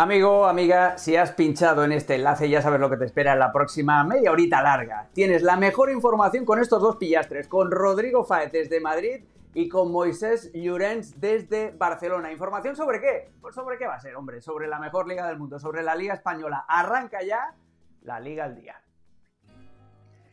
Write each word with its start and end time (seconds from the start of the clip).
Amigo, 0.00 0.46
amiga, 0.46 0.96
si 0.96 1.14
has 1.14 1.32
pinchado 1.32 1.84
en 1.84 1.92
este 1.92 2.14
enlace 2.14 2.48
ya 2.48 2.62
sabes 2.62 2.80
lo 2.80 2.88
que 2.88 2.96
te 2.96 3.04
espera 3.04 3.34
en 3.34 3.38
la 3.38 3.52
próxima 3.52 4.02
media 4.02 4.32
horita 4.32 4.62
larga. 4.62 5.10
Tienes 5.12 5.42
la 5.42 5.58
mejor 5.58 5.90
información 5.90 6.46
con 6.46 6.58
estos 6.58 6.80
dos 6.80 6.96
pillastres, 6.96 7.48
con 7.48 7.70
Rodrigo 7.70 8.24
Faez 8.24 8.50
desde 8.50 8.80
Madrid 8.80 9.26
y 9.52 9.68
con 9.68 9.92
Moisés 9.92 10.50
Llorens 10.54 11.20
desde 11.20 11.72
Barcelona. 11.72 12.32
¿Información 12.32 12.76
sobre 12.76 12.98
qué? 12.98 13.30
Pues 13.42 13.54
sobre 13.54 13.76
qué 13.76 13.86
va 13.86 13.96
a 13.96 14.00
ser, 14.00 14.16
hombre, 14.16 14.40
sobre 14.40 14.68
la 14.68 14.78
mejor 14.78 15.06
liga 15.06 15.28
del 15.28 15.38
mundo, 15.38 15.58
sobre 15.58 15.82
la 15.82 15.94
Liga 15.94 16.14
Española. 16.14 16.64
Arranca 16.66 17.18
ya 17.22 17.54
la 18.00 18.20
Liga 18.20 18.44
al 18.44 18.54
Día. 18.54 18.80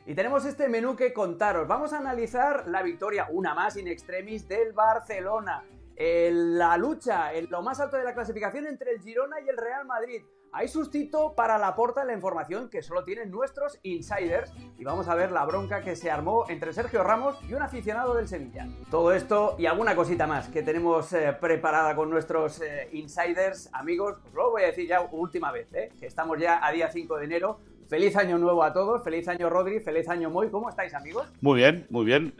Y 0.05 0.15
tenemos 0.15 0.45
este 0.45 0.70
menú 0.70 0.95
que 0.95 1.11
contaros. 1.11 1.68
Vamos 1.68 1.91
a 1.91 1.97
analizar 1.97 2.70
la 2.70 2.84
victoria, 2.84 3.27
una 3.31 3.54
más 3.54 3.75
in 3.75 3.89
extremis, 3.89 4.47
del 4.47 4.71
Barcelona 4.71 5.61
la 5.98 6.77
lucha 6.77 7.34
en 7.34 7.50
lo 7.50 7.61
más 7.61 7.79
alto 7.79 7.97
de 7.97 8.04
la 8.04 8.14
clasificación 8.14 8.68
entre 8.68 8.91
el 8.91 9.02
Girona 9.02 9.41
y 9.41 9.50
el 9.50 9.57
Real 9.57 9.86
Madrid. 9.86 10.23
Hay 10.52 10.68
sustito 10.68 11.33
para 11.36 11.57
la 11.57 11.75
porta 11.75 12.01
de 12.01 12.07
la 12.07 12.14
información 12.14 12.70
que 12.70 12.82
solo 12.82 13.04
tienen 13.04 13.29
nuestros 13.29 13.79
insiders 13.83 14.51
y 14.78 14.83
vamos 14.83 15.07
a 15.07 15.15
ver 15.15 15.32
la 15.32 15.46
bronca 15.46 15.82
que 15.82 15.96
se 15.96 16.10
armó 16.10 16.46
entre 16.50 16.73
Sergio 16.73 17.04
Ramos 17.04 17.37
y 17.47 17.54
un 17.54 17.61
aficionado 17.61 18.15
del 18.15 18.28
Sevilla. 18.28 18.68
Todo 18.89 19.11
esto 19.11 19.56
y 19.60 19.65
alguna 19.65 19.96
cosita 19.96 20.25
más 20.25 20.47
que 20.47 20.64
tenemos 20.64 21.11
eh, 21.14 21.36
preparada 21.39 21.96
con 21.96 22.09
nuestros 22.09 22.61
eh, 22.61 22.89
insiders, 22.93 23.70
amigos, 23.73 24.18
os 24.25 24.34
lo 24.34 24.51
voy 24.51 24.64
a 24.64 24.68
decir 24.68 24.87
ya 24.87 25.01
última 25.01 25.51
vez, 25.51 25.68
eh, 25.73 25.92
que 26.00 26.07
estamos 26.07 26.39
ya 26.39 26.65
a 26.65 26.71
día 26.71 26.89
5 26.89 27.18
de 27.18 27.25
enero. 27.25 27.59
Feliz 27.89 28.15
año 28.18 28.37
nuevo 28.37 28.64
a 28.64 28.73
todos, 28.73 29.04
feliz 29.04 29.28
año 29.28 29.50
Rodri, 29.50 29.79
feliz 29.79 30.09
año 30.09 30.29
Moy, 30.29 30.50
¿cómo 30.50 30.70
estáis 30.70 30.93
amigos? 30.93 31.32
Muy 31.39 31.59
bien, 31.59 31.87
muy 31.89 32.06
bien. 32.06 32.34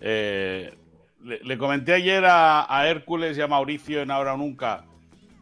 Le, 1.28 1.58
comenté 1.58 1.94
ayer 1.94 2.24
a, 2.26 2.84
Hércules 2.88 3.38
y 3.38 3.42
a 3.42 3.48
Mauricio 3.48 4.02
en 4.02 4.12
Ahora 4.12 4.36
o 4.36 4.38
Nunca 4.38 4.86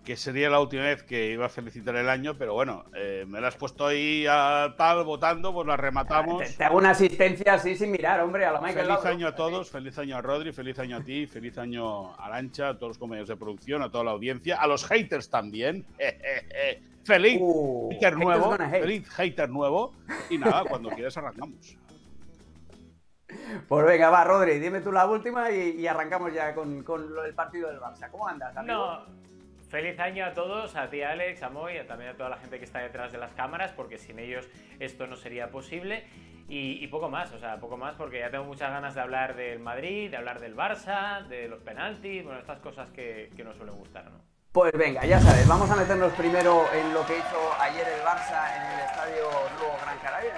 que 0.04 0.16
sería 0.16 0.52
la 0.52 0.60
última 0.60 0.84
vez 0.84 1.02
que 1.02 1.32
iba 1.32 1.48
a 1.48 1.50
felicitar 1.50 1.96
el 1.96 2.10
año, 2.10 2.36
pero 2.38 2.54
bueno, 2.54 2.86
eh, 2.96 3.26
me 3.28 3.42
la 3.42 3.48
has 3.48 3.56
puesto 3.56 3.88
ahí 3.88 4.28
a 4.30 4.76
tal, 4.78 5.04
votando, 5.04 5.52
pues 5.52 5.66
la 5.66 5.78
rematamos. 5.78 6.56
Te, 6.56 6.64
hago 6.64 6.78
una 6.78 6.92
asistencia 6.92 7.56
así 7.56 7.76
sin 7.76 7.90
mirar, 7.90 8.22
hombre, 8.22 8.46
a 8.46 8.52
la 8.52 8.62
Michael 8.62 8.86
Feliz 8.86 9.06
año 9.06 9.28
a 9.28 9.34
todos, 9.34 9.72
feliz 9.72 9.98
año 9.98 10.16
a 10.16 10.22
Rodri, 10.22 10.52
feliz 10.52 10.78
año 10.78 10.98
a 10.98 11.02
ti, 11.02 11.26
feliz 11.26 11.58
año 11.58 12.16
a 12.20 12.30
Lancha, 12.30 12.70
a 12.70 12.78
todos 12.78 12.92
los 12.92 12.98
compañeros 13.00 13.30
de 13.30 13.36
producción, 13.36 13.82
a 13.82 13.90
toda 13.90 14.04
la 14.04 14.12
audiencia, 14.12 14.58
a 14.58 14.68
los 14.68 14.86
haters 14.86 15.32
también. 15.32 15.88
feliz 17.04 17.40
uh, 17.42 17.90
hater 17.90 18.16
nuevo, 18.16 18.56
feliz 18.58 19.10
hater 19.10 19.50
nuevo. 19.50 19.92
Y 20.30 20.38
nada, 20.38 20.66
cuando 20.66 20.90
quieras 20.92 21.18
arrancamos. 21.18 21.78
Pues 23.68 23.86
venga, 23.86 24.10
va, 24.10 24.24
Rodri, 24.24 24.60
dime 24.60 24.82
tú 24.82 24.92
la 24.92 25.06
última 25.08 25.50
y, 25.50 25.86
arrancamos 25.88 26.34
ya 26.34 26.54
con, 26.54 26.86
el 27.26 27.34
partido 27.34 27.70
del 27.70 27.80
Barça. 27.80 28.10
¿Cómo 28.12 28.28
andas, 28.28 28.56
amigo? 28.56 28.74
No, 28.74 29.06
feliz 29.70 30.00
año 30.00 30.26
a 30.26 30.34
todos, 30.34 30.76
a 30.76 30.90
ti 30.90 31.02
Alex, 31.02 31.42
a 31.42 31.50
Moy, 31.50 31.78
y 31.78 31.84
también 31.88 32.12
a 32.12 32.18
toda 32.18 32.30
la 32.30 32.38
gente 32.38 32.60
que 32.60 32.66
está 32.66 32.80
detrás 32.80 33.12
de 33.12 33.18
las 33.18 33.34
cámaras, 33.34 33.72
porque 33.72 33.98
sin 33.98 34.20
ellos 34.20 34.48
esto 34.80 35.08
no 35.08 35.16
sería 35.16 35.50
posible. 35.50 36.06
Y, 36.48 36.86
poco 36.88 37.10
más, 37.10 37.32
o 37.34 37.40
sea, 37.40 37.60
poco 37.60 37.76
más, 37.76 37.96
porque 37.96 38.20
ya 38.20 38.30
tengo 38.30 38.44
muchas 38.44 38.70
ganas 38.70 38.94
de 38.94 39.02
hablar 39.02 39.36
del 39.36 39.60
Madrid, 39.60 40.12
de 40.12 40.18
hablar 40.18 40.40
del 40.40 40.56
Barça, 40.56 41.26
de 41.28 41.48
los 41.48 41.60
penaltis, 41.62 42.24
bueno, 42.24 42.40
estas 42.40 42.60
cosas 42.60 42.92
que, 42.92 43.32
que 43.36 43.44
nos 43.44 43.58
suelen 43.58 43.76
gustar, 43.76 44.06
¿no? 44.12 44.20
Pues 44.52 44.72
venga, 44.74 45.04
ya 45.06 45.20
sabes, 45.20 45.48
vamos 45.48 45.70
a 45.72 45.76
meternos 45.76 46.14
primero 46.14 46.64
en 46.72 46.94
lo 46.94 47.04
que 47.08 47.18
hizo 47.18 47.54
ayer 47.60 47.88
el 47.88 48.02
Barça 48.06 48.56
en 48.56 48.74
el 48.74 48.86
estadio 48.86 49.24
Nuevo 49.58 49.76
Gran 49.82 49.98
Canaria, 49.98 50.34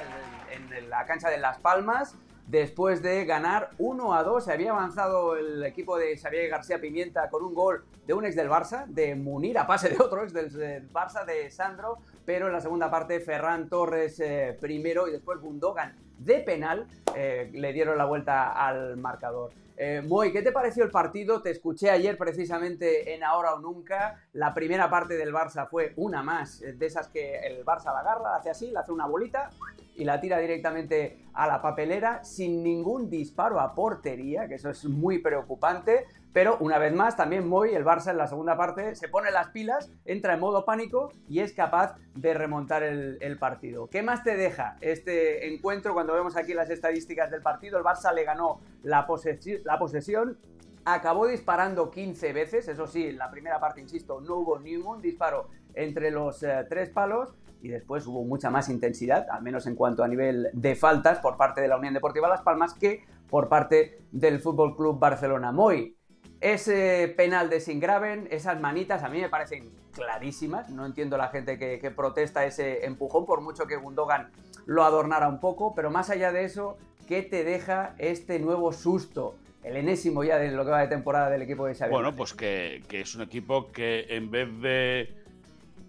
en 0.49 0.89
la 0.89 1.05
cancha 1.05 1.30
de 1.30 1.38
Las 1.39 1.59
Palmas 1.59 2.17
después 2.48 3.03
de 3.03 3.26
ganar 3.26 3.72
1 3.78 4.14
a 4.14 4.23
2. 4.23 4.45
Se 4.45 4.53
había 4.53 4.72
avanzado 4.72 5.36
el 5.36 5.64
equipo 5.64 5.98
de 5.98 6.17
Xavier 6.17 6.50
García 6.50 6.81
Pimienta 6.81 7.30
con 7.30 7.44
un 7.44 7.54
gol 7.54 7.84
de 8.08 8.14
un 8.14 8.26
ex 8.26 8.36
del 8.36 8.50
Barça, 8.50 8.86
de 8.88 9.16
Munir, 9.16 9.58
a 9.59 9.67
pase 9.67 9.89
de 9.89 9.98
otro 10.00 10.23
ex 10.23 10.34
del, 10.34 10.92
Barça, 10.92 11.26
de 11.26 11.52
Sandro, 11.52 11.98
pero 12.26 12.48
en 12.48 12.54
la 12.54 12.62
segunda 12.62 12.89
parte 12.89 13.20
Ferran 13.20 13.70
Torres 13.70 14.20
eh, 14.20 14.58
primero 14.59 15.08
y 15.08 15.12
después 15.12 15.39
Bundogan 15.42 15.95
de 16.17 16.39
penal 16.39 16.88
eh, 17.16 17.50
le 17.54 17.73
dieron 17.73 17.98
la 17.98 18.06
vuelta 18.06 18.54
al 18.54 18.98
marcador. 18.98 19.52
Eh, 19.80 20.02
Moy, 20.02 20.33
¿qué 20.33 20.42
te 20.42 20.52
pareció 20.52 20.83
el 20.83 20.89
partido? 20.89 21.43
Te 21.43 21.52
escuché 21.52 21.92
ayer 21.92 22.17
precisamente 22.17 23.14
en 23.14 23.23
Ahora 23.23 23.54
o 23.54 23.60
Nunca. 23.60 24.27
La 24.33 24.55
primera 24.55 24.89
parte 24.89 25.15
del 25.15 25.32
Barça 25.32 25.70
fue 25.70 25.93
una 25.98 26.23
más, 26.23 26.61
de 26.61 26.83
esas 26.83 27.10
que 27.10 27.38
el 27.42 27.64
Barça 27.64 27.93
la 27.93 27.99
agarra, 27.99 28.36
hace 28.36 28.49
así, 28.49 28.71
le 28.71 28.80
hace 28.80 28.92
una 28.92 29.05
bolita 29.05 29.52
y 29.95 30.04
la 30.04 30.20
tira 30.20 30.39
directamente 30.39 31.26
a 31.32 31.45
la 31.45 31.61
papelera 31.61 32.23
sin 32.23 32.64
ningún 32.64 33.08
disparo 33.11 33.60
a 33.60 33.76
portería, 33.76 34.48
que 34.48 34.55
eso 34.55 34.71
es 34.71 34.83
muy 34.86 35.20
preocupante. 35.20 36.08
Pero 36.33 36.58
una 36.60 36.77
vez 36.77 36.93
más, 36.93 37.15
también 37.15 37.48
Moy, 37.48 37.73
el 37.73 37.83
Barça 37.83 38.11
en 38.11 38.17
la 38.17 38.27
segunda 38.27 38.55
parte, 38.58 38.95
se 38.95 39.08
pone 39.08 39.32
las 39.32 39.49
pilas, 39.49 39.92
entra 40.05 40.33
en 40.33 40.39
modo 40.39 40.65
pánico 40.65 41.11
y 41.27 41.39
es 41.39 41.54
capaz 41.54 41.95
de 42.15 42.33
remontar 42.33 42.83
el, 42.83 43.38
partido. 43.39 43.88
¿Qué 43.88 44.02
más 44.02 44.23
te 44.23 44.36
deja 44.36 44.77
este 44.82 45.54
encuentro 45.54 45.93
cuando 45.93 46.14
vemos 46.14 46.36
aquí 46.36 46.54
las 46.54 46.70
estadísticas 46.70 47.32
del 47.32 47.42
partido? 47.42 47.77
El 47.77 47.83
Barça 47.83 48.14
le 48.14 48.23
ganó 48.23 48.61
la, 48.83 49.08
la 49.64 49.80
posesión, 49.80 50.38
acabó 50.86 51.27
disparando 51.27 51.92
15 51.92 52.33
veces, 52.33 52.67
eso 52.67 52.88
sí, 52.88 53.08
en 53.08 53.17
la 53.17 53.30
primera 53.30 53.59
parte, 53.59 53.82
insisto, 53.82 54.21
no 54.21 54.36
hubo 54.36 54.59
ningún 54.59 55.02
disparo 55.02 55.49
entre 55.73 56.11
los 56.11 56.42
eh, 56.44 56.65
tres 56.70 56.89
palos 56.89 57.33
y 57.61 57.70
después 57.70 58.05
hubo 58.08 58.23
mucha 58.23 58.49
más 58.49 58.70
intensidad, 58.70 59.27
al 59.30 59.42
menos 59.42 59.67
en 59.67 59.76
cuanto 59.76 60.04
a 60.04 60.08
nivel 60.08 60.49
de 60.54 60.76
faltas 60.76 61.20
por 61.20 61.38
parte 61.38 61.61
de 61.61 61.67
la 61.67 61.77
Unión 61.77 61.94
Deportiva 61.94 62.27
Las 62.27 62.42
Palmas 62.42 62.73
que 62.73 63.04
por 63.30 63.49
parte 63.49 63.99
del 64.11 64.39
Fútbol 64.39 64.76
Club 64.76 64.99
Barcelona. 64.99 65.52
Moy, 65.52 65.96
ese 66.42 67.14
penal 67.17 67.49
de 67.49 67.59
Singraven, 67.59 68.27
esas 68.31 68.59
manitas 68.59 69.03
a 69.03 69.09
mí 69.09 69.20
me 69.20 69.30
parecen 69.30 69.71
clarísimas. 69.92 70.70
No 70.70 70.86
entiendo 70.86 71.17
la 71.17 71.30
gente 71.30 71.58
que, 71.58 71.92
protesta 71.92 72.45
ese 72.45 72.86
empujón, 72.86 73.25
por 73.25 73.42
mucho 73.42 73.65
que 73.65 73.75
Gundogan 73.75 74.30
lo 74.65 74.83
adornara 74.83 75.27
un 75.27 75.39
poco. 75.39 75.73
Pero 75.76 75.89
más 75.89 76.09
allá 76.09 76.31
de 76.31 76.45
eso, 76.45 76.77
¿qué 77.08 77.23
te 77.23 77.43
deja 77.43 77.95
este 77.97 78.39
nuevo 78.39 78.71
susto? 78.71 79.36
El 79.64 79.76
enésimo 79.76 80.23
ya 80.23 80.37
de 80.37 80.52
lo 80.52 80.64
que 80.64 80.71
va 80.71 80.81
de 80.81 80.87
temporada 80.87 81.30
del 81.30 81.42
equipo 81.42 81.65
de 81.65 81.76
Xavi. 81.76 81.92
Bueno, 81.92 82.15
pues 82.15 82.33
que, 82.33 82.83
es 82.89 83.15
un 83.15 83.23
equipo 83.23 83.71
que 83.71 84.05
en 84.09 84.31
vez 84.31 84.47
de 84.61 85.14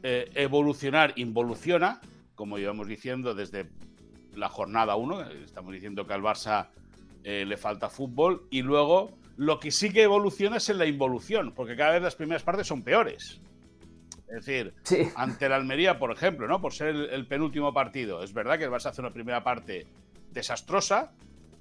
eh, 0.02 0.30
evolucionar, 0.34 1.12
involuciona, 1.16 2.00
como 2.34 2.58
íbamos 2.58 2.88
diciendo 2.88 3.34
desde 3.34 3.66
la 4.34 4.48
jornada 4.48 4.96
1. 4.96 5.30
Estamos 5.44 5.72
diciendo 5.72 6.06
que 6.06 6.14
al 6.14 6.22
Barça 6.22 6.68
eh, 7.22 7.44
le 7.44 7.56
falta 7.56 7.90
fútbol. 7.90 8.46
Y 8.50 8.62
luego 8.62 9.17
lo 9.38 9.60
que 9.60 9.70
sí 9.70 9.92
que 9.92 10.02
evoluciona 10.02 10.56
es 10.56 10.68
en 10.68 10.78
la 10.78 10.86
involución, 10.86 11.52
porque 11.54 11.76
cada 11.76 11.92
vez 11.92 12.02
las 12.02 12.16
primeras 12.16 12.42
partes 12.42 12.66
son 12.66 12.82
peores. 12.82 13.40
Es 14.26 14.44
decir, 14.44 14.74
ante 15.14 15.46
el 15.46 15.52
Almería, 15.52 15.98
por 16.00 16.10
ejemplo, 16.10 16.48
¿no? 16.48 16.60
Por 16.60 16.74
ser 16.74 16.88
el, 16.88 17.26
penúltimo 17.28 17.72
partido. 17.72 18.24
Es 18.24 18.34
verdad 18.34 18.58
que 18.58 18.64
el 18.64 18.70
Barça 18.70 18.86
hace 18.86 19.00
una 19.00 19.12
primera 19.12 19.44
parte 19.44 19.86
desastrosa, 20.32 21.12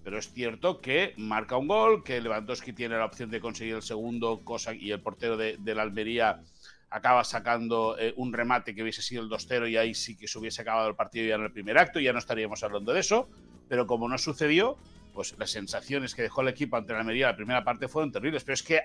pero 0.04 0.18
es 0.18 0.34
cierto 0.34 0.82
que 0.82 1.14
marca 1.18 1.56
un 1.56 1.68
gol, 1.68 2.04
que 2.04 2.20
Lewandowski 2.20 2.74
tiene 2.74 2.98
la 2.98 3.06
opción 3.06 3.30
de 3.30 3.40
conseguir 3.40 3.76
el 3.76 3.84
segundo, 3.84 4.44
cosa 4.44 4.74
y 4.74 4.92
el 4.92 5.00
portero 5.00 5.38
de, 5.38 5.58
la 5.64 5.84
Almería 5.84 6.42
acaba 6.90 7.24
sacando 7.24 7.96
eh, 8.00 8.12
un 8.18 8.34
remate 8.34 8.74
que 8.74 8.82
hubiese 8.82 9.04
sido 9.04 9.22
el 9.22 9.30
2-0 9.30 9.70
y 9.70 9.78
ahí 9.78 9.94
sí 9.94 10.18
que 10.18 10.28
se 10.28 10.40
hubiese 10.40 10.64
acabado 10.64 10.90
el 10.90 10.96
partido 10.96 11.28
ya 11.28 11.36
en 11.36 11.44
el 11.44 11.52
primer 11.52 11.78
acto, 11.78 12.00
ya 12.00 12.12
no 12.12 12.20
estaríamos 12.20 12.64
hablando 12.64 12.92
de 12.92 13.02
eso, 13.02 13.30
pero 13.70 13.86
como 13.86 14.10
no 14.10 14.18
sucedió, 14.18 14.80
pues 15.18 15.36
las 15.40 15.50
sensaciones 15.50 16.14
que 16.14 16.22
dejó 16.22 16.42
el 16.42 16.50
equipo 16.50 16.78
ante 16.78 16.94
la 16.94 17.00
Almería 17.00 17.26
la 17.26 17.36
primera 17.36 17.64
parte 17.64 17.88
fueron 17.88 18.12
terribles, 18.12 18.44
pero 18.44 18.54
es 18.54 18.62
que 18.62 18.82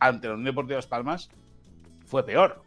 ante 0.00 0.26
la 0.26 0.34
Unión 0.34 0.46
Deportiva 0.46 0.78
Las 0.78 0.88
Palmas 0.88 1.30
fue 2.06 2.26
peor. 2.26 2.60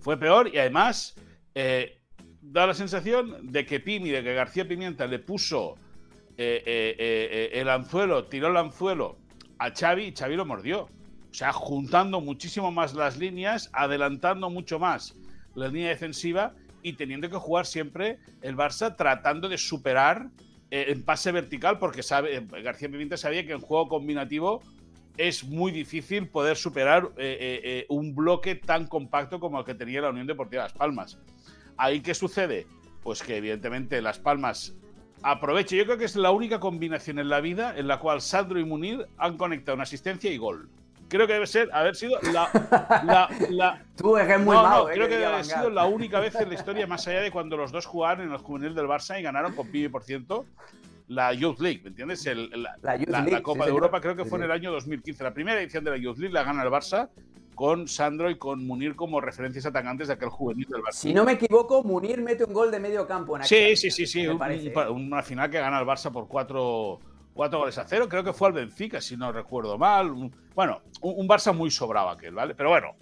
Fue 0.00 0.16
peor 0.16 0.48
y 0.54 0.56
además 0.56 1.16
eh, 1.56 2.00
da 2.40 2.68
la 2.68 2.74
sensación 2.74 3.50
de 3.50 3.66
que 3.66 3.80
Pimi, 3.80 4.10
de 4.10 4.22
que 4.22 4.34
García 4.34 4.68
Pimienta 4.68 5.08
le 5.08 5.18
puso 5.18 5.74
eh, 6.36 6.62
eh, 6.64 7.50
el 7.54 7.68
anzuelo, 7.68 8.26
tiró 8.26 8.50
el 8.50 8.56
anzuelo 8.56 9.18
a 9.58 9.72
Xavi 9.72 10.04
y 10.04 10.14
Xavi 10.14 10.36
lo 10.36 10.46
mordió. 10.46 10.82
O 10.82 11.34
sea, 11.34 11.52
juntando 11.52 12.20
muchísimo 12.20 12.70
más 12.70 12.94
las 12.94 13.16
líneas, 13.16 13.68
adelantando 13.72 14.48
mucho 14.48 14.78
más 14.78 15.16
la 15.56 15.66
línea 15.66 15.88
defensiva 15.88 16.54
y 16.84 16.92
teniendo 16.92 17.28
que 17.28 17.36
jugar 17.36 17.66
siempre 17.66 18.20
el 18.42 18.56
Barça 18.56 18.94
tratando 18.96 19.48
de 19.48 19.58
superar 19.58 20.30
en 20.72 21.02
pase 21.02 21.32
vertical, 21.32 21.78
porque 21.78 22.02
sabe, 22.02 22.36
eh, 22.36 22.46
García 22.62 22.88
Pimienta 22.88 23.16
sabía 23.16 23.46
que 23.46 23.52
en 23.52 23.60
juego 23.60 23.88
combinativo 23.88 24.62
es 25.16 25.44
muy 25.44 25.70
difícil 25.70 26.28
poder 26.28 26.56
superar 26.56 27.10
eh, 27.18 27.84
un 27.90 28.14
bloque 28.14 28.54
tan 28.54 28.86
compacto 28.86 29.38
como 29.38 29.58
el 29.58 29.64
que 29.64 29.74
tenía 29.74 30.00
la 30.00 30.10
Unión 30.10 30.26
Deportiva 30.26 30.62
Las 30.62 30.72
Palmas. 30.72 31.18
¿Ahí 31.76 32.00
qué 32.00 32.14
sucede? 32.14 32.66
Pues 33.02 33.22
que 33.22 33.36
evidentemente 33.36 34.00
Las 34.00 34.18
Palmas 34.18 34.74
aprovecha. 35.22 35.76
Yo 35.76 35.84
creo 35.84 35.98
que 35.98 36.06
es 36.06 36.16
la 36.16 36.30
única 36.30 36.60
combinación 36.60 37.18
en 37.18 37.28
la 37.28 37.40
vida 37.40 37.74
en 37.76 37.88
la 37.88 37.98
cual 37.98 38.22
Sandro 38.22 38.58
y 38.58 38.64
Munir 38.64 39.06
han 39.18 39.36
conectado 39.36 39.74
una 39.74 39.84
asistencia 39.84 40.30
y 40.32 40.38
gol 40.38 40.70
creo 41.12 41.26
que 41.26 41.34
debe 41.34 41.46
ser 41.46 41.68
haber 41.72 41.94
sido 41.94 42.18
la. 42.32 43.28
la, 43.50 43.84
Tú 43.96 44.16
es 44.16 44.40
muy 44.40 44.56
malo, 44.56 44.86
creo 44.86 45.06
que 45.06 45.14
debe 45.14 45.26
haber 45.26 45.44
sido 45.44 45.68
la 45.70 45.84
única 45.84 46.18
vez 46.20 46.34
en 46.36 46.48
la 46.48 46.54
historia, 46.54 46.86
más 46.86 47.06
allá 47.06 47.20
de 47.20 47.30
cuando 47.30 47.56
los 47.56 47.70
dos 47.70 47.84
jugaron 47.84 48.24
en 48.24 48.32
los 48.32 48.42
juveniles 48.42 48.74
del 48.74 48.86
Barça 48.86 49.18
y 49.20 49.22
ganaron 49.22 49.54
con 49.54 49.68
pibe 49.68 49.90
por 49.90 50.02
ciento 50.02 50.46
la 51.08 51.34
Youth 51.34 51.60
League, 51.60 51.80
¿me 51.82 51.90
entiendes? 51.90 52.26
la, 52.26 53.42
Copa 53.42 53.66
de 53.66 53.70
Europa 53.70 54.00
creo 54.00 54.16
que 54.16 54.24
fue 54.24 54.38
en 54.38 54.44
el 54.44 54.50
año 54.50 54.72
2015. 54.72 55.22
La 55.22 55.34
primera 55.34 55.60
edición 55.60 55.84
de 55.84 55.90
la 55.90 55.96
Youth 55.98 56.16
League 56.16 56.32
la 56.32 56.44
gana 56.44 56.62
el 56.62 56.70
Barça 56.70 57.10
con 57.54 57.86
Sandro 57.86 58.30
y 58.30 58.38
con 58.38 58.66
Munir 58.66 58.96
como 58.96 59.20
referencias 59.20 59.66
atacantes 59.66 60.08
de 60.08 60.14
aquel 60.14 60.30
juvenil 60.30 60.66
del 60.70 60.80
Barça. 60.80 60.92
Si 60.92 61.12
no 61.12 61.24
me 61.24 61.32
equivoco, 61.32 61.82
Munir 61.82 62.22
mete 62.22 62.44
un 62.44 62.54
gol 62.54 62.70
de 62.70 62.80
medio 62.80 63.06
campo 63.06 63.36
en 63.36 63.44
Sí, 63.44 63.76
sí, 63.76 63.90
sí, 63.90 64.06
sí. 64.06 64.26
una 64.26 65.22
final 65.22 65.50
que 65.50 65.58
gana 65.58 65.78
el 65.78 65.86
Barça 65.86 66.10
por 66.10 66.26
cuatro, 66.28 67.00
goles 67.34 67.78
a 67.78 67.86
cero. 67.86 68.08
Creo 68.08 68.24
que 68.24 68.32
fue 68.32 68.48
al 68.48 68.54
Benfica, 68.54 69.00
si 69.00 69.16
no 69.16 69.32
recuerdo 69.32 69.78
mal. 69.78 70.12
bueno, 70.54 70.82
un, 71.00 71.28
Barça 71.28 71.54
muy 71.54 71.70
sobrado 71.70 72.10
aquel, 72.10 72.34
¿vale? 72.34 72.54
Pero 72.54 72.70
bueno, 72.70 72.96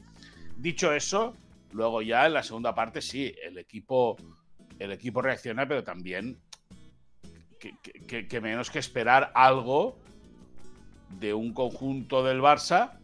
dicho 0.56 0.92
eso, 0.92 1.34
luego 1.72 2.02
ya 2.02 2.26
en 2.26 2.34
la 2.34 2.42
segunda 2.42 2.74
parte 2.74 3.00
sí, 3.00 3.34
el 3.42 3.58
equipo, 3.58 4.16
el 4.78 4.92
equipo 4.92 5.22
reacciona, 5.22 5.66
pero 5.66 5.82
también 5.82 6.40
que 7.58 8.40
menos 8.40 8.70
que 8.70 8.78
esperar 8.78 9.32
algo 9.34 9.98
de 11.18 11.34
un 11.34 11.52
conjunto 11.52 12.24
del 12.24 12.40
Barça 12.40 13.00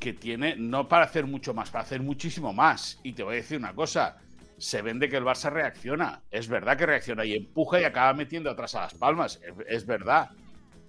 que 0.00 0.12
tiene, 0.12 0.56
no 0.56 0.88
para 0.88 1.04
hacer 1.04 1.26
mucho 1.26 1.54
más, 1.54 1.70
para 1.70 1.84
hacer 1.84 2.02
muchísimo 2.02 2.52
más. 2.52 3.00
Y 3.02 3.12
te 3.12 3.22
voy 3.22 3.34
a 3.34 3.36
decir 3.36 3.58
una 3.58 3.74
cosa, 3.74 4.18
se 4.58 4.82
vende 4.82 5.08
que 5.08 5.16
el 5.16 5.24
Barça 5.24 5.50
reacciona. 5.50 6.22
Es 6.30 6.48
verdad 6.48 6.76
que 6.76 6.86
reacciona 6.86 7.24
y 7.24 7.34
empuja 7.34 7.80
y 7.80 7.84
acaba 7.84 8.12
metiendo 8.14 8.50
atrás 8.50 8.74
a 8.74 8.82
las 8.82 8.94
palmas. 8.94 9.40
Es, 9.66 9.86
verdad. 9.86 10.30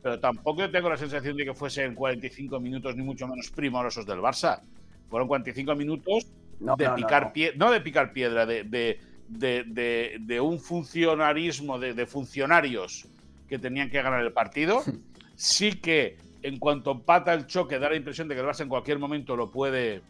Pero 0.01 0.19
tampoco 0.19 0.69
tengo 0.69 0.89
la 0.89 0.97
sensación 0.97 1.35
de 1.35 1.45
que 1.45 1.53
fuesen 1.53 1.95
45 1.95 2.59
minutos 2.59 2.95
ni 2.95 3.03
mucho 3.03 3.27
menos 3.27 3.49
primorosos 3.49 4.05
del 4.05 4.19
Barça. 4.19 4.61
Fueron 5.09 5.27
45 5.27 5.75
minutos 5.75 6.27
de 6.59 6.89
picar 6.91 7.33
no, 7.55 7.71
de 7.71 7.81
picar 7.81 8.13
piedra, 8.13 8.45
de, 8.45 8.63
de, 8.63 10.17
de 10.19 10.41
un 10.41 10.59
funcionarismo, 10.59 11.79
de, 11.79 12.05
funcionarios 12.05 13.07
que 13.47 13.59
tenían 13.59 13.89
que 13.89 14.01
ganar 14.01 14.21
el 14.23 14.31
partido. 14.31 14.83
Sí 15.37 15.73
que 15.81 16.15
en 16.43 16.59
cuanto 16.59 16.91
empata 16.91 17.33
el 17.33 17.45
choque, 17.45 17.77
da 17.77 17.89
la 17.89 17.97
impresión 17.97 18.29
de 18.29 18.35
que 18.35 18.39
el 18.39 18.47
Barça 18.47 18.61
en 18.61 18.69
cualquier 18.69 18.99
momento 18.99 19.35
lo 19.35 19.51
puede, 19.51 20.01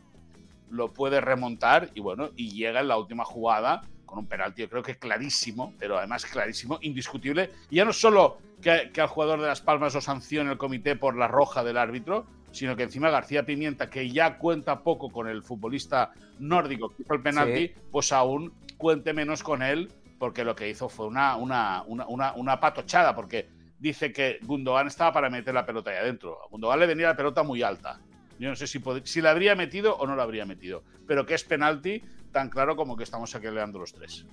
lo 0.69 0.94
puede 0.94 1.21
remontar 1.21 1.89
y 1.94 2.00
bueno, 2.00 2.29
y 2.35 2.51
llega 2.51 2.81
en 2.81 2.88
la 2.88 2.97
última 2.97 3.23
jugada 3.25 3.81
con 4.06 4.19
un 4.19 4.27
penalti, 4.27 4.62
yo 4.62 4.69
creo 4.69 4.83
que 4.83 4.97
clarísimo, 4.97 5.73
pero 5.79 5.97
además 5.97 6.25
clarísimo, 6.25 6.77
indiscutible. 6.81 7.51
Y 7.69 7.77
ya 7.77 7.85
no 7.85 7.94
solo 7.94 8.38
que, 8.62 8.91
al 9.01 9.07
jugador 9.07 9.41
de 9.41 9.47
Las 9.47 9.62
Palmas 9.62 9.94
lo 9.94 10.01
sancione 10.01 10.51
el 10.51 10.57
comité 10.57 10.95
por 10.95 11.15
la 11.15 11.27
roja 11.27 11.63
del 11.63 11.77
árbitro, 11.77 12.25
sino 12.51 12.75
que 12.75 12.83
encima 12.83 13.09
García 13.09 13.45
Pimienta, 13.45 13.89
que 13.89 14.09
ya 14.09 14.38
cuenta 14.38 14.81
poco 14.81 15.09
con 15.09 15.27
el 15.27 15.44
futbolista 15.44 16.13
nórdico 16.39 16.89
que 16.89 17.03
hizo 17.03 17.13
el 17.13 17.21
penalti, 17.21 17.73
pues 17.91 18.12
aún 18.13 18.53
cuente 18.77 19.13
menos 19.13 19.44
con 19.44 19.62
él, 19.62 19.91
porque 20.19 20.45
lo 20.45 20.56
que 20.56 20.69
hizo 20.69 20.88
fue 20.88 21.07
una, 21.07 21.35
una, 21.35 21.83
una, 21.88 22.33
una 22.33 22.59
patochada, 22.59 23.13
porque 23.13 23.50
dice 23.77 24.13
que 24.13 24.39
Gundogan 24.44 24.88
estaba 24.88 25.12
para 25.12 25.29
meter 25.29 25.53
la 25.53 25.65
pelota 25.65 25.91
ahí 25.91 25.97
adentro. 25.97 26.41
A 26.44 26.47
Gundogan 26.47 26.79
le 26.79 26.88
venía 26.88 27.07
la 27.07 27.17
pelota 27.17 27.44
muy 27.44 27.62
alta. 27.62 28.00
Yo 28.39 28.49
no 28.49 28.55
sé 28.55 28.67
si, 28.67 28.81
si 29.03 29.21
la 29.21 29.31
habría 29.31 29.55
metido 29.55 29.95
o 29.97 30.07
no 30.07 30.15
la 30.15 30.23
habría 30.23 30.45
metido. 30.45 30.83
Pero 31.07 31.25
que 31.25 31.35
es 31.35 31.43
penalti 31.43 32.03
tan 32.31 32.49
claro 32.49 32.75
como 32.75 32.97
que 32.97 33.03
estamos 33.03 33.33
aquí 33.35 33.47
leando 33.47 33.79
los 33.79 33.93
tres. 33.93 34.25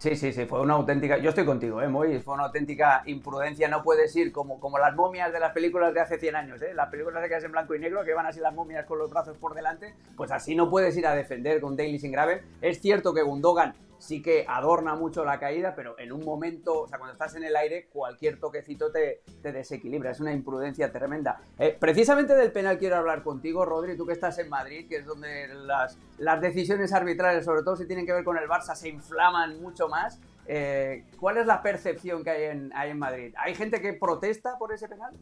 Sí, 0.00 0.16
sí, 0.16 0.32
sí, 0.32 0.46
fue 0.46 0.62
una 0.62 0.74
auténtica. 0.74 1.18
Yo 1.18 1.28
estoy 1.28 1.44
contigo, 1.44 1.82
¿eh, 1.82 1.88
Moy? 1.88 2.20
Fue 2.20 2.32
una 2.32 2.44
auténtica 2.44 3.02
imprudencia. 3.04 3.68
No 3.68 3.82
puedes 3.82 4.16
ir 4.16 4.32
como, 4.32 4.58
como 4.58 4.78
las 4.78 4.96
momias 4.96 5.30
de 5.30 5.38
las 5.38 5.52
películas 5.52 5.92
de 5.92 6.00
hace 6.00 6.18
100 6.18 6.36
años, 6.36 6.62
¿eh? 6.62 6.72
Las 6.72 6.88
películas 6.88 7.22
de 7.22 7.28
que 7.28 7.34
en 7.34 7.52
blanco 7.52 7.74
y 7.74 7.80
negro, 7.80 8.02
que 8.02 8.14
van 8.14 8.24
así 8.24 8.40
las 8.40 8.54
momias 8.54 8.86
con 8.86 8.98
los 8.98 9.10
brazos 9.10 9.36
por 9.36 9.54
delante. 9.54 9.94
Pues 10.16 10.30
así 10.30 10.54
no 10.54 10.70
puedes 10.70 10.96
ir 10.96 11.06
a 11.06 11.14
defender 11.14 11.60
con 11.60 11.76
Daily 11.76 11.98
sin 11.98 12.12
grave. 12.12 12.42
Es 12.62 12.80
cierto 12.80 13.12
que 13.12 13.20
Gundogan 13.20 13.74
sí 14.00 14.22
que 14.22 14.44
adorna 14.48 14.94
mucho 14.94 15.24
la 15.24 15.38
caída, 15.38 15.74
pero 15.76 15.98
en 15.98 16.10
un 16.10 16.24
momento, 16.24 16.82
o 16.82 16.88
sea, 16.88 16.98
cuando 16.98 17.12
estás 17.12 17.36
en 17.36 17.44
el 17.44 17.54
aire, 17.54 17.86
cualquier 17.92 18.40
toquecito 18.40 18.90
te, 18.90 19.22
desequilibra. 19.42 20.10
Es 20.10 20.20
una 20.20 20.32
imprudencia 20.32 20.90
tremenda. 20.90 21.40
Eh, 21.58 21.76
precisamente 21.78 22.34
del 22.34 22.50
penal 22.50 22.78
quiero 22.78 22.96
hablar 22.96 23.22
contigo, 23.22 23.64
Rodri, 23.64 23.96
tú 23.96 24.06
que 24.06 24.14
estás 24.14 24.38
en 24.38 24.48
Madrid, 24.48 24.88
que 24.88 24.96
es 24.96 25.06
donde 25.06 25.48
las, 25.48 25.98
las 26.18 26.40
decisiones 26.40 26.92
arbitrales, 26.92 27.44
sobre 27.44 27.62
todo 27.62 27.76
si 27.76 27.86
tienen 27.86 28.06
que 28.06 28.12
ver 28.12 28.24
con 28.24 28.38
el 28.38 28.48
Barça, 28.48 28.74
se 28.74 28.88
inflaman 28.88 29.60
mucho 29.60 29.88
más. 29.88 30.20
Eh, 30.46 31.04
¿Cuál 31.18 31.36
es 31.36 31.46
la 31.46 31.62
percepción 31.62 32.24
que 32.24 32.30
hay 32.30 32.44
en, 32.44 32.72
en 32.74 32.98
Madrid? 32.98 33.34
¿Hay 33.36 33.54
gente 33.54 33.80
que 33.80 33.92
protesta 33.92 34.58
por 34.58 34.72
ese 34.72 34.88
penal? 34.88 35.14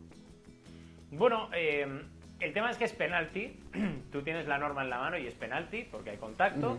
Bueno, 1.10 1.48
eh, 1.54 1.86
el 2.40 2.52
tema 2.52 2.70
es 2.70 2.76
que 2.76 2.84
es 2.84 2.92
penalti. 2.92 3.58
Tú 4.12 4.22
tienes 4.22 4.46
la 4.46 4.58
norma 4.58 4.82
en 4.82 4.90
la 4.90 4.98
mano 4.98 5.19
y 5.19 5.26
es 5.26 5.34
penalti 5.34 5.84
porque 5.90 6.10
hay 6.10 6.16
contacto. 6.19 6.78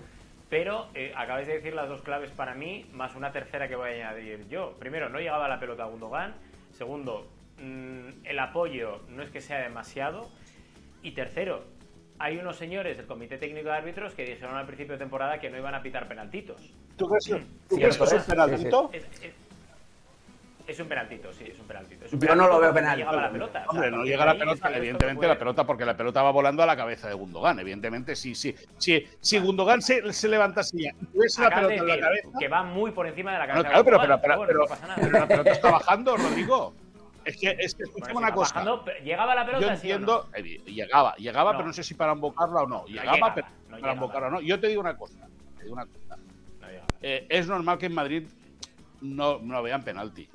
Pero 0.50 0.88
eh, 0.96 1.14
acabáis 1.16 1.48
de 1.48 1.56
decir 1.56 1.74
las 1.74 1.88
dos 1.88 2.02
claves 2.02 2.32
para 2.32 2.56
mí, 2.56 2.86
más 2.92 3.16
una 3.16 3.32
tercera 3.32 3.68
que 3.68 3.76
voy 3.76 3.90
a 3.90 3.94
añadir 3.94 4.48
yo. 4.48 4.76
Primero, 4.80 5.10
no 5.10 5.20
llegaba 5.20 5.48
la 5.48 5.60
pelota 5.60 5.84
a 5.84 5.88
Gundogan. 5.88 6.34
Segundo, 6.72 7.28
mm, 7.58 8.26
el 8.26 8.40
apoyo 8.40 9.02
no 9.10 9.22
es 9.22 9.30
que 9.30 9.42
sea 9.42 9.60
demasiado. 9.60 10.30
Y 11.04 11.12
tercero, 11.12 11.66
hay 12.18 12.38
unos 12.38 12.58
señores 12.58 12.98
del 12.98 13.06
Comité 13.06 13.38
Técnico 13.38 13.70
de 13.70 13.76
Árbitros 13.76 14.14
que 14.16 14.26
dijeron 14.26 14.56
al 14.56 14.66
principio 14.66 14.94
de 14.94 15.00
temporada 15.00 15.40
que 15.40 15.50
no 15.50 15.58
iban 15.58 15.76
a 15.76 15.84
pitar 15.84 16.08
penaltitos. 16.08 16.74
¿Tú 16.98 17.08
crees, 17.08 17.46
que 17.70 17.88
es 17.88 18.12
un 18.12 18.24
penaltito? 18.24 18.90
Es 18.92 19.06
un 20.78 20.88
penaltito, 20.88 21.32
sí, 21.32 21.46
es 21.52 21.60
un 21.60 21.66
penaltito. 21.66 22.06
Yo 22.12 22.36
no 22.36 22.48
lo 22.48 22.60
veo 22.60 22.74
penal. 22.74 23.00
No 23.00 23.06
llega 23.06 23.22
la 23.22 23.32
pelota. 23.32 23.66
Hombre, 23.70 23.90
no 23.90 24.04
llega 24.04 24.26
la 24.26 24.38
pelota, 24.38 24.78
evidentemente 24.78 25.28
la 25.28 25.40
pelota, 25.40 25.66
porque 25.66 25.86
la 25.86 25.96
pelota 25.96 26.22
va 26.22 26.32
volando 26.32 26.62
a 26.62 26.66
la 26.66 26.76
cabeza 26.76 27.08
de 27.08 27.16
Gundogan. 27.16 27.60
Evidentemente, 27.60 28.16
sí, 28.16 28.36
sí. 28.36 28.54
sí 28.78 29.08
si 29.20 29.40
Gundogan 29.40 29.82
se, 29.82 30.14
se 30.14 30.28
levanta 30.28 30.62
así 30.62 30.82
y 30.82 31.42
la 31.42 31.50
pelota 31.50 31.74
en 31.74 31.88
la 31.88 32.00
cabeza. 32.00 32.30
Que 32.38 32.48
va 32.48 32.64
muy 32.64 32.92
por 32.92 33.08
encima 33.08 33.32
de 33.32 33.40
la 33.40 33.48
cabeza. 33.48 33.70
claro, 33.70 33.86
pero, 33.86 34.02
pero, 34.02 34.22
pero, 34.22 34.46
pero, 34.46 34.66
pero, 34.96 35.12
la 35.12 35.28
pelota 35.28 35.52
está 35.52 35.72
bajando, 35.72 36.18
Rodrigo. 36.18 36.74
Es 37.26 37.38
que, 37.38 37.56
es 37.60 37.76
que 37.76 37.84
escúchame 37.84 38.18
una 38.18 38.34
cosa. 38.34 38.64
¿Llegaba 39.04 39.36
la 39.36 39.46
pelota? 39.46 39.66
Yo 39.66 39.72
entiendo, 39.72 40.30
sí 40.36 40.60
no? 40.60 40.66
llegaba, 40.66 41.16
llegaba, 41.16 41.52
pero 41.54 41.68
no 41.68 41.74
sé 41.74 41.84
si 41.84 41.94
para 41.94 42.14
embocarla 42.14 42.64
o 42.64 42.68
no. 42.68 42.86
Llegaba, 42.86 43.34
pero 43.34 43.48
para 43.70 43.94
embocarla 43.94 44.28
o 44.28 44.32
no. 44.32 44.42
Yo 44.42 44.60
te 44.60 44.68
digo 44.68 44.82
una 44.82 44.98
cosa. 44.98 45.28
Te 45.58 45.64
digo 45.64 45.74
una 45.74 45.86
cosa. 45.86 46.18
Eh, 47.02 47.26
es 47.30 47.48
normal 47.48 47.78
que 47.78 47.86
en 47.86 47.94
Madrid 47.94 48.28
no, 49.02 49.40
no 49.40 49.62
vean 49.64 49.84
penalti. 49.84 50.28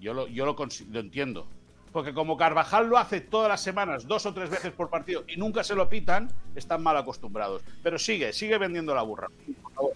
Yo 0.00 0.14
lo, 0.14 0.26
yo 0.28 0.44
lo, 0.46 0.56
entiendo. 0.98 1.46
Porque 1.92 2.12
como 2.12 2.36
Carvajal 2.36 2.88
lo 2.88 2.98
hace 2.98 3.20
todas 3.20 3.48
las 3.48 3.62
semanas, 3.62 4.06
dos 4.06 4.26
o 4.26 4.34
tres 4.34 4.50
veces 4.50 4.72
por 4.72 4.90
partido, 4.90 5.24
y 5.26 5.36
nunca 5.36 5.64
se 5.64 5.74
lo 5.74 5.88
pitan, 5.88 6.28
están 6.54 6.82
mal 6.82 6.96
acostumbrados. 6.96 7.62
Pero 7.82 7.98
sigue, 7.98 8.32
sigue 8.32 8.58
vendiendo 8.58 8.94
la 8.94 9.02
burra. 9.02 9.28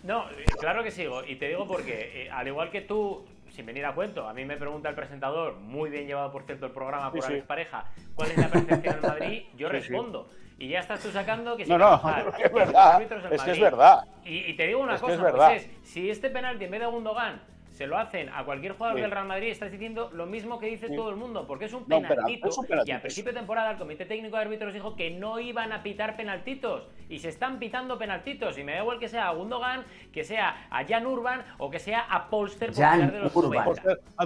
No, 0.02 0.30
eh, 0.30 0.44
claro 0.58 0.82
que 0.82 0.90
sigo. 0.90 1.24
Y 1.24 1.36
te 1.36 1.48
digo 1.48 1.66
porque, 1.66 2.24
eh, 2.24 2.30
al 2.30 2.48
igual 2.48 2.70
que 2.70 2.80
tú, 2.80 3.26
sin 3.50 3.66
venir 3.66 3.84
a 3.84 3.94
cuento, 3.94 4.26
a 4.26 4.32
mí 4.32 4.44
me 4.44 4.56
pregunta 4.56 4.88
el 4.88 4.94
presentador, 4.94 5.56
muy 5.56 5.90
bien 5.90 6.06
llevado 6.06 6.32
por 6.32 6.44
cierto 6.44 6.66
el 6.66 6.72
programa 6.72 7.12
por 7.12 7.22
sí, 7.22 7.42
Pareja, 7.46 7.84
¿cuál 8.14 8.30
es 8.30 8.38
la 8.38 8.48
percepción 8.48 8.94
en 8.96 9.02
Madrid? 9.02 9.42
Yo 9.56 9.68
respondo. 9.68 10.28
Y 10.58 10.68
ya 10.68 10.80
estás 10.80 11.00
tú 11.00 11.10
sacando 11.10 11.56
que 11.56 11.64
si 11.64 11.70
no, 11.70 11.78
no, 11.78 11.94
es 12.38 12.52
verdad. 12.52 13.02
Es 13.30 13.42
que 13.42 13.50
es 13.52 13.60
verdad. 13.60 14.04
Y, 14.24 14.54
te 14.54 14.66
digo 14.66 14.80
una 14.80 14.98
cosa, 14.98 15.32
pues 15.34 15.64
es, 15.64 15.88
si 15.88 16.10
este 16.10 16.28
penalti 16.28 16.66
en 16.66 16.70
vez 16.70 16.80
de 16.80 16.86
Gundogan 16.86 17.40
se 17.80 17.86
lo 17.86 17.96
hacen 17.96 18.28
a 18.28 18.44
cualquier 18.44 18.74
jugador 18.74 19.00
del 19.00 19.10
Real 19.10 19.26
Madrid, 19.26 19.48
estás 19.48 19.72
diciendo 19.72 20.10
lo 20.12 20.26
mismo 20.26 20.58
que 20.58 20.66
dice 20.66 20.94
todo 20.94 21.08
el 21.08 21.16
mundo, 21.16 21.46
porque 21.46 21.64
es 21.64 21.72
un 21.72 21.86
penaltito. 21.86 22.50
y 22.84 22.90
a 22.90 23.00
principio 23.00 23.32
de 23.32 23.38
temporada 23.38 23.70
el 23.70 23.78
Comité 23.78 24.04
Técnico 24.04 24.36
de 24.36 24.42
Árbitros 24.42 24.74
dijo 24.74 24.96
que 24.96 25.12
no 25.12 25.40
iban 25.40 25.72
a 25.72 25.82
pitar 25.82 26.14
penaltitos. 26.14 26.90
Y 27.08 27.20
se 27.20 27.30
están 27.30 27.58
pitando 27.58 27.98
penaltitos. 27.98 28.58
Y 28.58 28.64
me 28.64 28.72
da 28.72 28.80
igual 28.80 28.98
que 28.98 29.08
sea 29.08 29.28
a 29.28 29.32
Gundogan, 29.32 29.84
que 30.12 30.24
sea 30.24 30.68
a 30.70 30.84
Jan 30.86 31.06
Urban 31.06 31.42
o 31.56 31.70
que 31.70 31.78
sea 31.78 32.00
a 32.00 32.28
Polster 32.28 32.70
por 32.70 33.12
de 33.12 33.18
los 33.18 33.34
Urban. 33.34 33.64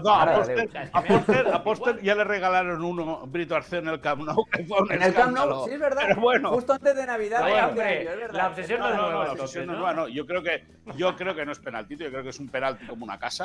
No, 0.02 0.14
a 0.14 0.34
Polster, 1.06 1.46
a, 1.52 1.62
Polster, 1.62 2.02
ya 2.02 2.16
le 2.16 2.24
regalaron 2.24 2.84
uno 2.84 3.24
Brito 3.28 3.54
Arce 3.54 3.78
en 3.78 3.86
el 3.86 4.00
Camp 4.00 4.22
Nou. 4.22 4.44
en 4.90 5.00
el 5.00 5.14
Camp 5.14 5.32
Nou, 5.32 5.64
sí, 5.64 5.74
es 5.74 5.80
verdad. 5.80 6.02
Pero 6.08 6.20
bueno, 6.20 6.50
Justo 6.50 6.72
antes 6.72 6.96
de 6.96 7.06
Navidad. 7.06 7.72
la 8.32 8.48
obsesión 8.48 8.80
no, 8.80 8.88
es 8.90 8.96
nueva. 8.96 9.24
La 9.26 9.32
obsesión 9.32 9.66
no 9.66 9.72
es 9.74 9.78
nueva, 9.78 9.94
no. 9.94 10.08
Yo 10.08 10.26
creo, 10.26 10.42
que, 10.42 10.64
yo 10.96 11.14
creo 11.14 11.36
que 11.36 11.46
no 11.46 11.52
es 11.52 11.60
penaltito, 11.60 12.02
yo 12.02 12.10
creo 12.10 12.24
que 12.24 12.30
es 12.30 12.40
un 12.40 12.48
penalti 12.48 12.84
como 12.86 13.04
una 13.04 13.16
casa 13.16 13.43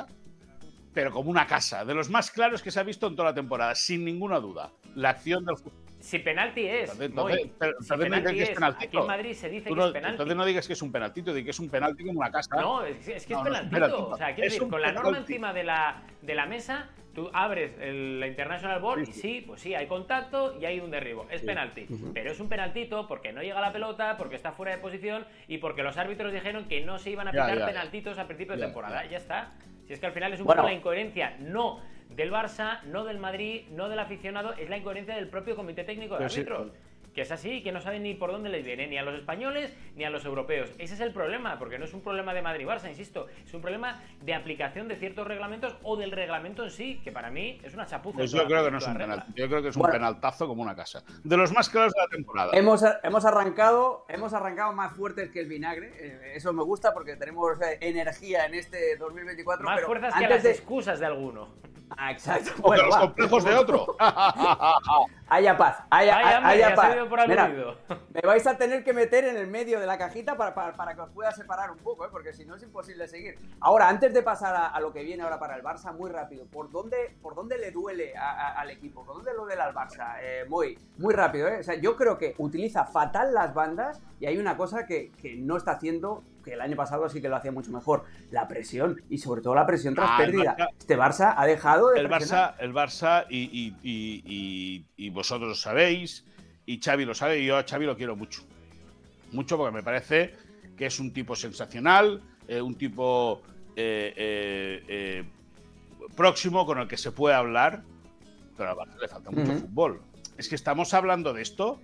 pero 0.94 1.12
como 1.12 1.30
una 1.30 1.48
casa, 1.48 1.86
de 1.86 1.94
los 1.94 2.10
más 2.10 2.32
claros 2.32 2.62
que 2.62 2.72
se 2.72 2.80
ha 2.80 2.84
visto 2.84 3.08
en 3.08 3.16
toda 3.16 3.30
la 3.30 3.36
temporada, 3.36 3.76
sin 3.76 4.04
ninguna 4.04 4.40
duda. 4.40 4.72
La 4.96 5.12
acción 5.12 5.46
del 5.46 5.56
si 6.00 6.20
penalti 6.20 6.66
es. 6.66 7.00
Entonces, 7.00 7.52
si 7.82 7.98
penalti 7.98 8.40
es, 8.40 8.62
Aquí 8.62 8.98
en 8.98 9.08
Madrid 9.08 9.34
se 9.34 9.50
dice 9.50 9.70
que 9.70 9.80
es 9.80 9.92
penalti. 9.92 10.12
Entonces 10.12 10.36
no 10.36 10.46
digas 10.46 10.68
que 10.68 10.74
es 10.74 10.82
un 10.82 10.92
penaltito, 10.92 11.34
di 11.34 11.44
que 11.44 11.50
es 11.50 11.60
un 11.60 11.70
penalti 11.70 12.06
como 12.06 12.20
una 12.20 12.32
casa. 12.32 12.56
No, 12.56 12.86
es, 12.86 13.06
que 13.06 13.16
es, 13.16 13.26
penaltito. 13.26 14.10
O 14.10 14.18
sea, 14.18 14.34
quiero 14.34 14.50
decir, 14.50 14.68
con 14.68 14.82
la 14.82 14.92
norma 14.92 15.18
encima 15.18 15.52
de 15.54 15.64
la, 15.66 16.04
de 16.22 16.36
la 16.36 16.46
mesa, 16.46 16.90
tú 17.14 17.30
abres 17.34 17.74
la 17.78 18.28
International 18.28 18.80
Board 18.80 19.02
y 19.02 19.06
sí, 19.08 19.44
pues 19.46 19.62
sí, 19.62 19.76
hay 19.76 19.88
contacto 19.88 20.58
y 20.60 20.66
hay 20.66 20.80
un 20.80 20.90
derribo. 20.90 21.28
Es 21.30 21.42
penalti. 21.42 21.86
Pero 22.14 22.32
es 22.32 22.40
un 22.40 22.48
penaltito 22.48 23.08
porque 23.08 23.34
no 23.34 23.42
llega 23.42 23.60
la 23.60 23.74
pelota, 23.74 24.16
porque 24.18 24.38
está 24.38 24.54
fuera 24.54 24.72
de 24.72 24.78
posición 24.78 25.26
y 25.50 25.58
porque 25.58 25.84
los 25.84 25.98
árbitros 25.98 26.32
dijeron 26.32 26.66
que 26.70 26.82
no 26.82 26.98
se 26.98 27.10
iban 27.10 27.28
a 27.28 27.32
pitar 27.32 27.66
penaltitos 27.66 28.18
a 28.18 28.26
principio 28.26 28.56
de 28.56 28.64
temporada. 28.64 29.06
Ya 29.06 29.18
está. 29.18 29.52
Si 29.90 29.94
es 29.94 30.00
que 30.00 30.06
al 30.06 30.12
final 30.12 30.32
es 30.32 30.40
un 30.40 30.46
poco 30.46 30.62
la 30.62 30.72
incoherencia, 30.72 31.36
no 31.40 31.80
del 32.10 32.32
Barça, 32.32 32.84
no 32.84 33.06
del 33.06 33.18
Madrid, 33.18 33.64
no 33.72 33.90
del 33.90 33.98
aficionado, 33.98 34.54
es 34.54 34.70
la 34.70 34.78
incoherencia 34.78 35.16
del 35.16 35.30
propio 35.30 35.56
comité 35.56 35.84
técnico 35.84 36.16
de 36.16 36.26
árbitros. 36.26 36.68
Que 37.14 37.22
es 37.22 37.32
así, 37.32 37.62
que 37.64 37.72
no 37.72 37.82
saben 37.82 38.04
ni 38.04 38.14
por 38.14 38.32
dónde 38.32 38.50
les 38.50 38.64
viene, 38.64 38.88
ni 38.88 38.98
a 38.98 39.04
los 39.04 39.16
españoles 39.16 39.76
ni 39.96 40.04
a 40.04 40.10
los 40.10 40.26
europeos. 40.26 40.70
Ese 40.78 40.94
es 40.94 41.00
el 41.00 41.12
problema, 41.12 41.58
porque 41.60 41.80
no 41.80 41.86
es 41.86 41.94
un 41.94 42.02
problema 42.02 42.34
de 42.34 42.42
Madrid-Barça, 42.42 42.90
insisto, 42.90 43.28
es 43.46 43.54
un 43.54 43.62
problema 43.62 44.02
de 44.22 44.34
aplicación 44.34 44.88
de 44.88 44.96
ciertos 44.96 45.28
reglamentos 45.28 45.76
o 45.84 45.96
del 45.98 46.12
reglamento 46.12 46.64
en 46.64 46.72
sí, 46.72 47.02
que 47.04 47.12
para 47.12 47.30
mí 47.30 47.60
es 47.64 47.74
una 47.74 47.86
chapuza. 47.86 48.18
Pues 48.18 48.32
yo 48.32 48.46
creo 48.46 48.66
que 48.66 48.72
no 48.72 48.78
es 48.78 48.88
un 48.88 48.98
penal, 48.98 49.26
yo 49.36 49.48
creo 49.48 49.62
que 49.62 49.70
es 49.70 49.76
un 49.76 49.90
penaltazo 49.90 50.48
como 50.48 50.62
una 50.62 50.76
casa. 50.76 51.04
De 51.24 51.38
los 51.38 51.52
más 51.52 51.70
claros 51.70 51.94
de 51.94 52.02
la 52.02 52.08
temporada. 52.08 52.52
Hemos, 52.54 52.84
hemos, 53.04 53.26
arrancado, 53.26 54.06
hemos 54.10 54.34
arrancado 54.34 54.74
más 54.74 54.94
fuertes 54.94 55.30
que 55.30 55.42
el 55.42 55.48
vinagre, 55.48 55.92
eh, 55.98 56.34
eso 56.36 56.54
me 56.54 56.64
gusta 56.64 56.94
porque 56.94 57.16
tenemos 57.16 57.60
eh, 57.62 57.78
energía 57.82 58.46
en 58.46 58.56
este 58.56 58.98
2024. 58.98 59.66
Más 59.66 59.82
fuerzas 59.82 60.14
que 60.16 60.28
las 60.28 60.46
excusas 60.46 61.00
de 61.00 61.06
alguno. 61.06 61.50
Ah, 61.98 62.12
exacto. 62.12 62.52
O 62.62 62.76
los 62.76 62.96
complejos 62.96 63.44
de 63.44 63.56
otro. 63.56 63.98
haya 65.30 65.58
paz, 65.58 65.84
haya, 65.90 66.76
paz. 66.76 66.96
me 68.14 68.22
vais 68.22 68.46
a 68.48 68.58
tener 68.58 68.84
que 68.84 68.94
meter 68.94 69.26
en 69.26 69.38
el 69.38 69.48
medio 69.48 69.80
de 69.80 69.86
la 69.86 69.98
cajita 69.98 70.38
para, 70.38 70.54
para, 70.54 70.96
que 70.96 71.02
os 71.02 71.10
pueda 71.12 71.32
separar 71.32 71.72
un 71.72 71.78
poco, 71.78 72.06
¿eh? 72.06 72.10
porque 72.12 72.34
si 72.34 72.46
no 72.46 72.56
es 72.56 72.64
imposible 72.64 73.08
seguir. 73.08 73.38
Ahora, 73.60 73.90
antes 73.90 74.14
de 74.14 74.22
pasar 74.22 74.72
a, 74.74 74.80
lo 74.80 74.92
que 74.92 75.04
viene 75.04 75.24
ahora 75.24 75.40
para 75.40 75.56
el 75.56 75.64
Barça, 75.64 75.94
muy 75.94 76.10
rápido, 76.10 76.46
¿por 76.46 76.70
dónde, 76.70 77.16
por 77.22 77.36
dónde 77.36 77.58
le 77.58 77.72
duele 77.72 78.14
al 78.16 78.70
equipo? 78.70 79.06
¿Por 79.06 79.16
dónde 79.16 79.32
le 79.32 79.38
duele 79.38 79.62
al 79.62 79.74
Barça? 79.74 80.16
Eh, 80.22 80.46
muy, 80.48 80.78
muy 80.98 81.14
rápido, 81.14 81.48
¿eh? 81.48 81.60
O 81.60 81.64
sea, 81.64 81.76
yo 81.76 81.96
creo 81.96 82.18
que 82.18 82.36
utiliza 82.38 82.86
fatal 82.86 83.34
las 83.34 83.54
bandas 83.54 84.02
y 84.20 84.26
hay 84.26 84.38
una 84.38 84.58
cosa 84.58 84.86
que, 84.86 85.12
que 85.22 85.36
no 85.36 85.58
está 85.58 85.72
haciendo 85.72 86.24
que 86.44 86.54
el 86.54 86.62
año 86.62 86.76
pasado 86.76 87.08
sí 87.10 87.22
que 87.22 87.30
lo 87.30 87.36
hacía 87.36 87.52
mucho 87.52 87.72
mejor. 87.72 88.04
La 88.32 88.48
presión 88.48 89.02
y 89.10 89.18
sobre 89.18 89.42
todo 89.42 89.56
la 89.56 89.66
presión 89.66 89.96
tras 89.96 90.10
ah, 90.12 90.18
pérdida. 90.18 90.56
este 90.78 90.98
Barça 90.98 91.34
ha 91.38 91.46
dejado 91.46 91.90
de 91.90 92.00
el 92.00 92.10
Barça, 92.10 92.56
el 92.60 92.74
Barça 92.74 93.26
y, 93.30 93.70
vosotros 95.12 95.50
lo 95.50 95.56
sabéis 95.56 96.26
y 96.70 96.80
Xavi 96.80 97.04
lo 97.04 97.16
sabe 97.16 97.40
y 97.40 97.48
yo 97.48 97.58
a 97.58 97.64
Xavi 97.64 97.88
lo 97.88 97.98
quiero 97.98 98.16
mucho. 98.16 98.44
Mucho 99.32 99.58
porque 99.58 99.74
me 99.74 99.82
parece 99.82 100.36
que 100.78 100.86
es 100.86 101.00
un 101.00 101.12
tipo 101.12 101.36
sensacional, 101.36 102.22
eh, 102.48 102.62
un 102.62 102.76
tipo 102.76 103.42
eh, 103.76 104.84
eh, 104.88 105.24
próximo 106.16 106.68
con 106.68 106.78
el 106.78 106.88
que 106.88 106.96
se 106.96 107.12
puede 107.12 107.34
hablar, 107.34 107.82
pero 108.56 108.70
al 108.70 108.76
Barça 108.76 109.00
le 109.02 109.08
falta 109.08 109.32
mucho 109.32 109.52
fútbol. 109.52 110.02
Es 110.38 110.48
que 110.48 110.54
estamos 110.54 110.94
hablando 110.94 111.34
de 111.34 111.42
esto 111.42 111.82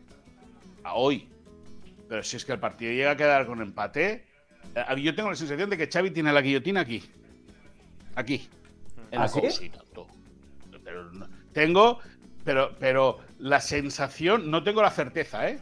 a 0.84 0.94
hoy. 0.94 1.30
Pero 2.08 2.22
si 2.22 2.38
es 2.38 2.46
que 2.46 2.52
el 2.52 2.60
partido 2.60 2.92
llega 2.92 3.12
a 3.12 3.18
quedar 3.18 3.48
con 3.48 3.64
empate, 3.64 4.28
yo 5.00 5.16
tengo 5.16 5.32
la 5.32 5.36
sensación 5.36 5.72
de 5.72 5.78
que 5.78 5.88
Xavi 5.88 6.12
tiene 6.12 6.32
la 6.32 6.42
guillotina 6.42 6.82
aquí. 6.82 7.02
Aquí. 8.14 8.48
En 9.10 9.20
¿Ah, 9.20 9.28
tengo, 11.54 12.00
pero, 12.46 12.76
pero 12.80 13.20
la 13.40 13.60
sensación, 13.60 14.50
no 14.50 14.64
tengo 14.64 14.82
la 14.82 14.92
certeza, 14.92 15.50
¿eh? 15.50 15.60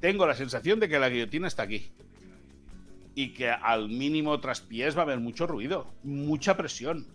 Tengo 0.00 0.26
la 0.26 0.34
sensación 0.34 0.80
de 0.80 0.88
que 0.88 0.98
la 0.98 1.10
guillotina 1.10 1.48
está 1.48 1.64
aquí. 1.64 1.92
Y 3.14 3.34
que 3.34 3.50
al 3.50 3.88
mínimo 3.88 4.40
traspiés 4.40 4.96
va 4.96 5.00
a 5.00 5.04
haber 5.04 5.20
mucho 5.20 5.46
ruido, 5.46 5.92
mucha 6.02 6.56
presión. 6.56 7.06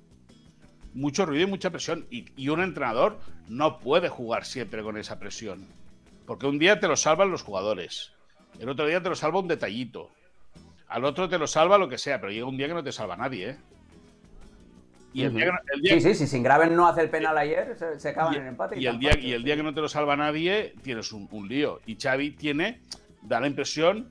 Mucho 0.93 1.25
ruido 1.25 1.48
y 1.48 1.50
mucha 1.50 1.69
presión. 1.69 2.05
Y, 2.12 2.25
y 2.36 2.50
un 2.50 2.62
entrenador 2.62 3.19
no 3.48 3.79
puede 3.79 4.10
jugar 4.10 4.45
siempre 4.45 4.83
con 4.83 4.98
esa 4.98 5.19
presión. 5.19 5.65
Porque 6.27 6.45
un 6.45 6.60
día 6.60 6.79
te 6.79 6.88
lo 6.88 6.98
salvan 6.98 7.31
los 7.31 7.43
jugadores. 7.43 8.12
El 8.60 8.69
otro 8.69 8.86
día 8.86 9.01
te 9.01 9.10
lo 9.10 9.15
salva 9.15 9.39
un 9.39 9.48
detallito 9.48 10.12
al 10.91 11.05
otro 11.05 11.29
te 11.29 11.38
lo 11.38 11.48
salva 11.48 11.77
lo 11.77 11.88
que 11.88 11.98
sea, 11.98 12.19
pero 12.19 12.33
llega 12.33 12.45
un 12.45 12.57
día 12.57 12.67
que 12.67 12.74
no 12.74 12.83
te 12.83 12.91
salva 12.91 13.15
nadie, 13.15 13.51
¿eh? 13.51 13.57
Y 15.13 15.23
el 15.23 15.33
día 15.33 15.51
sí, 15.83 16.01
sí, 16.01 16.15
sí, 16.15 16.27
sin 16.27 16.43
Graven 16.43 16.75
no 16.75 16.87
hace 16.87 17.01
el 17.01 17.09
penal 17.09 17.37
ayer, 17.37 17.75
se, 17.97 18.09
acaba 18.09 18.33
en 18.33 18.43
el 18.43 18.47
empate. 18.47 18.79
Y, 18.79 18.87
el 18.87 18.97
día, 18.97 19.17
y 19.19 19.33
el 19.33 19.43
día 19.43 19.57
que 19.57 19.63
no 19.63 19.73
te 19.73 19.81
lo 19.81 19.89
salva 19.89 20.15
nadie, 20.15 20.73
tienes 20.81 21.11
un, 21.11 21.47
lío. 21.49 21.81
Y 21.85 21.97
Xavi 21.99 22.31
tiene, 22.31 22.81
da 23.21 23.39
la 23.41 23.47
impresión 23.47 24.09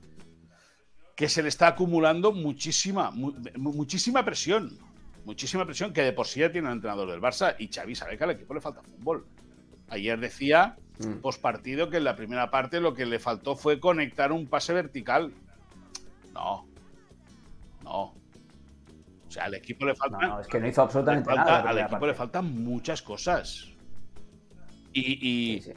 que 1.15 1.27
se 1.27 1.41
le 1.41 1.49
está 1.49 1.67
acumulando 1.67 2.31
muchísima, 2.31 3.11
muchísima 3.11 4.23
presión. 4.23 4.77
Muchísima 5.25 5.65
presión 5.65 5.93
que 5.93 6.01
de 6.01 6.13
por 6.13 6.27
sí 6.27 6.39
ya 6.39 6.51
tiene 6.51 6.67
el 6.67 6.75
entrenador 6.75 7.09
del 7.09 7.21
Barça 7.21 7.55
y 7.59 7.67
Xavi 7.67 7.95
sabe 7.95 8.17
que 8.17 8.23
al 8.23 8.31
equipo 8.31 8.53
le 8.53 8.61
falta 8.61 8.81
fútbol. 8.81 9.25
Ayer 9.89 10.19
decía, 10.19 10.77
mm. 10.99 11.19
post 11.21 11.41
partido, 11.41 11.89
que 11.89 11.97
en 11.97 12.05
la 12.05 12.15
primera 12.15 12.49
parte 12.49 12.79
lo 12.79 12.93
que 12.93 13.05
le 13.05 13.19
faltó 13.19 13.55
fue 13.55 13.79
conectar 13.79 14.31
un 14.31 14.47
pase 14.47 14.73
vertical. 14.73 15.31
No, 16.33 16.65
no. 17.83 18.20
O 19.31 19.33
sea, 19.33 19.45
al 19.45 19.53
equipo 19.53 19.85
le 19.85 19.95
falta. 19.95 20.17
No, 20.17 20.41
es 20.41 20.47
que 20.47 20.59
no 20.59 20.67
hizo 20.67 20.81
absolutamente 20.81 21.33
nada. 21.33 21.61
Al 21.61 21.79
equipo 21.79 22.05
le 22.05 22.13
faltan 22.13 22.63
muchas 22.65 23.01
cosas. 23.01 23.65
Y. 24.91 25.55
y 25.55 25.73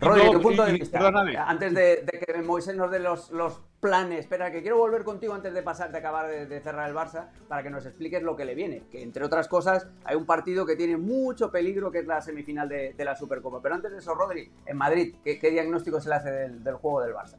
Rodri, 0.00 0.30
tu 0.32 0.40
punto 0.40 0.64
de 0.64 0.72
vista. 0.72 1.06
Antes 1.46 1.74
de, 1.74 2.06
que 2.26 2.42
Moisés 2.42 2.74
nos 2.74 2.90
dé 2.90 3.00
los, 3.00 3.30
los, 3.30 3.60
planes. 3.80 4.20
Espera, 4.20 4.50
que 4.50 4.62
quiero 4.62 4.78
volver 4.78 5.04
contigo 5.04 5.34
antes 5.34 5.52
de 5.52 5.62
pasar, 5.62 5.92
de 5.92 5.98
acabar 5.98 6.26
de, 6.26 6.60
cerrar 6.62 6.88
el 6.88 6.96
Barça, 6.96 7.28
para 7.46 7.62
que 7.62 7.68
nos 7.68 7.84
expliques 7.84 8.22
lo 8.22 8.36
que 8.36 8.46
le 8.46 8.54
viene. 8.54 8.84
Que 8.90 9.02
entre 9.02 9.22
otras 9.22 9.48
cosas, 9.48 9.86
hay 10.04 10.16
un 10.16 10.24
partido 10.24 10.64
que 10.64 10.76
tiene 10.76 10.96
mucho 10.96 11.50
peligro, 11.50 11.90
que 11.90 11.98
es 11.98 12.06
la 12.06 12.22
semifinal 12.22 12.70
de, 12.70 12.94
la 12.96 13.14
Supercopa. 13.14 13.60
Pero 13.60 13.74
antes 13.74 13.92
de 13.92 13.98
eso, 13.98 14.14
Rodri, 14.14 14.50
en 14.64 14.78
Madrid, 14.78 15.16
¿qué, 15.22 15.50
diagnóstico 15.50 16.00
se 16.00 16.08
le 16.08 16.14
hace 16.14 16.30
del 16.30 16.74
juego 16.76 17.02
del 17.02 17.12
Barça? 17.12 17.36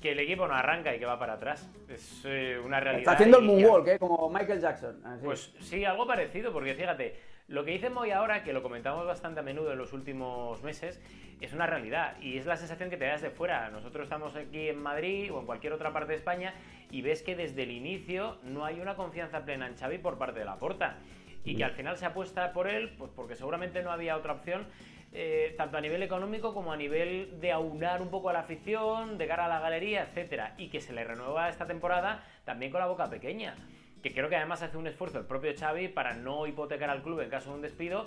Que 0.00 0.12
el 0.12 0.20
equipo 0.20 0.46
no 0.46 0.54
arranca 0.54 0.94
y 0.94 0.98
que 0.98 1.06
va 1.06 1.18
para 1.18 1.34
atrás. 1.34 1.68
Es 1.88 2.22
eh, 2.24 2.60
una 2.64 2.80
realidad. 2.80 3.00
Está 3.00 3.12
haciendo 3.12 3.38
el 3.38 3.44
moonwalk, 3.44 3.88
¿eh? 3.88 3.98
como 3.98 4.30
Michael 4.30 4.60
Jackson. 4.60 5.02
Pues 5.22 5.52
sí, 5.60 5.84
algo 5.84 6.06
parecido, 6.06 6.52
porque 6.52 6.74
fíjate, 6.74 7.16
lo 7.48 7.64
que 7.64 7.72
dice 7.72 7.90
Moy 7.90 8.10
ahora, 8.10 8.44
que 8.44 8.52
lo 8.52 8.62
comentamos 8.62 9.06
bastante 9.06 9.40
a 9.40 9.42
menudo 9.42 9.72
en 9.72 9.78
los 9.78 9.92
últimos 9.92 10.62
meses, 10.62 11.00
es 11.40 11.52
una 11.52 11.66
realidad 11.66 12.16
y 12.20 12.36
es 12.36 12.46
la 12.46 12.56
sensación 12.56 12.90
que 12.90 12.96
te 12.96 13.06
das 13.06 13.22
de 13.22 13.30
fuera. 13.30 13.70
Nosotros 13.70 14.04
estamos 14.04 14.36
aquí 14.36 14.68
en 14.68 14.80
Madrid 14.82 15.32
o 15.32 15.40
en 15.40 15.46
cualquier 15.46 15.72
otra 15.72 15.92
parte 15.92 16.12
de 16.12 16.18
España 16.18 16.54
y 16.90 17.02
ves 17.02 17.22
que 17.22 17.36
desde 17.36 17.62
el 17.62 17.70
inicio 17.70 18.36
no 18.42 18.64
hay 18.64 18.80
una 18.80 18.96
confianza 18.96 19.44
plena 19.44 19.66
en 19.66 19.76
Xavi 19.76 19.98
por 19.98 20.18
parte 20.18 20.40
de 20.40 20.44
la 20.44 20.56
porta 20.56 20.98
y 21.44 21.56
que 21.56 21.64
al 21.64 21.72
final 21.72 21.96
se 21.96 22.04
apuesta 22.04 22.52
por 22.52 22.68
él, 22.68 22.94
pues 22.98 23.10
porque 23.16 23.34
seguramente 23.34 23.82
no 23.82 23.90
había 23.90 24.16
otra 24.16 24.34
opción 24.34 24.66
eh, 25.12 25.54
tanto 25.56 25.78
a 25.78 25.80
nivel 25.80 26.02
económico 26.02 26.52
como 26.52 26.72
a 26.72 26.76
nivel 26.76 27.40
de 27.40 27.52
aunar 27.52 28.02
un 28.02 28.10
poco 28.10 28.28
a 28.28 28.32
la 28.32 28.40
afición, 28.40 29.16
de 29.16 29.26
cara 29.26 29.46
a 29.46 29.48
la 29.48 29.60
galería, 29.60 30.02
etcétera, 30.02 30.54
y 30.58 30.68
que 30.68 30.80
se 30.80 30.92
le 30.92 31.04
renueva 31.04 31.48
esta 31.48 31.66
temporada 31.66 32.24
también 32.44 32.70
con 32.70 32.80
la 32.80 32.86
boca 32.86 33.08
pequeña. 33.08 33.54
Que 34.02 34.12
creo 34.12 34.28
que 34.28 34.36
además 34.36 34.62
hace 34.62 34.76
un 34.76 34.86
esfuerzo 34.86 35.18
el 35.18 35.24
propio 35.24 35.52
Xavi 35.58 35.88
para 35.88 36.14
no 36.14 36.46
hipotecar 36.46 36.90
al 36.90 37.02
club 37.02 37.20
en 37.20 37.30
caso 37.30 37.50
de 37.50 37.56
un 37.56 37.62
despido 37.62 38.06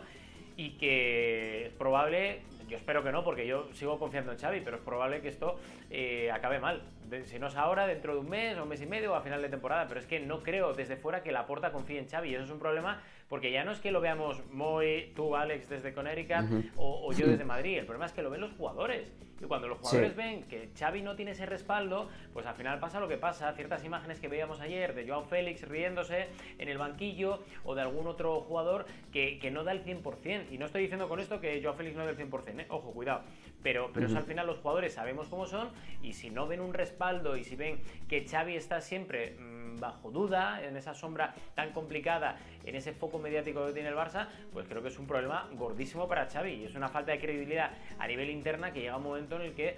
y 0.62 0.70
que 0.78 1.66
es 1.66 1.74
probable, 1.74 2.42
yo 2.70 2.78
espero 2.78 3.04
que 3.04 3.12
no, 3.12 3.24
porque 3.24 3.48
yo 3.48 3.68
sigo 3.74 3.98
confiando 3.98 4.32
en 4.32 4.38
Xavi, 4.38 4.62
pero 4.62 4.78
es 4.78 4.84
probable 4.84 5.20
que 5.22 5.30
esto 5.30 5.60
eh, 5.90 6.30
acabe 6.32 6.60
mal. 6.60 6.84
si 7.26 7.40
no 7.40 7.48
es 7.48 7.56
ahora, 7.56 7.88
dentro 7.88 8.14
de 8.14 8.20
un 8.20 8.30
mes 8.30 8.56
o 8.60 8.64
un 8.64 8.70
mes 8.70 8.80
y 8.80 8.86
medio 8.86 9.14
o 9.14 9.16
a 9.16 9.22
final 9.22 9.42
de 9.42 9.50
temporada, 9.50 9.88
pero 9.88 10.00
es 10.00 10.06
que 10.06 10.20
no 10.20 10.44
creo 10.44 10.74
desde 10.74 10.98
fuera 10.98 11.24
que 11.24 11.32
la 11.32 11.48
porta 11.48 11.72
confíe 11.72 11.98
en 11.98 12.08
Xavi 12.08 12.30
y 12.30 12.36
eso 12.36 12.44
es 12.44 12.52
un 12.52 12.60
problema 12.60 13.02
porque 13.28 13.52
ya 13.52 13.64
no 13.64 13.72
es 13.72 13.80
que 13.80 13.90
lo 13.92 14.02
veamos 14.02 14.46
muy 14.52 15.14
tú, 15.16 15.36
Alex, 15.36 15.68
desde 15.68 15.96
Connecticut 15.96 16.72
o, 16.76 17.12
yo 17.12 17.26
desde 17.32 17.44
Madrid. 17.44 17.80
El 17.80 17.86
problema 17.86 18.06
es 18.06 18.14
que 18.14 18.22
lo 18.22 18.30
ven 18.30 18.42
los 18.42 18.52
jugadores. 18.52 19.12
Y 19.42 19.46
cuando 19.46 19.68
los 19.68 19.80
jugadores 19.80 20.16
ven 20.16 20.44
que 20.44 20.70
Xavi 20.78 21.02
no 21.02 21.16
tiene 21.16 21.32
ese 21.32 21.46
respaldo, 21.46 22.10
pues 22.34 22.46
al 22.46 22.56
final 22.56 22.80
pasa 22.80 23.00
lo 23.00 23.08
que 23.08 23.18
pasa. 23.18 23.52
Ciertas 23.54 23.84
imágenes 23.84 24.20
que 24.20 24.28
veíamos 24.28 24.62
ayer 24.62 24.94
de 24.94 25.08
Joao 25.08 25.24
Félix 25.24 25.68
riéndose 25.68 26.28
en 26.60 26.70
el 26.70 26.78
banquillo 26.78 27.44
o 27.64 27.74
de 27.74 27.82
algún 27.82 28.08
otro 28.08 28.42
jugador 28.42 28.86
que, 29.12 29.40
no 29.52 29.64
da 29.64 29.72
el 29.72 29.84
100%. 29.84 30.52
Y 30.52 30.58
no 30.58 30.66
estoy 30.66 30.84
diciendo 30.84 31.10
con 31.10 31.20
esto 31.20 31.42
que 31.42 31.62
Joao 31.62 31.76
Félix 31.76 31.96
no 31.96 32.06
da 32.06 32.12
el 32.12 32.18
100%, 32.18 32.60
¿eh? 32.60 32.66
ojo, 32.70 32.92
cuidado. 32.92 33.24
Pero, 33.64 33.92
pero 33.94 34.08
al 34.08 34.24
final 34.24 34.48
los 34.48 34.60
jugadores 34.60 34.94
sabemos 34.94 35.28
cómo 35.28 35.46
son 35.46 35.70
y 36.02 36.14
si 36.14 36.30
no 36.30 36.48
ven 36.48 36.62
un 36.62 36.74
respaldo 36.74 37.38
y 37.38 37.44
si 37.44 37.56
ven 37.56 37.80
que 38.08 38.26
Xavi 38.28 38.56
está 38.56 38.82
siempre 38.82 39.36
mm, 39.40 39.61
bajo 39.80 40.12
duda, 40.12 40.64
en 40.64 40.78
esa 40.78 40.94
sombra 40.94 41.34
tan 41.56 41.72
complicada, 41.72 42.38
en 42.66 42.76
ese 42.76 42.94
foco 42.94 43.20
mediático 43.20 43.66
que 43.66 43.74
tiene 43.74 43.90
el 43.90 43.96
Barça, 43.96 44.28
pues 44.54 44.68
creo 44.68 44.82
que 44.82 44.90
es 44.90 45.00
un 45.00 45.08
problema 45.08 45.50
gordísimo 45.54 46.08
para 46.08 46.28
Xavi 46.28 46.52
y 46.52 46.66
es 46.66 46.76
una 46.76 46.90
falta 46.90 47.12
de 47.12 47.20
credibilidad 47.20 47.72
a 48.00 48.08
nivel 48.08 48.30
interna 48.30 48.72
que 48.72 48.82
llega 48.82 48.98
un 48.98 49.04
momento 49.04 49.36
en 49.38 49.44
el 49.44 49.54
que 49.54 49.78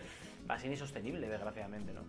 va 0.50 0.56
a 0.56 0.60
ser 0.60 0.72
insostenible, 0.72 1.28
desgraciadamente, 1.28 1.94
¿no? 1.94 2.02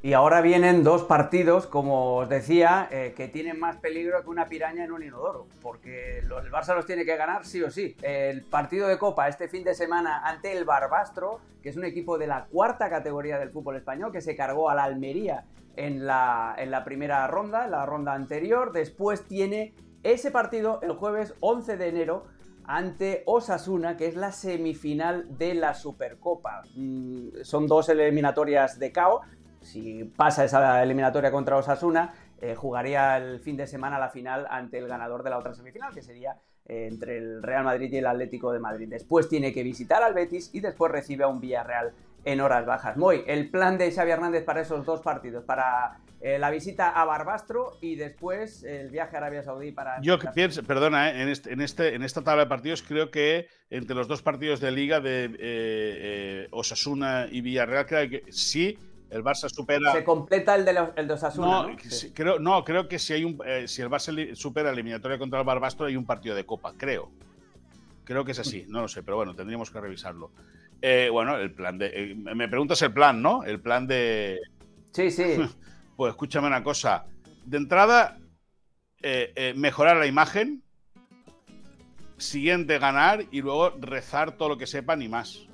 Y 0.00 0.12
ahora 0.12 0.40
vienen 0.40 0.84
dos 0.84 1.02
partidos, 1.02 1.66
como 1.66 2.18
os 2.18 2.28
decía, 2.28 2.88
eh, 2.92 3.14
que 3.16 3.26
tienen 3.26 3.58
más 3.58 3.78
peligro 3.78 4.22
que 4.22 4.30
una 4.30 4.46
piraña 4.46 4.84
en 4.84 4.92
un 4.92 5.02
inodoro, 5.02 5.48
porque 5.60 6.18
el 6.18 6.28
Barça 6.28 6.76
los 6.76 6.86
tiene 6.86 7.04
que 7.04 7.16
ganar 7.16 7.44
sí 7.44 7.60
o 7.64 7.70
sí. 7.70 7.96
El 8.00 8.44
partido 8.44 8.86
de 8.86 8.96
Copa 8.96 9.26
este 9.26 9.48
fin 9.48 9.64
de 9.64 9.74
semana 9.74 10.22
ante 10.24 10.56
el 10.56 10.64
Barbastro, 10.64 11.40
que 11.60 11.70
es 11.70 11.76
un 11.76 11.84
equipo 11.84 12.16
de 12.16 12.28
la 12.28 12.44
cuarta 12.44 12.88
categoría 12.88 13.40
del 13.40 13.50
fútbol 13.50 13.74
español, 13.74 14.12
que 14.12 14.20
se 14.20 14.36
cargó 14.36 14.70
a 14.70 14.76
la 14.76 14.84
Almería 14.84 15.44
en 15.78 16.06
la, 16.06 16.54
en 16.58 16.70
la 16.70 16.84
primera 16.84 17.26
ronda, 17.28 17.64
en 17.64 17.70
la 17.70 17.86
ronda 17.86 18.12
anterior. 18.12 18.72
Después 18.72 19.26
tiene 19.26 19.74
ese 20.02 20.30
partido 20.30 20.80
el 20.82 20.92
jueves 20.92 21.34
11 21.40 21.76
de 21.76 21.88
enero 21.88 22.26
ante 22.64 23.22
Osasuna, 23.26 23.96
que 23.96 24.06
es 24.06 24.16
la 24.16 24.32
semifinal 24.32 25.38
de 25.38 25.54
la 25.54 25.74
Supercopa. 25.74 26.62
Mm, 26.74 27.42
son 27.42 27.66
dos 27.66 27.88
eliminatorias 27.88 28.78
de 28.78 28.92
KO. 28.92 29.22
Si 29.60 30.04
pasa 30.04 30.44
esa 30.44 30.82
eliminatoria 30.82 31.30
contra 31.30 31.56
Osasuna, 31.56 32.12
eh, 32.40 32.54
jugaría 32.54 33.16
el 33.16 33.40
fin 33.40 33.56
de 33.56 33.66
semana 33.66 33.98
la 33.98 34.10
final 34.10 34.46
ante 34.50 34.78
el 34.78 34.88
ganador 34.88 35.22
de 35.22 35.30
la 35.30 35.38
otra 35.38 35.54
semifinal, 35.54 35.94
que 35.94 36.02
sería 36.02 36.36
eh, 36.66 36.88
entre 36.90 37.18
el 37.18 37.42
Real 37.42 37.64
Madrid 37.64 37.92
y 37.92 37.98
el 37.98 38.06
Atlético 38.06 38.52
de 38.52 38.58
Madrid. 38.58 38.88
Después 38.88 39.28
tiene 39.28 39.52
que 39.52 39.62
visitar 39.62 40.02
al 40.02 40.14
Betis 40.14 40.50
y 40.52 40.60
después 40.60 40.92
recibe 40.92 41.24
a 41.24 41.28
un 41.28 41.40
Villarreal 41.40 41.94
en 42.24 42.40
horas 42.40 42.66
bajas. 42.66 42.96
Muy, 42.96 43.24
el 43.26 43.50
plan 43.50 43.78
de 43.78 43.90
Xavi 43.90 44.10
Hernández 44.10 44.44
para 44.44 44.60
esos 44.60 44.84
dos 44.84 45.00
partidos, 45.00 45.44
para 45.44 45.98
eh, 46.20 46.38
la 46.38 46.50
visita 46.50 46.90
a 46.90 47.04
Barbastro 47.04 47.78
y 47.80 47.94
después 47.94 48.64
el 48.64 48.90
viaje 48.90 49.14
a 49.14 49.18
Arabia 49.18 49.42
Saudí 49.44 49.70
para... 49.70 50.00
Yo 50.00 50.18
pienso, 50.34 50.64
perdona, 50.64 51.10
eh, 51.10 51.22
en, 51.22 51.28
este, 51.28 51.52
en, 51.52 51.60
este, 51.60 51.94
en 51.94 52.02
esta 52.02 52.22
tabla 52.22 52.42
de 52.42 52.48
partidos 52.48 52.82
creo 52.82 53.10
que 53.12 53.46
entre 53.70 53.94
los 53.94 54.08
dos 54.08 54.20
partidos 54.20 54.58
de 54.58 54.72
liga 54.72 55.00
de 55.00 55.36
eh, 55.38 56.48
Osasuna 56.50 57.28
y 57.30 57.40
Villarreal, 57.40 57.86
creo 57.86 58.10
que 58.10 58.24
sí, 58.32 58.76
el 59.10 59.22
Barça 59.22 59.48
supera... 59.48 59.92
Se 59.92 60.02
completa 60.02 60.56
el 60.56 60.64
de, 60.64 60.72
los, 60.72 60.88
el 60.96 61.06
de 61.06 61.14
Osasuna, 61.14 61.68
no, 61.68 61.76
Creo, 62.14 62.40
no, 62.40 62.64
creo 62.64 62.88
que 62.88 62.98
si, 62.98 63.12
hay 63.12 63.24
un, 63.24 63.40
si 63.66 63.80
el 63.80 63.88
Barça 63.88 64.34
supera 64.34 64.70
la 64.70 64.74
eliminatoria 64.74 65.18
contra 65.18 65.38
el 65.38 65.46
Barbastro 65.46 65.86
hay 65.86 65.96
un 65.96 66.04
partido 66.04 66.34
de 66.34 66.44
Copa, 66.44 66.74
creo. 66.76 67.12
Creo 68.02 68.24
que 68.24 68.32
es 68.32 68.38
así, 68.40 68.64
no 68.68 68.80
lo 68.80 68.88
sé, 68.88 69.04
pero 69.04 69.18
bueno, 69.18 69.36
tendríamos 69.36 69.70
que 69.70 69.80
revisarlo. 69.80 70.32
Bueno, 71.10 71.36
el 71.36 71.52
plan 71.52 71.78
de... 71.78 72.14
me 72.16 72.48
preguntas 72.48 72.80
el 72.82 72.92
plan, 72.92 73.20
¿no? 73.20 73.44
El 73.44 73.60
plan 73.60 73.86
de... 73.86 74.40
Sí, 74.92 75.10
sí. 75.10 75.24
Pues 75.98 76.10
escúchame 76.10 76.46
una 76.46 76.62
cosa. 76.62 77.06
De 77.44 77.56
entrada, 77.56 78.18
eh, 79.02 79.32
eh, 79.34 79.54
mejorar 79.56 79.96
la 79.96 80.06
imagen. 80.06 80.62
Siguiente, 82.18 82.78
ganar 82.78 83.24
y 83.32 83.42
luego 83.42 83.70
rezar 83.80 84.36
todo 84.36 84.50
lo 84.50 84.58
que 84.58 84.68
sepan 84.68 85.02
y 85.02 85.08
más. 85.08 85.46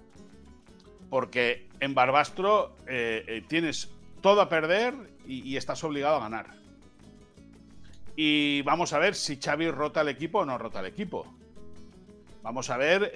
Porque 1.09 1.67
en 1.81 1.95
Barbastro 1.95 2.77
eh, 2.87 3.43
tienes 3.49 3.91
todo 4.21 4.43
a 4.43 4.51
perder 4.51 4.93
y, 5.27 5.57
estás 5.57 5.83
obligado 5.83 6.17
a 6.17 6.21
ganar. 6.21 6.49
Y 8.15 8.61
vamos 8.63 8.93
a 8.93 8.99
ver 8.99 9.15
si 9.15 9.41
Xavi 9.41 9.71
rota 9.71 10.03
el 10.03 10.09
equipo 10.09 10.41
o 10.41 10.45
no 10.45 10.59
rota 10.59 10.81
el 10.81 10.87
equipo. 10.87 11.27
Vamos 12.43 12.69
a 12.69 12.77
ver 12.77 13.11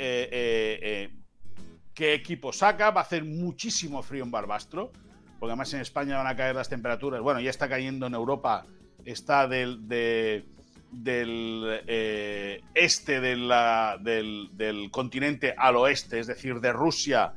qué 1.99 2.15
equipo 2.15 2.53
saca. 2.53 2.93
Va 2.93 3.01
a 3.01 3.05
hacer 3.05 3.25
muchísimo 3.25 4.05
frío 4.05 4.23
en 4.23 4.31
Barbastro 4.31 4.93
porque 5.39 5.51
además 5.51 5.75
en 5.75 5.81
España 5.81 6.17
van 6.17 6.29
a 6.29 6.37
caer 6.37 6.55
las 6.55 6.69
temperaturas. 6.69 7.21
Bueno, 7.21 7.41
ya 7.41 7.51
está 7.51 7.69
cayendo 7.69 8.07
en 8.07 8.15
Europa, 8.15 8.65
está 9.05 9.49
del, 9.49 9.89
del 9.89 10.45
eh, 11.87 12.63
este 12.75 13.21
del, 13.21 13.49
del, 14.53 14.91
continente 14.91 15.55
al 15.57 15.77
oeste, 15.77 16.21
es 16.21 16.29
decir, 16.29 16.61
de 16.61 16.73
Rusia 16.73 17.35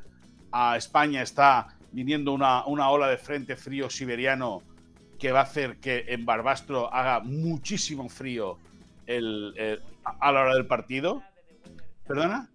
a 0.52 0.78
España 0.78 1.22
está 1.22 1.68
viniendo 1.92 2.34
una, 2.34 2.66
una 2.66 2.90
ola 2.90 3.08
de 3.08 3.18
frente 3.18 3.56
frío 3.56 3.90
siberiano 3.90 4.64
que 5.20 5.32
va 5.32 5.40
a 5.40 5.44
hacer 5.44 5.78
que 5.78 6.06
en 6.08 6.26
Barbastro 6.26 6.92
haga 6.94 7.20
muchísimo 7.20 8.10
frío 8.10 8.58
a 9.08 10.32
la 10.32 10.42
hora 10.42 10.54
del 10.56 10.66
partido. 10.66 11.24
¿Perdona? 12.08 12.50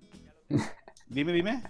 Dime, 1.08 1.32
dime. 1.32 1.62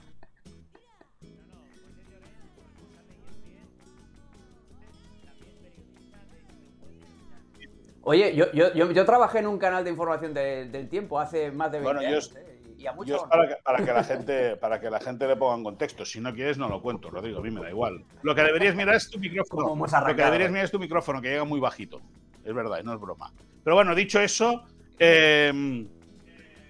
Oye, 8.08 8.36
yo, 8.36 8.52
yo, 8.52 8.72
yo, 8.72 9.04
trabajé 9.04 9.40
en 9.40 9.48
un 9.48 9.58
canal 9.58 9.82
de 9.82 9.90
información 9.90 10.32
del 10.32 10.88
tiempo 10.88 11.18
hace 11.18 11.50
más 11.50 11.72
de 11.72 11.80
20 11.80 12.06
años. 12.06 12.32
¿eh? 12.36 12.56
y 12.78 12.86
a 12.86 12.92
muchos... 12.92 13.20
para, 13.24 13.48
que, 13.48 13.54
para, 13.64 13.84
que, 13.84 13.92
la 13.92 14.04
gente, 14.04 14.56
para 14.56 14.80
que 14.80 14.90
la 14.90 15.00
gente 15.00 15.26
le 15.26 15.34
ponga 15.34 15.56
en 15.56 15.64
contexto. 15.64 16.04
Si 16.04 16.20
no 16.20 16.32
quieres, 16.32 16.56
no 16.56 16.68
lo 16.68 16.80
cuento, 16.80 17.10
lo 17.10 17.20
digo, 17.20 17.40
a 17.40 17.42
mí 17.42 17.50
me 17.50 17.60
da 17.60 17.68
igual. 17.68 18.04
Lo 18.22 18.32
que 18.32 18.42
deberías 18.42 18.76
mirar 18.76 18.94
es 18.94 19.10
tu 19.10 19.18
micrófono. 19.18 19.74
Lo 19.74 20.14
que 20.14 20.22
deberías 20.22 20.50
mirar 20.50 20.66
es 20.66 20.70
tu 20.70 20.78
micrófono, 20.78 21.20
que 21.20 21.30
llega 21.30 21.42
muy 21.42 21.58
bajito. 21.58 22.00
Es 22.44 22.54
verdad, 22.54 22.80
no 22.84 22.94
es 22.94 23.00
broma. 23.00 23.32
Pero 23.64 23.74
bueno, 23.74 23.92
dicho 23.92 24.20
eso, 24.20 24.62
em, 25.00 25.88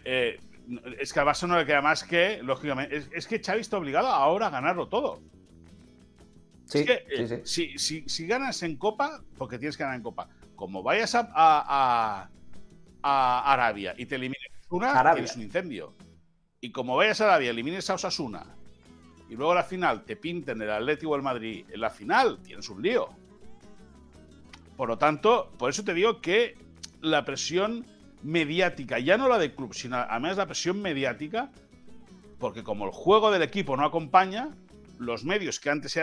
eh, 0.07 0.41
es 0.99 1.13
que 1.13 1.21
al 1.21 1.27
Barça 1.27 1.47
no 1.47 1.59
le 1.59 1.67
queda 1.67 1.83
más 1.83 2.03
que, 2.03 2.41
lógicamente, 2.43 3.05
es, 3.13 3.27
que 3.27 3.43
Xavi 3.43 3.61
está 3.61 3.77
obligado 3.77 4.09
ahora 4.09 4.47
a 4.47 4.51
ganarlo 4.51 4.89
todo. 4.89 5.21
Sí, 6.65 6.79
es 6.79 6.87
que, 6.87 7.05
eh, 7.11 7.41
Si, 7.45 7.79
si, 7.79 8.09
si, 8.09 8.27
ganas 8.27 8.63
en 8.63 8.77
Copa, 8.77 9.21
porque 9.37 9.59
tienes 9.59 9.77
que 9.77 9.83
ganar 9.83 9.99
en 9.99 10.03
Copa, 10.03 10.29
como 10.57 10.83
vayas 10.83 11.15
a, 11.15 12.29
Arabia 13.03 13.95
y 13.97 14.07
te 14.07 14.17
elimines 14.17 14.49
una, 14.69 15.13
tienes 15.13 15.37
un 15.37 15.43
incendio. 15.43 15.95
Y 16.61 16.73
como 16.73 16.97
vayas 16.97 17.21
a 17.21 17.27
Arabia, 17.27 17.51
elimines 17.51 17.89
a 17.89 17.95
Osasuna 17.95 18.57
y 19.29 19.37
luego 19.37 19.53
a 19.53 19.57
la 19.57 19.63
final 19.63 20.05
te 20.05 20.17
pinten 20.17 20.61
el 20.63 20.71
Atlético 20.71 21.13
o 21.13 21.17
el 21.17 21.23
Madrid, 21.23 21.65
en 21.71 21.81
la 21.81 21.91
final 21.91 22.41
tienes 22.43 22.69
un 22.69 22.83
lío. 22.83 23.09
Por 24.77 24.89
lo 24.89 24.99
tanto, 24.99 25.53
por 25.59 25.71
eso 25.71 25.85
te 25.85 25.95
digo 25.95 26.21
que 26.21 26.59
la 27.01 27.25
presión 27.25 27.87
mediática, 28.23 28.99
ya 28.99 29.17
no 29.17 29.29
la 29.29 29.39
del 29.39 29.55
club, 29.55 29.75
sino 29.75 29.97
además 29.97 30.37
la 30.37 30.47
presión 30.47 30.83
mediática, 30.83 31.51
porque 32.39 32.65
como 32.65 32.87
el 32.87 32.91
juego 32.91 33.31
del 33.31 33.43
equipo 33.43 33.77
no 33.77 33.85
acompaña, 33.85 34.51
los 34.99 35.25
medios 35.25 35.61
que 35.61 35.71
antes 35.71 35.97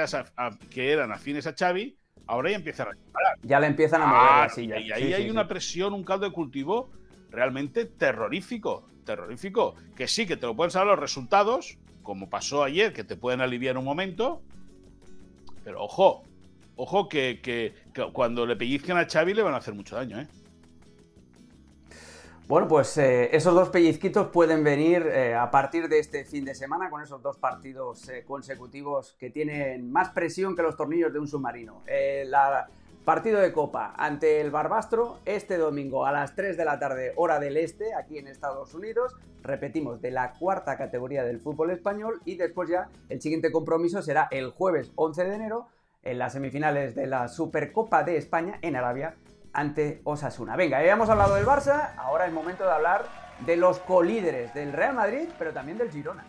que 0.70 0.92
eran 0.92 1.12
afines 1.12 1.48
a 1.48 1.54
Xavi 1.54 1.98
ahora 2.28 2.52
ya 2.52 2.56
empiezan 2.56 2.88
a 2.88 2.92
disparar. 2.92 3.38
Ya 3.42 3.60
le 3.60 3.68
empiezan 3.68 4.02
a 4.02 4.08
mover 4.08 4.22
ah, 4.22 4.44
así. 4.44 4.66
Y 4.66 4.72
ahí 4.72 5.14
hay 5.14 5.30
una 5.30 5.48
presión, 5.48 5.94
un 5.94 6.04
caldo 6.04 6.26
de 6.26 6.32
cultivo 6.32 6.90
realmente 7.30 7.86
terrorífico, 7.86 8.88
terrorífico. 9.06 9.76
Que 9.96 10.08
sí, 10.08 10.26
que 10.26 10.38
te 10.38 10.46
lo 10.46 10.56
pueden 10.56 10.72
saber 10.72 10.90
los 10.90 11.00
resultados, 11.00 11.78
como 12.02 12.30
pasó 12.30 12.64
ayer, 12.64 12.94
que 12.94 13.04
te 13.04 13.16
pueden 13.16 13.42
aliviar 13.42 13.78
un 13.78 13.86
momento, 13.86 14.42
pero 15.64 15.84
ojo, 15.84 16.24
ojo 16.76 17.10
que, 17.10 17.40
que 17.42 17.74
cuando 18.12 18.46
le 18.46 18.56
pellizquen 18.56 18.98
a 18.98 19.08
Xavi 19.08 19.34
le 19.34 19.42
van 19.42 19.54
a 19.54 19.58
hacer 19.58 19.74
mucho 19.74 19.96
daño, 19.96 20.20
¿eh? 20.20 20.28
Bueno, 22.46 22.68
pues 22.68 22.98
eh, 22.98 23.34
esos 23.34 23.56
dos 23.56 23.70
pellizquitos 23.70 24.28
pueden 24.28 24.66
venir 24.66 25.08
eh, 25.08 25.34
a 25.34 25.50
partir 25.50 25.88
de 25.88 26.00
este 26.00 26.26
fin 26.26 26.44
de 26.44 26.54
semana 26.54 26.90
con 26.90 27.02
esos 27.02 27.22
dos 27.22 27.38
partidos 27.38 28.10
eh, 28.10 28.26
consecutivos 28.28 29.16
que 29.18 29.30
tienen 29.30 29.90
más 29.90 30.10
presión 30.10 30.54
que 30.54 30.62
los 30.62 30.76
tornillos 30.76 31.14
de 31.14 31.20
un 31.20 31.28
submarino. 31.30 31.84
El 31.88 32.36
partido 33.06 33.40
de 33.40 33.54
Copa 33.54 33.94
ante 33.96 34.42
el 34.42 34.52
Barbastro 34.52 35.20
este 35.24 35.56
domingo 35.58 36.06
a 36.06 36.12
las 36.12 36.36
3 36.36 36.58
de 36.58 36.66
la 36.66 36.80
tarde, 36.80 37.14
hora 37.16 37.40
del 37.40 37.56
este, 37.56 37.94
aquí 37.96 38.18
en 38.18 38.28
Estados 38.28 38.74
Unidos. 38.74 39.16
Repetimos, 39.42 40.02
de 40.02 40.12
la 40.12 40.34
cuarta 40.34 40.78
categoría 40.78 41.24
del 41.24 41.40
fútbol 41.40 41.72
español 41.72 42.22
y 42.26 42.36
después 42.36 42.70
ya 42.70 42.90
el 43.08 43.22
siguiente 43.22 43.54
compromiso 43.54 44.02
será 44.02 44.28
el 44.32 44.50
jueves 44.50 44.92
11 44.96 45.24
de 45.24 45.36
enero 45.36 45.68
en 46.04 46.20
las 46.20 46.34
semifinales 46.34 46.94
de 46.94 47.08
la 47.08 47.30
Supercopa 47.30 48.04
de 48.04 48.18
España 48.18 48.60
en 48.62 48.76
Arabia 48.76 49.16
ante 49.54 50.02
Osasuna. 50.04 50.56
Venga, 50.56 50.84
ya 50.84 50.94
hemos 50.94 51.10
hablado 51.10 51.36
del 51.36 51.46
Barça, 51.46 51.94
ahora 51.98 52.26
es 52.26 52.34
momento 52.34 52.64
de 52.64 52.72
hablar 52.72 53.06
de 53.46 53.56
los 53.56 53.80
colíderes 53.80 54.54
del 54.54 54.74
Real 54.74 54.96
Madrid, 54.96 55.30
pero 55.38 55.54
también 55.54 55.78
del 55.78 55.92
Girona. 55.92 56.26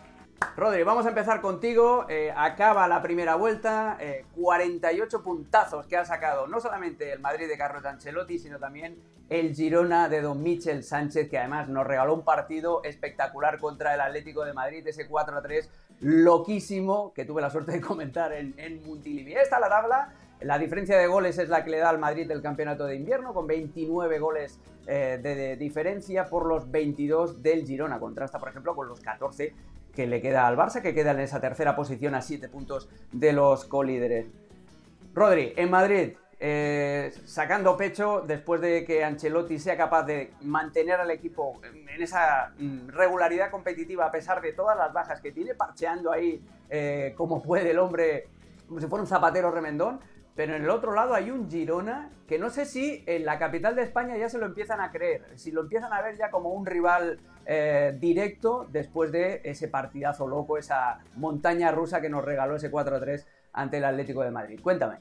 Rodri, 0.56 0.82
vamos 0.82 1.06
a 1.06 1.08
empezar 1.08 1.40
contigo. 1.40 2.06
Eh, 2.08 2.32
acaba 2.36 2.86
la 2.86 3.02
primera 3.02 3.34
vuelta, 3.34 3.98
48 4.36 5.16
eh, 5.16 5.20
puntazos 5.22 5.86
que 5.86 5.96
ha 5.96 6.04
sacado 6.04 6.46
no 6.46 6.60
solamente 6.60 7.12
el 7.12 7.20
Madrid 7.20 7.48
de 7.48 7.56
Carlos 7.56 7.84
Ancelotti, 7.84 8.38
sino 8.38 8.58
también 8.58 8.96
el 9.30 9.54
Girona 9.54 10.08
de 10.08 10.20
Don 10.20 10.42
Michel 10.42 10.84
Sánchez, 10.84 11.30
que 11.30 11.38
además 11.38 11.68
nos 11.68 11.86
regaló 11.86 12.14
un 12.14 12.24
partido 12.24 12.82
espectacular 12.84 13.58
contra 13.58 13.94
el 13.94 14.00
Atlético 14.00 14.44
de 14.44 14.52
Madrid, 14.52 14.86
ese 14.86 15.08
4 15.08 15.38
a 15.38 15.42
3 15.42 15.70
loquísimo 16.00 17.12
que 17.14 17.24
tuve 17.24 17.40
la 17.40 17.50
suerte 17.50 17.72
de 17.72 17.80
comentar 17.80 18.32
en, 18.32 18.54
en 18.58 18.86
Montilivi. 18.86 19.34
Está 19.34 19.58
la 19.58 19.68
tabla, 19.68 20.12
la 20.44 20.58
diferencia 20.58 20.98
de 20.98 21.06
goles 21.06 21.38
es 21.38 21.48
la 21.48 21.64
que 21.64 21.70
le 21.70 21.78
da 21.78 21.88
al 21.88 21.98
Madrid 21.98 22.30
el 22.30 22.42
campeonato 22.42 22.84
de 22.84 22.96
invierno, 22.96 23.32
con 23.32 23.46
29 23.46 24.18
goles 24.18 24.60
eh, 24.86 25.18
de, 25.22 25.56
diferencia 25.56 26.26
por 26.26 26.46
los 26.46 26.70
22 26.70 27.42
del 27.42 27.66
Girona. 27.66 27.98
Contrasta, 27.98 28.38
por 28.38 28.50
ejemplo, 28.50 28.74
con 28.74 28.86
los 28.86 29.00
14 29.00 29.54
que 29.94 30.06
le 30.06 30.20
queda 30.20 30.46
al 30.46 30.56
Barça, 30.56 30.82
que 30.82 30.94
queda 30.94 31.12
en 31.12 31.20
esa 31.20 31.40
tercera 31.40 31.74
posición 31.74 32.14
a 32.14 32.20
7 32.20 32.48
puntos 32.48 32.88
de 33.12 33.32
los 33.32 33.64
colíderes. 33.64 34.26
Rodri, 35.14 35.52
en 35.56 35.70
Madrid, 35.70 36.12
eh, 36.40 37.12
sacando 37.24 37.76
pecho 37.76 38.22
después 38.26 38.60
de 38.60 38.84
que 38.84 39.04
Ancelotti 39.04 39.58
sea 39.58 39.76
capaz 39.76 40.02
de 40.02 40.32
mantener 40.42 41.00
al 41.00 41.10
equipo 41.10 41.60
en 41.64 42.02
esa 42.02 42.52
mm, 42.58 42.88
regularidad 42.88 43.50
competitiva 43.50 44.06
a 44.06 44.10
pesar 44.10 44.42
de 44.42 44.52
todas 44.52 44.76
las 44.76 44.92
bajas 44.92 45.20
que 45.20 45.32
tiene, 45.32 45.54
parcheando 45.54 46.12
ahí 46.12 46.44
eh, 46.68 47.14
como 47.16 47.40
puede 47.40 47.70
el 47.70 47.78
hombre, 47.78 48.26
como 48.68 48.80
si 48.80 48.86
fuera 48.88 49.02
un 49.02 49.08
zapatero 49.08 49.50
remendón. 49.50 50.00
Pero 50.34 50.56
en 50.56 50.64
el 50.64 50.70
otro 50.70 50.92
lado 50.92 51.14
hay 51.14 51.30
un 51.30 51.48
Girona 51.48 52.10
que 52.26 52.38
no 52.38 52.50
sé 52.50 52.64
si 52.64 53.04
en 53.06 53.24
la 53.24 53.38
capital 53.38 53.76
de 53.76 53.82
España 53.82 54.16
ya 54.16 54.28
se 54.28 54.38
lo 54.38 54.46
empiezan 54.46 54.80
a 54.80 54.90
creer, 54.90 55.22
si 55.36 55.52
lo 55.52 55.60
empiezan 55.60 55.92
a 55.92 56.02
ver 56.02 56.16
ya 56.16 56.30
como 56.30 56.50
un 56.50 56.66
rival 56.66 57.20
eh, 57.46 57.96
directo 58.00 58.66
después 58.70 59.12
de 59.12 59.42
ese 59.44 59.68
partidazo 59.68 60.26
loco, 60.26 60.58
esa 60.58 61.00
montaña 61.14 61.70
rusa 61.70 62.00
que 62.00 62.08
nos 62.08 62.24
regaló 62.24 62.56
ese 62.56 62.72
4-3 62.72 63.26
ante 63.52 63.78
el 63.78 63.84
Atlético 63.84 64.22
de 64.22 64.30
Madrid. 64.30 64.60
Cuéntame. 64.60 64.98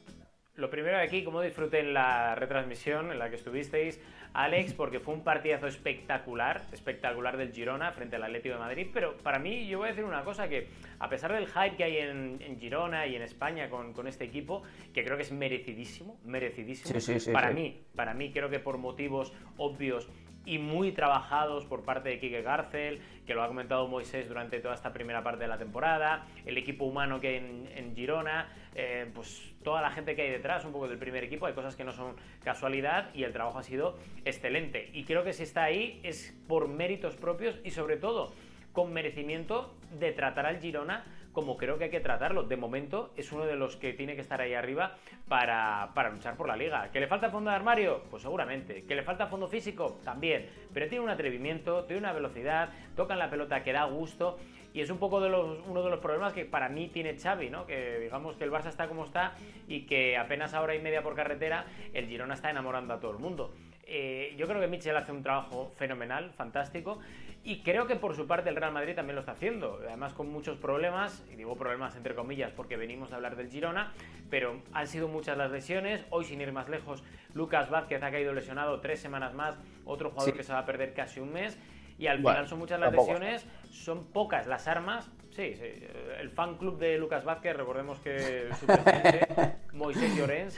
Lo 0.56 0.69
primero 0.69 0.98
de 0.98 1.04
aquí, 1.04 1.24
cómo 1.24 1.41
disfruten 1.41 1.96
la 1.96 2.36
retransmisión 2.36 3.12
en 3.12 3.17
la 3.17 3.30
que 3.32 3.38
estuvisteis, 3.38 4.00
Alex, 4.34 4.74
porque 4.74 5.00
fue 5.00 5.13
un 5.13 5.24
partidazo 5.24 5.67
espectacular, 5.67 6.65
espectacular 6.72 7.38
del 7.38 7.54
Girona 7.54 7.91
frente 7.91 8.15
al 8.15 8.24
Atlético 8.24 8.56
de 8.56 8.62
Madrid, 8.62 8.88
pero 8.91 9.15
para 9.17 9.38
mí 9.38 9.67
yo 9.67 9.78
voy 9.78 9.88
a 9.88 9.91
decir 9.91 10.06
una 10.06 10.24
cosa, 10.24 10.48
que 10.48 10.69
a 11.00 11.08
pesar 11.08 11.34
del 11.34 11.48
hype 11.48 11.76
que 11.76 11.84
hay 11.84 11.98
en, 11.98 12.60
Girona 12.60 13.06
y 13.06 13.15
en 13.15 13.22
España 13.22 13.69
con, 13.69 14.08
este 14.08 14.24
equipo, 14.24 14.63
que 14.93 15.04
creo 15.04 15.17
que 15.17 15.24
es 15.24 15.32
merecidísimo, 15.32 16.17
merecidísimo, 16.26 17.34
para 17.34 17.52
mí, 17.52 17.82
para 17.96 18.13
mí 18.13 18.32
creo 18.32 18.50
que 18.50 18.60
por 18.60 18.78
motivos 18.78 19.34
obvios 19.58 20.10
y 20.46 20.58
muy 20.58 20.91
trabajados 20.91 21.65
por 21.65 21.84
parte 21.84 22.10
de 22.10 22.19
Quique 22.19 22.41
Garcel, 22.41 23.02
que 23.26 23.34
lo 23.34 23.43
ha 23.43 23.48
comentado 23.48 23.88
Moisés 23.88 24.28
durante 24.28 24.60
toda 24.60 24.74
esta 24.74 24.91
primera 24.91 25.24
parte 25.24 25.43
de 25.43 25.48
la 25.48 25.58
temporada, 25.58 26.26
el 26.46 26.58
equipo 26.58 26.86
humano 26.86 27.22
que 27.22 27.28
hay 27.28 27.36
en, 27.76 27.96
Girona, 27.96 28.50
eh, 28.76 29.10
pues 29.13 29.53
toda 29.63 29.82
la 29.82 29.91
gente 29.91 30.15
que 30.15 30.23
hay 30.23 30.30
detrás, 30.30 30.65
un 30.65 30.71
poco 30.71 30.88
del 30.88 30.97
primer 30.97 31.23
equipo, 31.23 31.45
hay 31.45 31.54
cosas 31.54 31.76
que 31.76 31.84
no 31.84 31.91
son 31.91 32.15
casualidad 32.43 33.10
y 33.13 33.23
el 33.23 33.34
trabajo 33.34 33.60
ha 33.60 33.63
sido 33.63 33.97
excelente. 34.26 34.89
Y 34.93 35.06
creo 35.06 35.23
que 35.23 35.34
si 35.34 35.43
está 35.43 35.63
ahí 35.63 35.99
es 36.04 36.38
por 36.47 36.67
méritos 36.67 37.15
propios 37.15 37.60
y 37.63 37.71
sobre 37.71 37.97
todo 37.97 38.34
con 38.73 38.91
merecimiento 38.91 39.73
de 39.99 40.12
tratar 40.12 40.45
al 40.45 40.60
Girona 40.60 41.06
como 41.34 41.58
creo 41.58 41.78
que 41.78 41.86
hay 41.86 41.89
que 41.89 41.99
tratarlo. 41.99 42.43
De 42.43 42.56
momento 42.56 43.12
es 43.17 43.32
uno 43.32 43.45
de 43.45 43.56
los 43.56 43.76
que 43.76 43.93
tiene 43.93 44.15
que 44.15 44.21
estar 44.21 44.39
ahí 44.39 44.54
arriba 44.54 44.95
para, 45.28 45.91
luchar 46.12 46.38
por 46.38 46.47
la 46.47 46.56
liga. 46.56 46.91
¿Que 46.91 46.99
le 46.99 47.08
falta 47.08 47.30
fondo 47.30 47.49
de 47.49 47.56
armario? 47.56 48.04
Pues 48.10 48.21
seguramente. 48.21 48.86
¿Que 48.86 48.95
le 48.95 49.04
falta 49.04 49.28
fondo 49.28 49.47
físico? 49.47 49.99
También. 50.04 50.47
Pero 50.73 50.88
tiene 50.88 51.04
un 51.04 51.10
atrevimiento, 51.10 51.84
tiene 51.86 51.99
una 51.99 52.13
velocidad, 52.13 52.69
tocan 52.95 53.19
la 53.19 53.30
pelota 53.30 53.63
que 53.63 53.73
da 53.73 53.86
gusto. 53.86 54.38
Y 54.73 54.81
es 54.81 54.89
un 54.89 54.97
poco 54.97 55.21
de 55.21 55.29
los, 55.29 55.59
uno 55.67 55.83
de 55.83 55.89
los 55.89 55.99
problemas 55.99 56.33
que 56.33 56.45
para 56.45 56.67
mí 56.67 56.88
tiene 56.88 57.17
Xavi, 57.17 57.49
¿no? 57.49 57.65
Que 57.65 57.99
digamos 57.99 58.36
que 58.36 58.43
el 58.43 58.51
Barça 58.51 58.69
está 58.69 58.88
como 58.88 59.05
está 59.05 59.36
y 59.67 59.81
que 59.81 60.17
apenas 60.17 60.53
a 60.53 60.62
hora 60.62 60.75
y 60.75 60.79
media 60.79 61.03
por 61.03 61.15
carretera 61.15 61.65
el 61.93 62.07
Girona 62.07 62.33
está 62.33 62.49
enamorando 62.49 62.93
a 62.93 62.99
todo 62.99 63.12
el 63.12 63.19
mundo. 63.19 63.53
Eh, 63.86 64.33
yo 64.38 64.47
creo 64.47 64.59
que 64.62 64.67
Michel 64.67 64.95
hace 64.95 65.12
un 65.12 65.21
trabajo 65.21 65.71
fenomenal, 65.77 66.31
fantástico. 66.31 66.99
Y 67.45 67.62
creo 67.62 67.88
que 67.88 67.97
por 67.97 68.15
su 68.15 68.25
parte 68.25 68.49
el 68.49 68.55
Real 68.55 68.71
Madrid 68.71 68.95
también 68.95 69.15
lo 69.15 69.19
está 69.19 69.33
haciendo, 69.33 69.79
además 69.86 70.13
con 70.13 70.29
muchos 70.29 70.57
problemas, 70.57 71.25
y 71.29 71.36
digo 71.36 71.57
problemas 71.57 71.93
entre 71.97 72.15
comillas 72.15 72.51
porque 72.51 72.77
venimos 72.77 73.12
a 73.12 73.17
hablar 73.17 73.36
del 73.36 73.49
Girona, 73.49 73.91
pero 74.29 74.62
han 74.71 74.88
sido 74.88 75.09
muchas 75.09 75.38
las 75.38 75.51
lesiones, 75.51 76.05
hoy 76.09 76.23
sin 76.23 76.39
ir 76.39 76.53
más 76.53 76.69
lejos, 76.69 77.03
Lucas 77.33 77.69
Vázquez 77.69 78.01
ha 78.01 78.12
caído 78.12 78.31
lesionado 78.31 78.79
tres 78.79 79.01
semanas 79.01 79.33
más, 79.33 79.57
otro 79.83 80.12
jugador 80.12 80.33
que 80.36 80.43
se 80.43 80.53
va 80.53 80.59
a 80.59 80.65
perder 80.65 80.93
casi 80.93 81.19
un 81.19 81.33
mes, 81.33 81.59
y 82.04 82.08
al 82.08 82.18
final 82.18 82.48
son 82.50 82.60
muchas 82.60 82.82
las 82.82 82.92
lesiones, 82.92 83.46
son 83.72 84.08
pocas 84.08 84.46
las 84.46 84.68
armas, 84.68 85.10
sí, 85.32 85.56
sí, 85.56 85.88
el 86.20 86.30
fan 86.32 86.58
club 86.58 86.78
de 86.78 86.98
Lucas 86.98 87.24
Vázquez, 87.24 87.56
recordemos 87.56 87.98
que 88.00 88.50
su 88.60 88.66
presidente, 88.66 89.28
Moisés 89.72 90.13
Llorens, 90.13 90.58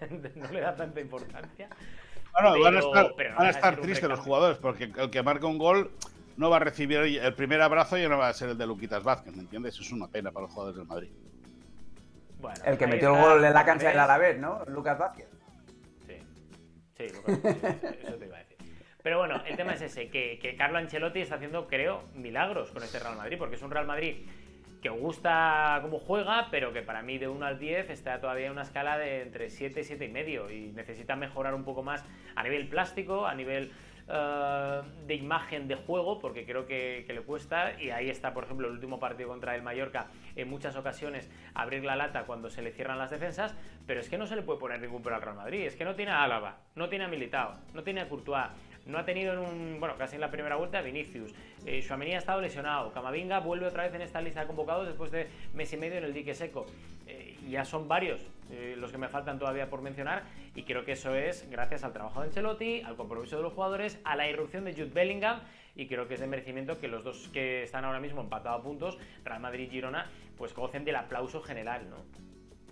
no 0.36 0.52
le 0.52 0.60
da 0.60 0.76
tanta 0.76 1.00
importancia. 1.00 1.70
Bueno, 2.34 2.60
van 2.60 2.76
a 2.76 2.80
estar, 2.80 3.14
van 3.16 3.46
a 3.46 3.50
estar 3.50 3.80
tristes 3.80 4.06
los 4.06 4.20
jugadores, 4.20 4.58
porque 4.58 4.92
el 4.94 5.08
que 5.08 5.22
marca 5.22 5.46
un 5.46 5.56
gol 5.56 5.92
no 6.36 6.50
va 6.50 6.56
a 6.56 6.60
recibir 6.60 6.98
el 6.98 7.34
primer 7.34 7.62
abrazo 7.62 7.96
y 7.96 8.06
no 8.06 8.18
va 8.18 8.28
a 8.28 8.34
ser 8.34 8.50
el 8.50 8.58
de 8.58 8.66
Luquitas 8.66 9.02
Vázquez, 9.02 9.34
¿me 9.34 9.40
entiendes? 9.40 9.72
Eso 9.74 9.82
es 9.84 9.92
una 9.92 10.08
pena 10.08 10.30
para 10.30 10.44
los 10.44 10.52
jugadores 10.52 10.76
del 10.76 10.86
Madrid. 10.86 11.10
el 12.66 12.76
que 12.76 12.86
metió 12.86 13.14
el 13.14 13.22
gol 13.22 13.42
en 13.42 13.54
la 13.54 13.64
cancha 13.64 13.88
del 13.88 13.98
Alavés, 13.98 14.38
¿no? 14.38 14.62
Lucas 14.66 14.98
Vázquez. 14.98 15.28
Sí, 16.06 16.18
sí, 16.98 17.04
eso 17.04 17.22
te 18.18 18.26
iba 18.26 18.36
a 18.36 18.40
decir. 18.40 18.41
Pero 19.02 19.18
bueno, 19.18 19.42
el 19.46 19.56
tema 19.56 19.74
es 19.74 19.82
ese, 19.82 20.08
que, 20.08 20.38
que 20.40 20.54
Carlo 20.56 20.78
Ancelotti 20.78 21.20
está 21.20 21.36
haciendo, 21.36 21.66
creo, 21.66 22.04
milagros 22.14 22.70
con 22.70 22.82
este 22.82 22.98
Real 22.98 23.16
Madrid, 23.16 23.36
porque 23.38 23.56
es 23.56 23.62
un 23.62 23.70
Real 23.70 23.86
Madrid 23.86 24.16
que 24.82 24.88
gusta 24.88 25.78
cómo 25.80 25.98
juega, 26.00 26.48
pero 26.50 26.72
que 26.72 26.82
para 26.82 27.02
mí 27.02 27.16
de 27.16 27.28
1 27.28 27.46
al 27.46 27.58
10 27.58 27.88
está 27.90 28.20
todavía 28.20 28.46
en 28.46 28.52
una 28.52 28.62
escala 28.62 28.98
de 28.98 29.22
entre 29.22 29.48
7 29.48 29.80
y 29.80 29.84
7 29.84 30.04
y 30.04 30.08
medio 30.08 30.50
y 30.50 30.72
necesita 30.72 31.14
mejorar 31.14 31.54
un 31.54 31.64
poco 31.64 31.84
más 31.84 32.04
a 32.34 32.42
nivel 32.42 32.68
plástico, 32.68 33.26
a 33.26 33.34
nivel 33.34 33.70
eh, 34.08 34.82
de 35.06 35.14
imagen 35.14 35.68
de 35.68 35.76
juego, 35.76 36.18
porque 36.18 36.44
creo 36.44 36.66
que, 36.66 37.04
le 37.06 37.20
cuesta. 37.22 37.80
Y 37.80 37.90
ahí 37.90 38.10
está, 38.10 38.34
por 38.34 38.44
ejemplo, 38.44 38.66
el 38.66 38.74
último 38.74 38.98
partido 38.98 39.28
contra 39.28 39.54
el 39.54 39.62
Mallorca, 39.62 40.08
en 40.34 40.50
muchas 40.50 40.74
ocasiones 40.74 41.30
abrir 41.54 41.84
la 41.84 41.94
lata 41.94 42.24
cuando 42.24 42.50
se 42.50 42.62
le 42.62 42.72
cierran 42.72 42.98
las 42.98 43.10
defensas, 43.10 43.54
pero 43.86 44.00
es 44.00 44.08
que 44.08 44.18
no 44.18 44.26
se 44.26 44.34
le 44.34 44.42
puede 44.42 44.58
poner 44.58 44.80
ningún 44.80 45.02
pero 45.02 45.14
al 45.14 45.22
Real 45.22 45.36
Madrid. 45.36 45.64
Es 45.64 45.76
que 45.76 45.84
no 45.84 45.94
tiene 45.94 46.10
a 46.10 46.24
Álava, 46.24 46.58
no 46.74 46.88
tiene 46.88 47.04
a 47.04 47.08
Militao, 47.08 47.54
no 47.72 47.84
tiene 47.84 48.00
a 48.00 48.08
Courtois. 48.08 48.48
No 48.86 48.98
ha 48.98 49.04
tenido 49.04 49.32
en 49.32 49.38
un, 49.38 49.80
bueno, 49.80 49.96
casi 49.96 50.16
en 50.16 50.20
la 50.20 50.30
primera 50.30 50.56
vuelta 50.56 50.80
Vinicius. 50.80 51.32
Eh, 51.66 51.86
ha 51.88 52.18
estado 52.18 52.40
lesionado. 52.40 52.92
Camavinga 52.92 53.40
vuelve 53.40 53.66
otra 53.66 53.84
vez 53.84 53.94
en 53.94 54.02
esta 54.02 54.20
lista 54.20 54.40
de 54.40 54.46
convocados 54.46 54.86
después 54.86 55.10
de 55.10 55.28
mes 55.54 55.72
y 55.72 55.76
medio 55.76 55.98
en 55.98 56.04
el 56.04 56.12
dique 56.12 56.34
seco. 56.34 56.66
Eh, 57.06 57.36
ya 57.48 57.64
son 57.64 57.88
varios 57.88 58.20
eh, 58.50 58.74
los 58.78 58.92
que 58.92 58.98
me 58.98 59.08
faltan 59.08 59.38
todavía 59.38 59.68
por 59.68 59.82
mencionar 59.82 60.22
y 60.54 60.64
creo 60.64 60.84
que 60.84 60.92
eso 60.92 61.14
es 61.14 61.48
gracias 61.50 61.84
al 61.84 61.92
trabajo 61.92 62.20
de 62.20 62.26
Ancelotti, 62.26 62.82
al 62.82 62.96
compromiso 62.96 63.36
de 63.36 63.42
los 63.42 63.52
jugadores, 63.52 63.98
a 64.04 64.16
la 64.16 64.28
irrupción 64.28 64.64
de 64.64 64.72
Jude 64.72 64.90
Bellingham 64.92 65.40
y 65.74 65.86
creo 65.88 66.06
que 66.06 66.14
es 66.14 66.20
de 66.20 66.26
merecimiento 66.26 66.78
que 66.78 66.88
los 66.88 67.02
dos 67.02 67.30
que 67.32 67.62
están 67.62 67.84
ahora 67.84 68.00
mismo 68.00 68.20
empatados 68.20 68.60
a 68.60 68.62
puntos, 68.62 68.98
Real 69.24 69.40
Madrid 69.40 69.68
y 69.68 69.70
Girona, 69.70 70.10
pues 70.36 70.54
gocen 70.54 70.84
del 70.84 70.96
aplauso 70.96 71.40
general, 71.40 71.88
¿no? 71.88 71.96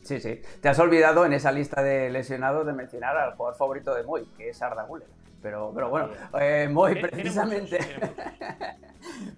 Sí, 0.03 0.20
sí. 0.20 0.40
Te 0.61 0.68
has 0.68 0.79
olvidado 0.79 1.27
en 1.27 1.33
esa 1.33 1.53
lista 1.53 1.83
de 1.83 2.11
lesionados 2.11 2.66
de 2.66 2.73
mencionar 2.73 3.16
al 3.16 3.35
jugador 3.35 3.59
favorito 3.59 3.94
de 3.94 4.03
Moy, 4.03 4.27
que 4.37 4.49
es 4.49 4.62
Arda 4.62 4.85
Güler. 4.85 5.09
Pero, 5.42 5.72
pero 5.74 5.88
bueno, 5.88 6.11
eh, 6.38 6.68
Moy 6.70 7.00
precisamente, 7.00 7.79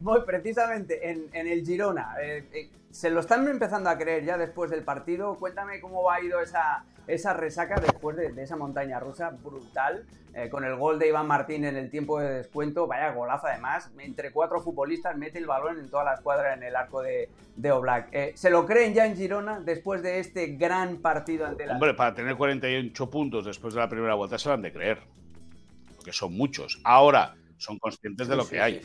Moy 0.01 0.21
precisamente 0.27 1.11
en, 1.11 1.29
en 1.33 1.47
el 1.47 1.65
Girona, 1.65 2.17
eh, 2.21 2.45
eh, 2.53 2.71
se 2.91 3.11
lo 3.11 3.21
están 3.21 3.49
empezando 3.49 3.89
a 3.89 3.97
creer 3.97 4.25
ya 4.25 4.37
después 4.37 4.71
del 4.71 4.85
partido. 4.85 5.39
Cuéntame 5.39 5.81
cómo 5.81 6.11
ha 6.11 6.21
ido 6.21 6.41
esa, 6.41 6.85
esa 7.07 7.33
resaca 7.33 7.81
después 7.81 8.17
de, 8.17 8.43
esa 8.43 8.57
montaña 8.57 9.01
rusa 9.01 9.31
brutal, 9.31 10.05
eh, 10.35 10.49
con 10.49 10.65
el 10.65 10.77
gol 10.77 10.99
de 10.99 11.09
Iván 11.09 11.27
Martín 11.27 11.65
en 11.65 11.77
el 11.77 11.91
tiempo 11.91 12.21
de 12.21 12.33
descuento, 12.35 12.87
vaya 12.87 13.13
golazo 13.13 13.47
además, 13.47 13.91
entre 13.99 14.31
cuatro 14.31 14.61
futbolistas 14.61 15.17
mete 15.17 15.39
el 15.39 15.47
balón 15.47 15.79
en 15.79 15.91
toda 15.91 16.05
la 16.05 16.15
escuadra 16.15 16.55
en 16.55 16.63
el 16.63 16.77
arco 16.77 17.03
de, 17.03 17.31
de 17.57 17.73
Oblak. 17.73 18.09
Eh, 18.13 18.33
¿Se 18.35 18.51
lo 18.51 18.67
creen 18.67 18.95
ya 18.95 19.07
en 19.07 19.17
Girona 19.17 19.61
después 19.61 20.03
de 20.03 20.21
este 20.21 20.49
gran 20.57 20.99
partido 20.99 21.47
ante 21.47 21.67
la... 21.67 21.75
Hombre, 21.75 21.95
para 21.95 22.15
tener 22.15 22.37
48 22.37 23.11
puntos 23.11 23.45
después 23.45 23.75
de 23.75 23.81
la 23.81 23.89
primera 23.89 24.15
vuelta 24.15 24.39
se 24.39 24.49
lo 24.49 24.55
han 24.55 24.63
de 24.63 24.73
creer, 24.73 25.01
porque 26.03 26.13
son 26.13 26.37
muchos. 26.37 26.81
Ahora 26.83 27.37
son 27.59 27.79
conscientes 27.79 28.27
de 28.27 28.37
lo 28.37 28.49
que 28.49 28.61
hay 28.61 28.81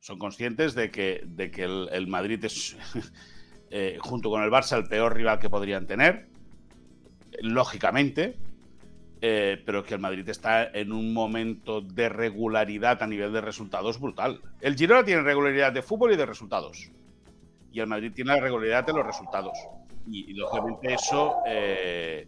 son 0.00 0.18
conscientes 0.18 0.74
de 0.74 0.90
que, 0.90 1.22
de 1.26 1.50
que 1.50 1.64
el, 1.64 2.06
Madrid 2.06 2.42
es, 2.44 2.76
eh, 3.70 3.98
junto 4.00 4.30
con 4.30 4.42
el 4.42 4.50
Barça, 4.50 4.76
el 4.76 4.88
peor 4.88 5.14
rival 5.14 5.38
que 5.38 5.50
podrían 5.50 5.86
tener, 5.86 6.28
lógicamente, 7.42 8.36
eh, 9.20 9.62
pero 9.66 9.82
que 9.82 9.94
el 9.94 10.00
Madrid 10.00 10.28
está 10.28 10.64
en 10.64 10.92
un 10.92 11.12
momento 11.12 11.80
de 11.80 12.08
regularidad 12.08 13.02
a 13.02 13.06
nivel 13.06 13.32
de 13.32 13.40
resultados 13.40 14.00
brutal. 14.00 14.40
El 14.60 14.76
Girona 14.76 15.04
tiene 15.04 15.22
regularidad 15.22 15.72
de 15.72 15.82
fútbol 15.82 16.12
y 16.12 16.16
de 16.16 16.26
resultados, 16.26 16.90
y 17.72 17.80
el 17.80 17.86
Madrid 17.86 18.12
tiene 18.14 18.32
la 18.32 18.40
regularidad 18.40 18.86
de 18.86 18.92
los 18.92 19.04
resultados. 19.04 19.58
Y, 20.06 20.32
lógicamente 20.32 20.94
eso, 20.94 21.36
eh, 21.46 22.26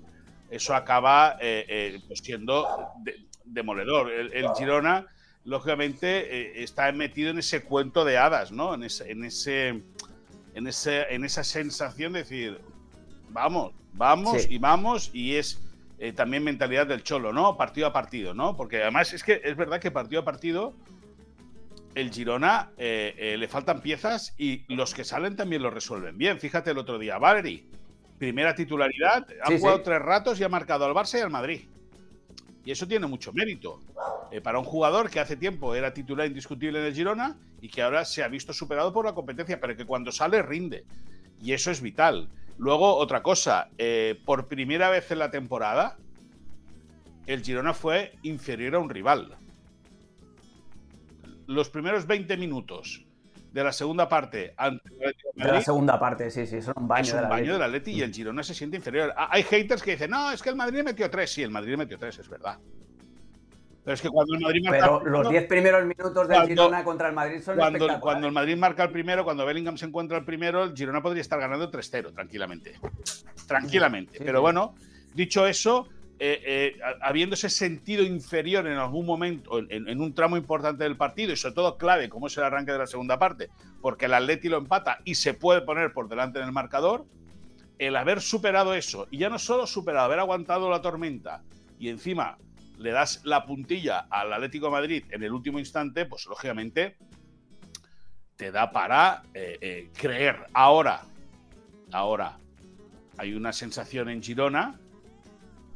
eso 0.50 0.74
acaba 0.74 1.38
pues 1.38 2.18
siendo 2.18 2.66
demoledor. 3.44 4.10
el 4.10 4.48
Girona 4.56 5.06
lógicamente 5.44 6.58
eh, 6.58 6.62
está 6.62 6.90
metido 6.92 7.30
en 7.30 7.38
ese 7.38 7.62
cuento 7.62 8.04
de 8.04 8.18
hadas, 8.18 8.52
¿no? 8.52 8.74
En 8.74 8.84
ese, 8.84 9.10
en 9.10 9.24
ese, 9.24 9.82
en 10.54 10.66
ese, 10.66 11.14
en 11.14 11.24
esa 11.24 11.44
sensación 11.44 12.12
de 12.12 12.20
decir, 12.20 12.60
vamos, 13.30 13.72
vamos 13.92 14.46
y 14.48 14.58
vamos 14.58 15.10
y 15.12 15.36
es 15.36 15.60
eh, 15.98 16.12
también 16.12 16.44
mentalidad 16.44 16.86
del 16.86 17.02
cholo, 17.02 17.32
¿no? 17.32 17.56
Partido 17.56 17.86
a 17.86 17.92
partido, 17.92 18.34
¿no? 18.34 18.56
Porque 18.56 18.82
además 18.82 19.12
es 19.12 19.22
que 19.22 19.40
es 19.42 19.56
verdad 19.56 19.80
que 19.80 19.90
partido 19.90 20.22
a 20.22 20.24
partido 20.24 20.74
el 21.94 22.12
Girona 22.12 22.70
eh, 22.78 23.34
le 23.36 23.48
faltan 23.48 23.80
piezas 23.80 24.34
y 24.38 24.62
los 24.72 24.94
que 24.94 25.04
salen 25.04 25.36
también 25.36 25.62
lo 25.62 25.70
resuelven 25.70 26.16
bien. 26.16 26.38
Fíjate 26.38 26.70
el 26.70 26.78
otro 26.78 26.98
día, 26.98 27.18
Valery, 27.18 27.66
primera 28.18 28.54
titularidad, 28.54 29.26
ha 29.42 29.58
jugado 29.58 29.80
tres 29.82 30.00
ratos 30.00 30.38
y 30.38 30.44
ha 30.44 30.48
marcado 30.48 30.84
al 30.84 30.94
Barça 30.94 31.18
y 31.18 31.22
al 31.22 31.30
Madrid. 31.30 31.62
Y 32.64 32.70
eso 32.70 32.86
tiene 32.86 33.06
mucho 33.06 33.32
mérito. 33.32 33.80
Eh, 34.30 34.40
para 34.40 34.58
un 34.58 34.64
jugador 34.64 35.10
que 35.10 35.20
hace 35.20 35.36
tiempo 35.36 35.74
era 35.74 35.92
titular 35.92 36.26
indiscutible 36.26 36.78
en 36.78 36.86
el 36.86 36.94
Girona 36.94 37.36
y 37.60 37.68
que 37.68 37.82
ahora 37.82 38.04
se 38.04 38.22
ha 38.22 38.28
visto 38.28 38.52
superado 38.52 38.92
por 38.92 39.04
la 39.04 39.14
competencia, 39.14 39.60
pero 39.60 39.76
que 39.76 39.86
cuando 39.86 40.12
sale 40.12 40.42
rinde. 40.42 40.84
Y 41.42 41.52
eso 41.52 41.70
es 41.70 41.80
vital. 41.80 42.28
Luego, 42.58 42.96
otra 42.96 43.22
cosa, 43.22 43.70
eh, 43.78 44.20
por 44.24 44.46
primera 44.46 44.90
vez 44.90 45.10
en 45.10 45.18
la 45.18 45.30
temporada, 45.30 45.96
el 47.26 47.42
Girona 47.42 47.72
fue 47.72 48.12
inferior 48.22 48.74
a 48.74 48.78
un 48.78 48.90
rival. 48.90 49.36
Los 51.46 51.70
primeros 51.70 52.06
20 52.06 52.36
minutos 52.36 53.04
de 53.52 53.64
la 53.64 53.72
segunda 53.72 54.08
parte 54.08 54.54
ante 54.56 54.88
De 55.34 55.44
la 55.44 55.60
segunda 55.60 55.98
parte, 55.98 56.30
sí, 56.30 56.46
sí, 56.46 56.56
es 56.56 56.68
un 56.68 56.86
baño, 56.86 57.08
es 57.08 57.14
un 57.14 57.28
baño 57.28 57.52
del 57.54 57.62
Atleti 57.62 57.92
y 57.92 58.02
el 58.02 58.12
Girona 58.12 58.42
se 58.42 58.54
siente 58.54 58.76
inferior. 58.76 59.12
Ah, 59.16 59.28
hay 59.30 59.42
haters 59.42 59.82
que 59.82 59.92
dicen, 59.92 60.10
no, 60.10 60.30
es 60.30 60.42
que 60.42 60.50
el 60.50 60.56
Madrid 60.56 60.82
metió 60.82 61.10
tres. 61.10 61.32
Sí, 61.32 61.42
el 61.42 61.50
Madrid 61.50 61.76
metió 61.76 61.98
tres, 61.98 62.18
es 62.18 62.28
verdad. 62.28 62.58
Pero 63.84 63.94
es 63.94 64.02
que 64.02 64.08
cuando 64.08 64.34
el 64.34 64.40
Madrid 64.40 64.62
marca. 64.64 64.98
Pero 65.02 65.04
los 65.04 65.28
10 65.30 65.46
primeros 65.46 65.84
minutos 65.84 66.28
del 66.28 66.46
Girona 66.46 66.84
contra 66.84 67.08
el 67.08 67.14
Madrid 67.14 67.40
son 67.40 67.56
cuando, 67.56 68.00
cuando 68.00 68.26
el 68.26 68.32
Madrid 68.32 68.56
marca 68.56 68.84
el 68.84 68.90
primero, 68.90 69.24
cuando 69.24 69.46
Bellingham 69.46 69.78
se 69.78 69.86
encuentra 69.86 70.18
el 70.18 70.24
primero, 70.24 70.64
el 70.64 70.76
Girona 70.76 71.02
podría 71.02 71.22
estar 71.22 71.40
ganando 71.40 71.70
3-0, 71.70 72.12
tranquilamente. 72.12 72.78
Tranquilamente. 73.46 74.18
Pero 74.22 74.42
bueno, 74.42 74.74
dicho 75.14 75.46
eso, 75.46 75.88
eh, 76.22 76.42
eh, 76.44 76.80
habiéndose 77.00 77.48
sentido 77.48 78.02
inferior 78.02 78.66
en 78.66 78.76
algún 78.76 79.06
momento, 79.06 79.58
en, 79.58 80.00
un 80.00 80.14
tramo 80.14 80.36
importante 80.36 80.84
del 80.84 80.98
partido, 80.98 81.32
y 81.32 81.36
sobre 81.36 81.54
todo 81.54 81.78
clave, 81.78 82.10
como 82.10 82.26
es 82.26 82.36
el 82.36 82.44
arranque 82.44 82.72
de 82.72 82.78
la 82.78 82.86
segunda 82.86 83.18
parte, 83.18 83.48
porque 83.80 84.04
el 84.04 84.12
Atleti 84.12 84.50
lo 84.50 84.58
empata 84.58 84.98
y 85.06 85.14
se 85.14 85.32
puede 85.32 85.62
poner 85.62 85.94
por 85.94 86.10
delante 86.10 86.38
en 86.38 86.44
el 86.44 86.52
marcador, 86.52 87.06
el 87.78 87.96
haber 87.96 88.20
superado 88.20 88.74
eso, 88.74 89.08
y 89.10 89.16
ya 89.16 89.30
no 89.30 89.38
solo 89.38 89.66
superado, 89.66 90.04
haber 90.04 90.18
aguantado 90.18 90.68
la 90.68 90.82
tormenta, 90.82 91.42
y 91.78 91.88
encima 91.88 92.36
le 92.76 92.90
das 92.90 93.22
la 93.24 93.46
puntilla 93.46 94.00
al 94.10 94.30
Atlético 94.30 94.66
de 94.66 94.72
Madrid 94.72 95.04
en 95.12 95.22
el 95.22 95.32
último 95.32 95.58
instante, 95.58 96.04
pues 96.04 96.26
lógicamente 96.26 96.98
te 98.36 98.50
da 98.50 98.70
para 98.70 99.22
eh, 99.32 99.56
eh, 99.62 99.90
creer. 99.98 100.46
Ahora, 100.52 101.00
ahora, 101.92 102.36
hay 103.16 103.32
una 103.32 103.54
sensación 103.54 104.10
en 104.10 104.22
Girona 104.22 104.78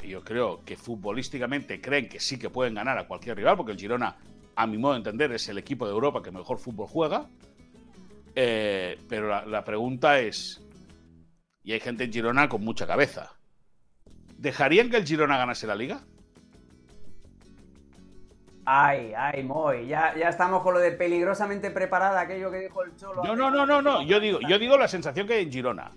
yo 0.08 0.22
creo 0.22 0.64
que 0.64 0.76
futbolísticamente 0.76 1.80
creen 1.80 2.08
que 2.08 2.20
sí 2.20 2.38
que 2.38 2.50
pueden 2.50 2.74
ganar 2.74 2.98
a 2.98 3.06
cualquier 3.06 3.36
rival, 3.36 3.56
porque 3.56 3.72
el 3.72 3.78
Girona, 3.78 4.16
a 4.56 4.66
mi 4.66 4.78
modo 4.78 4.92
de 4.94 4.98
entender, 4.98 5.32
es 5.32 5.48
el 5.48 5.58
equipo 5.58 5.86
de 5.86 5.92
Europa 5.92 6.22
que 6.22 6.30
mejor 6.30 6.58
fútbol 6.58 6.86
juega. 6.88 7.26
Eh, 8.34 8.98
pero 9.08 9.28
la, 9.28 9.46
la 9.46 9.64
pregunta 9.64 10.18
es, 10.18 10.60
y 11.62 11.72
hay 11.72 11.80
gente 11.80 12.04
en 12.04 12.12
Girona 12.12 12.48
con 12.48 12.64
mucha 12.64 12.86
cabeza, 12.86 13.32
¿dejarían 14.38 14.90
que 14.90 14.96
el 14.96 15.06
Girona 15.06 15.36
ganase 15.36 15.66
la 15.66 15.74
liga? 15.74 16.02
Ay, 18.66 19.12
ay, 19.16 19.42
Moy, 19.44 19.86
ya, 19.86 20.14
ya 20.16 20.28
estamos 20.28 20.62
con 20.62 20.74
lo 20.74 20.80
de 20.80 20.92
peligrosamente 20.92 21.70
preparada, 21.70 22.22
aquello 22.22 22.50
que 22.50 22.60
dijo 22.60 22.82
el 22.82 22.96
Cholo. 22.96 23.22
No, 23.22 23.36
no, 23.36 23.50
no, 23.50 23.66
no, 23.66 23.82
no. 23.82 24.02
Yo 24.02 24.18
digo, 24.20 24.38
yo 24.48 24.58
digo 24.58 24.78
la 24.78 24.88
sensación 24.88 25.26
que 25.26 25.34
hay 25.34 25.44
en 25.44 25.52
Girona. 25.52 25.90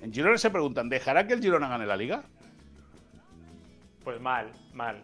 En 0.00 0.12
Girona 0.12 0.36
se 0.36 0.50
preguntan, 0.50 0.88
¿dejará 0.88 1.26
que 1.28 1.34
el 1.34 1.40
Girona 1.40 1.68
gane 1.68 1.86
la 1.86 1.96
liga? 1.96 2.24
Pues 4.04 4.20
mal, 4.20 4.50
mal. 4.72 5.02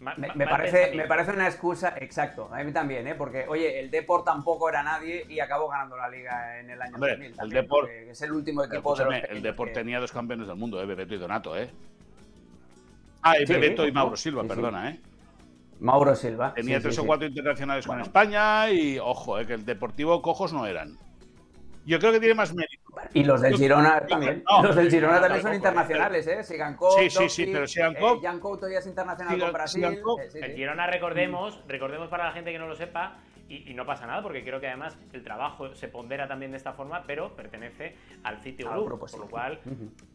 Ma 0.00 0.14
me, 0.16 0.28
me, 0.34 0.46
parece, 0.46 0.92
me, 0.94 1.06
parece, 1.06 1.30
una 1.30 1.46
excusa, 1.46 1.94
exacto, 1.98 2.50
a 2.52 2.62
mí 2.62 2.72
también, 2.72 3.06
¿eh? 3.06 3.14
porque, 3.14 3.46
oye, 3.48 3.80
el 3.80 3.90
Deport 3.90 4.24
tampoco 4.24 4.68
era 4.68 4.82
nadie 4.82 5.24
y 5.28 5.40
acabó 5.40 5.68
ganando 5.68 5.96
la 5.96 6.08
liga 6.10 6.60
en 6.60 6.68
el 6.68 6.82
año 6.82 6.96
Hombre, 6.96 7.12
2000. 7.12 7.34
El 7.40 7.50
Deport, 7.50 7.88
es 7.88 8.20
el 8.20 8.32
último 8.32 8.64
equipo 8.64 8.94
de 8.96 9.04
los 9.04 9.14
El 9.30 9.40
Deport 9.40 9.70
que... 9.70 9.74
tenía 9.74 10.00
dos 10.00 10.12
campeones 10.12 10.46
del 10.46 10.56
mundo, 10.56 10.82
¿eh? 10.82 10.84
Bebeto 10.84 11.14
y 11.14 11.18
Donato, 11.18 11.56
¿eh? 11.56 11.70
Ah, 13.22 13.38
y 13.38 13.46
Sí, 13.46 13.52
Bebeto 13.54 13.86
y 13.86 13.92
Mauro 13.92 14.16
Silva, 14.16 14.42
sí, 14.42 14.48
sí. 14.48 14.54
perdona, 14.54 14.90
¿eh? 14.90 15.00
Mauro 15.80 16.14
Silva. 16.14 16.52
Tenía 16.54 16.78
sí, 16.78 16.82
tres 16.82 16.94
sí, 16.96 17.00
o 17.00 17.02
sí. 17.04 17.06
cuatro 17.06 17.26
internacionales 17.26 17.86
Bueno. 17.86 18.02
con 18.02 18.08
España 18.08 18.70
y, 18.70 18.98
ojo, 18.98 19.38
eh, 19.38 19.46
que 19.46 19.54
el 19.54 19.64
Deportivo 19.64 20.20
cojos 20.20 20.52
no 20.52 20.66
eran. 20.66 20.98
Yo 21.86 21.98
creo 21.98 22.12
que 22.12 22.20
tiene 22.20 22.34
más 22.34 22.54
mérito. 22.54 22.83
Y 23.12 23.24
los 23.24 23.40
del 23.40 23.56
Girona 23.56 24.06
también. 24.06 24.42
no, 24.50 24.62
los 24.62 24.76
del 24.76 24.90
Girona 24.90 25.20
también 25.20 25.42
son 25.42 25.54
internacionales, 25.54 26.26
¿eh? 26.26 26.42
Sigankov, 26.44 26.98
Sí, 26.98 27.10
sí, 27.10 27.28
sí, 27.28 27.46
pero 27.52 27.64
Sigankov- 27.64 28.18
eh, 28.18 28.20
Jan 28.22 28.40
Couto 28.40 28.68
ya 28.68 28.78
es 28.78 28.86
internacional 28.86 29.34
Sigan- 29.34 29.44
con 29.46 29.52
Brasil. 29.52 29.84
Sigankov- 29.84 30.20
eh, 30.20 30.30
sí, 30.30 30.38
El. 30.42 30.54
Girona, 30.54 30.86
recordemos, 30.86 31.60
recordemos 31.68 32.08
para 32.08 32.24
la 32.26 32.32
gente 32.32 32.52
que 32.52 32.58
no 32.58 32.66
lo 32.66 32.76
sepa, 32.76 33.18
y, 33.46 33.70
y 33.70 33.74
no 33.74 33.84
pasa 33.84 34.06
nada, 34.06 34.22
porque 34.22 34.42
creo 34.42 34.58
que 34.58 34.68
además 34.68 34.96
el 35.12 35.22
trabajo 35.22 35.74
se 35.74 35.88
pondera 35.88 36.26
también 36.26 36.50
de 36.52 36.56
esta 36.56 36.72
forma, 36.72 37.04
pero 37.06 37.36
pertenece 37.36 37.94
al 38.22 38.40
City 38.40 38.62
Group, 38.62 38.98
por 38.98 39.18
lo 39.18 39.26
cual 39.28 39.60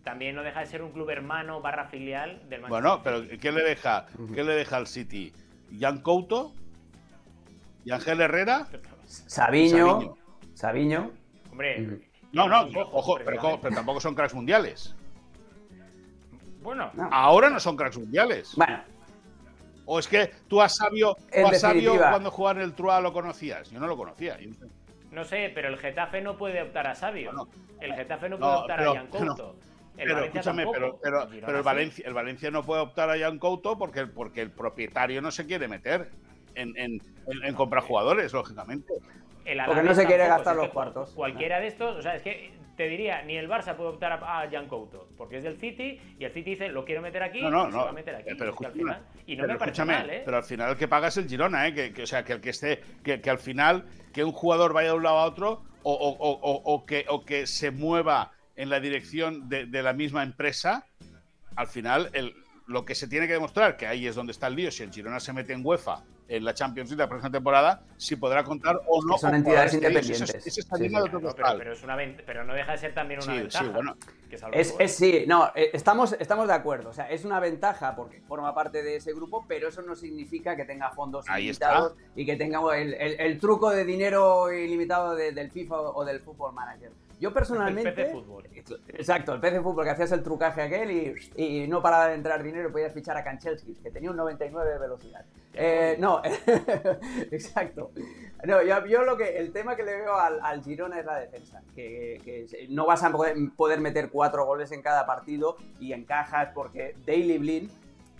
también 0.03 0.35
no 0.35 0.41
deja 0.41 0.61
de 0.61 0.65
ser 0.65 0.81
un 0.81 0.91
club 0.91 1.09
hermano 1.11 1.61
barra 1.61 1.85
filial 1.85 2.41
del 2.49 2.61
Manchester 2.61 2.69
Bueno, 2.69 3.01
pero. 3.03 3.39
¿qué 3.39 3.51
le 3.51 3.63
deja? 3.63 4.07
¿Qué 4.33 4.43
le 4.43 4.53
deja 4.53 4.77
al 4.77 4.87
City? 4.87 5.31
¿Jan 5.79 6.01
Couto? 6.01 6.53
¿Y 7.85 7.91
Ángel 7.91 8.19
Herrera? 8.21 8.67
Sabiño. 9.05 9.99
Sabiño. 9.99 10.17
Sabiño. 10.55 11.11
Hombre. 11.51 12.08
No, 12.31 12.47
no, 12.47 12.67
Ojo, 12.91 13.17
pero, 13.25 13.59
tampoco 13.73 13.99
son 13.99 14.13
cracks 14.15 14.33
mundiales. 14.33 14.95
bueno, 16.61 16.91
No. 16.93 17.09
Ahora 17.11 17.49
no 17.49 17.59
son 17.59 17.75
cracks 17.75 17.97
mundiales. 17.97 18.53
Bueno, 18.55 18.79
O 19.85 19.97
es 19.97 20.07
que 20.07 20.29
tú 20.47 20.61
a 20.61 20.69
Sabio, 20.69 21.15
tú 21.33 21.47
a 21.47 21.53
Sabio 21.55 21.97
cuando 21.97 22.29
jugaba 22.29 22.59
en 22.59 22.65
el 22.65 22.73
Trua 22.73 23.01
lo 23.01 23.11
conocías. 23.11 23.71
Yo 23.71 23.79
no 23.79 23.87
lo 23.87 23.97
conocía. 23.97 24.37
no 25.11 25.23
sé, 25.23 25.51
pero 25.55 25.69
el 25.69 25.77
Getafe 25.77 26.21
no 26.21 26.37
puede 26.37 26.61
optar 26.61 26.85
a 26.87 26.93
Sabio. 26.95 27.47
El 27.79 27.93
Getafe 27.95 28.29
no 28.29 28.37
no, 28.37 28.45
puede 28.45 28.55
optar 28.61 28.77
pero- 28.79 28.91
a 28.91 28.95
Jan 28.95 29.07
Couto. 29.07 29.55
El 29.97 30.05
Pero 30.05 30.15
Valencia 30.15 30.39
escúchame, 30.39 30.63
tampoco. 30.63 30.99
pero, 31.01 31.23
pero, 31.27 31.33
El 31.39 31.45
pero. 31.45 31.63
Valencia, 31.63 32.07
el 32.07 32.13
Valencia 32.13 32.51
no 32.51 32.63
puede 32.63 32.81
optar 32.81 33.09
a 33.09 33.19
Jan 33.19 33.37
Couto 33.37 33.77
porque, 33.77 34.05
porque 34.07 34.41
el 34.41 34.51
propietario 34.51 35.21
no 35.21 35.29
se 35.31 35.45
quiere 35.45 35.67
meter 35.67 36.09
en, 36.55 36.69
en- 36.77 37.01
en- 37.27 37.43
en 37.43 37.53
comprar 37.55 37.83
jugadores, 37.83 38.31
lógicamente. 38.31 38.93
El 39.51 39.65
Porque 39.65 39.83
no 39.83 39.93
se 39.95 40.05
quiere 40.05 40.27
tampoco, 40.27 40.37
gastar 40.37 40.53
si 40.53 40.57
es 40.57 40.57
los 40.57 40.67
que 40.67 40.73
cuartos. 40.73 41.09
Cualquiera 41.15 41.59
de 41.59 41.67
estos, 41.67 41.95
o 41.97 42.01
sea, 42.01 42.15
es 42.15 42.21
que 42.21 42.51
te 42.77 42.87
diría, 42.87 43.21
ni 43.23 43.35
el 43.35 43.49
Barça 43.49 43.75
puede 43.75 43.89
optar 43.89 44.13
a, 44.13 44.41
a 44.41 44.49
Jan 44.49 44.67
Couto, 44.67 45.09
porque 45.17 45.37
es 45.37 45.43
del 45.43 45.57
City, 45.59 45.99
y 46.17 46.23
el 46.23 46.31
City 46.31 46.51
dice, 46.51 46.69
lo 46.69 46.85
quiero 46.85 47.01
meter 47.01 47.21
aquí, 47.23 47.41
No, 47.41 47.49
no, 47.49 47.67
y 47.67 47.71
se 47.71 47.77
no. 47.77 47.83
va 47.83 47.89
a 47.89 47.93
meter 47.93 48.15
aquí. 48.15 48.25
Pero 48.29 48.37
que 48.37 48.43
al 48.43 48.49
escúchame, 48.71 48.73
final- 48.75 49.01
y 49.27 49.35
no 49.35 49.41
pero 49.41 49.53
me 49.53 49.59
parece 49.59 49.85
mal, 49.85 50.09
¿eh? 50.09 50.21
pero 50.23 50.37
al 50.37 50.43
final 50.43 50.69
el 50.71 50.77
que 50.77 50.87
paga 50.87 51.07
es 51.09 51.17
el 51.17 51.27
Girona, 51.27 51.67
¿eh? 51.67 51.73
Que, 51.73 51.91
que- 51.91 52.03
o 52.03 52.07
sea, 52.07 52.23
que 52.23 52.33
el 52.33 52.39
que 52.41 52.51
esté, 52.51 52.79
que, 53.03 53.19
que 53.19 53.29
al 53.29 53.39
final 53.39 53.85
que 54.13 54.23
un 54.23 54.31
jugador 54.31 54.71
vaya 54.73 54.89
de 54.89 54.95
un 54.95 55.03
lado 55.03 55.17
a 55.17 55.25
otro 55.25 55.61
o, 55.83 55.93
o- 55.93 56.17
o- 56.17 56.39
o- 56.41 56.73
o 56.73 56.85
que, 56.85 57.05
o 57.09 57.25
que 57.25 57.47
se 57.47 57.71
mueva 57.71 58.31
en 58.55 58.69
la 58.69 58.79
dirección 58.79 59.49
de, 59.49 59.65
de 59.65 59.83
la 59.83 59.91
misma 59.93 60.23
empresa, 60.23 60.85
al 61.57 61.67
final 61.67 62.09
el, 62.13 62.33
lo 62.67 62.85
que 62.85 62.95
se 62.95 63.07
tiene 63.07 63.27
que 63.27 63.33
demostrar, 63.33 63.75
que 63.75 63.87
ahí 63.87 64.07
es 64.07 64.15
donde 64.15 64.31
está 64.31 64.47
el 64.47 64.55
lío, 64.55 64.71
si 64.71 64.83
el 64.83 64.91
Girona 64.93 65.19
se 65.19 65.33
mete 65.33 65.51
en 65.53 65.65
UEFA 65.65 66.03
en 66.29 66.45
la 66.45 66.53
Champions 66.53 66.89
League 66.91 67.01
la 67.01 67.09
próxima 67.09 67.31
temporada, 67.31 67.81
si 67.97 68.15
podrá 68.15 68.43
contar 68.43 68.79
o 68.87 69.01
no. 69.03 69.17
son 69.17 69.31
con 69.31 69.35
entidades 69.39 69.73
independientes. 69.73 70.43
Sí, 70.43 70.51
sí, 70.61 70.61
de 70.87 70.95
otro 71.01 71.19
pero, 71.35 71.73
es 71.73 71.83
una 71.83 71.97
pero 72.25 72.43
no 72.45 72.53
deja 72.53 72.71
de 72.73 72.77
ser 72.77 72.93
también 72.93 73.19
una 73.23 73.33
Sí, 73.33 73.39
ventaja. 73.39 73.65
sí, 73.65 73.71
bueno. 73.71 73.97
que 74.29 74.35
es 74.81 74.95
sí, 74.95 75.25
no, 75.27 75.51
eh, 75.55 75.71
estamos, 75.73 76.15
estamos 76.19 76.47
de 76.47 76.53
acuerdo. 76.53 76.89
O 76.89 76.93
sea, 76.93 77.09
es 77.09 77.25
una 77.25 77.39
ventaja 77.39 77.95
porque 77.95 78.21
forma 78.21 78.53
parte 78.53 78.83
de 78.83 78.97
ese 78.97 79.11
grupo, 79.13 79.43
pero 79.47 79.69
eso 79.69 79.81
no 79.81 79.95
significa 79.95 80.55
que 80.55 80.65
tenga 80.65 80.91
fondos 80.91 81.25
Ahí 81.27 81.45
ilimitados 81.45 81.95
y 82.15 82.25
que 82.25 82.35
tenga 82.35 82.59
el, 82.77 82.93
el- 82.93 83.19
el 83.19 83.39
truco 83.39 83.71
de 83.71 83.83
dinero 83.85 84.53
ilimitado 84.53 85.15
de- 85.15 85.31
del 85.31 85.49
FIFA 85.49 85.81
o 85.81 86.05
del 86.05 86.19
Football 86.19 86.53
Manager. 86.53 86.91
Yo 87.19 87.33
personalmente. 87.33 87.89
El 87.89 87.95
PC 87.95 88.11
Fútbol. 88.13 88.47
Exacto, 88.93 89.33
el 89.33 89.41
PC 89.41 89.61
Fútbol 89.61 89.83
que 89.83 89.89
hacías 89.91 90.11
el 90.13 90.23
trucaje 90.23 90.61
aquel 90.61 90.91
y, 90.91 91.15
y 91.63 91.67
no 91.67 91.81
paraba 91.81 92.07
de 92.07 92.13
entrar 92.15 92.41
dinero 92.43 92.69
y 92.69 92.71
podías 92.71 92.93
fichar 92.93 93.17
a 93.17 93.23
Kanchelskis, 93.23 93.79
que 93.79 93.91
tenía 93.91 94.09
un 94.11 94.15
99 94.17 94.71
de 94.71 94.77
velocidad. 94.79 95.25
Eh, 95.61 95.97
no, 95.99 96.21
exacto. 97.31 97.91
No, 98.45 98.61
yo, 98.63 98.85
yo 98.85 99.03
lo 99.03 99.17
que 99.17 99.37
el 99.37 99.51
tema 99.51 99.75
que 99.75 99.83
le 99.83 99.95
veo 99.97 100.15
al, 100.15 100.39
al 100.41 100.63
Girona 100.63 100.99
es 100.99 101.05
la 101.05 101.19
defensa, 101.19 101.61
que, 101.75 102.21
que 102.23 102.47
se- 102.47 102.67
no 102.69 102.85
vas 102.85 103.03
a 103.03 103.11
poder, 103.11 103.79
meter 103.81 104.09
cuatro 104.09 104.45
goles 104.45 104.71
en 104.71 104.81
cada 104.81 105.05
partido 105.05 105.57
y 105.79 105.91
encajas 105.93 106.49
porque 106.53 106.95
Daily 107.05 107.37
Blind, 107.37 107.69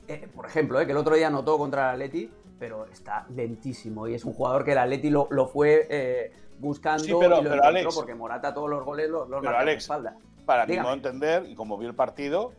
eh, 0.07 0.27
por 0.35 0.45
ejemplo, 0.45 0.79
eh, 0.81 0.85
que 0.85 0.91
el 0.91 0.97
otro 0.97 1.15
día 1.15 1.27
anotó 1.27 1.57
contra 1.57 1.89
el 1.89 2.01
Atleti, 2.01 2.29
pero 2.59 2.85
está 2.87 3.25
lentísimo 3.33 4.07
y 4.07 4.15
es 4.15 4.25
un 4.25 4.33
jugador 4.33 4.65
que 4.65 4.73
el 4.73 4.77
Atleti 4.79 5.09
lo, 5.09 5.27
lo 5.31 5.47
fue 5.47 5.87
eh, 5.89 6.31
buscando 6.59 7.03
Sí, 7.05 7.13
pero- 7.17 7.39
y 7.39 7.43
lo 7.43 7.49
pero, 7.51 7.63
Alex, 7.63 7.95
porque 7.95 8.15
Morata 8.15 8.53
todos 8.53 8.69
los 8.69 8.83
goles 8.83 9.09
los, 9.09 9.29
los 9.29 9.41
pero, 9.41 9.57
Alex, 9.57 9.83
espalda. 9.83 10.15
Para 10.45 10.65
Dígame. 10.65 10.83
modo 10.83 10.91
de 10.91 10.97
entender, 10.97 11.45
y 11.49 11.55
como 11.55 11.77
vi 11.77 11.85
el 11.85 11.93
partido, 11.93 12.51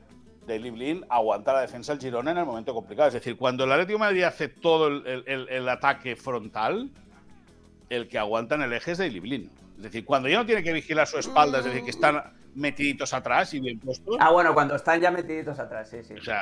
Daily 0.47 0.71
Blin 0.71 1.05
aguanta 1.09 1.53
la 1.53 1.61
defensa 1.61 1.93
del 1.93 2.01
Girona 2.01 2.31
en 2.33 2.39
el 2.39 2.45
momento 2.47 2.75
complicado. 2.75 3.09
Es 3.09 3.15
decir, 3.15 3.37
cuando 3.37 3.65
el 3.65 3.73
Atlético 3.73 3.99
de 3.99 4.05
Madrid 4.07 4.23
hace 4.25 4.49
todo 4.49 4.89
el, 4.89 5.07
el- 5.07 5.25
el- 5.27 5.49
el 5.49 5.69
ataque 5.69 6.17
frontal, 6.17 6.91
el 7.89 8.09
que 8.09 8.19
aguanta 8.19 8.55
en 8.55 8.63
el 8.63 8.73
eje 8.73 8.93
es 8.93 8.99
Daily 8.99 9.21
Blin. 9.21 9.51
Es 9.77 9.83
decir, 9.85 10.05
cuando 10.05 10.29
ya 10.29 10.39
no 10.39 10.47
tiene 10.47 10.63
que 10.63 10.73
vigilar 10.73 11.07
su 11.07 11.19
espalda, 11.19 11.59
es 11.59 11.65
decir, 11.65 11.83
que 11.85 11.91
están 11.91 12.23
metiditos 12.55 13.13
atrás 13.15 13.55
y 13.55 13.61
bien 13.61 13.79
puestos. 13.79 14.17
Ah, 14.21 14.31
bueno, 14.31 14.53
cuando 14.55 14.75
están 14.77 15.01
ya 15.01 15.11
metiditos 15.11 15.59
atrás, 15.59 15.89
sí, 15.89 16.03
sí. 16.03 16.15
O 16.15 16.23
sea, 16.23 16.41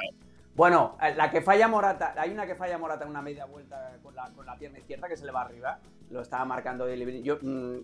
Bueno, 0.59 0.97
eh, 1.01 1.15
la 1.15 1.31
que 1.31 1.41
falla 1.41 1.69
Morata, 1.69 2.15
hay 2.17 2.33
una 2.33 2.45
que 2.45 2.57
falla 2.57 2.77
Morata 2.79 3.05
en 3.05 3.11
una 3.11 3.23
media 3.23 3.45
vuelta 3.45 3.93
con 4.03 4.13
la, 4.17 4.29
con 4.35 4.45
la 4.45 4.57
pierna 4.59 4.81
izquierda 4.81 5.07
que 5.09 5.17
se 5.17 5.25
le 5.25 5.31
va 5.31 5.43
arriba. 5.43 5.79
Lo 6.11 6.21
estaba 6.21 6.45
marcando. 6.45 6.93
Yo, 6.93 7.39
mm, 7.41 7.77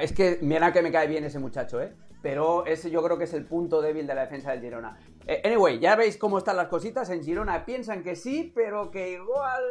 es 0.00 0.12
que 0.12 0.40
mira 0.42 0.72
que 0.72 0.82
me 0.82 0.90
cae 0.90 1.06
bien 1.06 1.22
ese 1.22 1.38
muchacho, 1.38 1.80
¿eh? 1.80 1.92
Pero 2.22 2.66
ese 2.66 2.90
yo 2.90 3.00
creo 3.04 3.16
que 3.16 3.24
es 3.24 3.32
el 3.34 3.44
punto 3.44 3.80
débil 3.80 4.08
de 4.08 4.14
la 4.16 4.22
defensa 4.22 4.50
del 4.50 4.60
Girona. 4.60 4.98
Eh, 5.24 5.40
anyway, 5.44 5.78
ya 5.78 5.94
veis 5.94 6.16
cómo 6.18 6.38
están 6.38 6.56
las 6.56 6.66
cositas. 6.66 7.08
En 7.10 7.22
Girona 7.22 7.64
piensan 7.64 8.02
que 8.02 8.16
sí, 8.16 8.50
pero 8.52 8.90
que 8.90 9.12
igual 9.12 9.62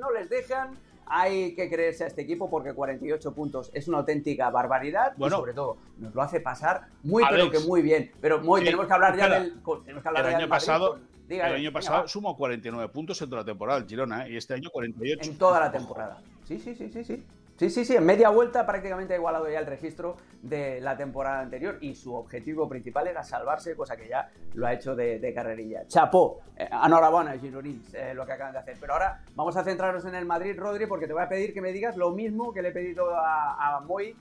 no 0.00 0.10
les 0.10 0.28
dejan. 0.28 0.76
Hay 1.06 1.54
que 1.54 1.70
creerse 1.70 2.02
a 2.02 2.08
este 2.08 2.22
equipo 2.22 2.50
porque 2.50 2.74
48 2.74 3.32
puntos 3.32 3.70
es 3.74 3.86
una 3.86 3.98
auténtica 3.98 4.50
barbaridad 4.50 5.12
Bueno. 5.16 5.36
y 5.36 5.38
sobre 5.38 5.54
todo 5.54 5.76
nos 5.98 6.12
lo 6.16 6.20
hace 6.22 6.40
pasar 6.40 6.88
muy 7.04 7.22
Alex. 7.22 7.44
pero 7.48 7.50
que 7.52 7.68
muy 7.68 7.80
bien. 7.80 8.10
Pero 8.20 8.40
muy, 8.40 8.64
tenemos 8.64 8.88
que 8.88 8.92
hablar 8.92 9.16
ya 9.16 9.22
espera. 9.26 9.40
del 9.44 9.62
con- 9.62 9.82
tenemos 9.84 10.02
que 10.02 10.08
hablar 10.08 10.24
el 10.24 10.30
ya 10.32 10.36
año 10.38 10.42
del 10.46 10.50
pasado, 10.50 10.90
con- 10.94 11.15
dígale, 11.28 11.54
el 11.54 11.60
año 11.60 11.72
pasado 11.72 12.08
sumó 12.08 12.36
49 12.36 12.92
puntos 12.92 13.20
en 13.22 13.30
toda 13.30 13.42
la 13.42 13.46
temporada 13.46 13.78
el 13.78 13.86
Girona, 13.86 14.26
¿eh? 14.26 14.32
y 14.32 14.36
este 14.36 14.54
año 14.54 14.70
48. 14.70 15.30
En 15.30 15.38
toda 15.38 15.60
la 15.60 15.70
temporada. 15.70 16.20
Sí, 16.44 16.58
sí, 16.58 16.74
sí, 16.74 16.90
sí, 16.90 17.04
sí. 17.04 17.24
Sí, 17.58 17.70
sí, 17.70 17.86
sí, 17.86 17.96
en 17.96 18.04
media 18.04 18.28
vuelta 18.28 18.66
prácticamente 18.66 19.14
ha 19.14 19.16
igualado 19.16 19.48
ya 19.48 19.58
el 19.58 19.66
registro 19.66 20.18
de 20.42 20.78
la 20.82 20.94
temporada 20.94 21.40
anterior 21.40 21.78
y 21.80 21.94
su 21.94 22.14
objetivo 22.14 22.68
principal 22.68 23.06
era 23.06 23.22
salvarse, 23.22 23.74
cosa 23.74 23.96
que 23.96 24.08
ya 24.08 24.30
lo 24.52 24.66
ha 24.66 24.74
hecho 24.74 24.94
de, 24.94 25.18
de 25.18 25.32
carrerilla. 25.32 25.86
Chapó, 25.86 26.40
eh, 26.54 26.68
enhorabuena, 26.70 27.38
Gironins, 27.38 27.94
eh, 27.94 28.12
lo 28.12 28.26
que 28.26 28.32
acaban 28.32 28.52
de 28.52 28.58
hacer. 28.58 28.76
Pero 28.78 28.92
ahora 28.92 29.22
vamos 29.34 29.56
a 29.56 29.64
centrarnos 29.64 30.04
en 30.04 30.14
el 30.14 30.26
Madrid, 30.26 30.54
Rodri, 30.58 30.84
porque 30.84 31.06
te 31.06 31.14
voy 31.14 31.22
a 31.22 31.30
pedir 31.30 31.54
que 31.54 31.62
me 31.62 31.72
digas 31.72 31.96
lo 31.96 32.10
mismo 32.10 32.52
que 32.52 32.60
le 32.60 32.68
he 32.68 32.72
pedido 32.72 33.14
a, 33.16 33.76
a 33.76 33.80
Moy 33.80 34.14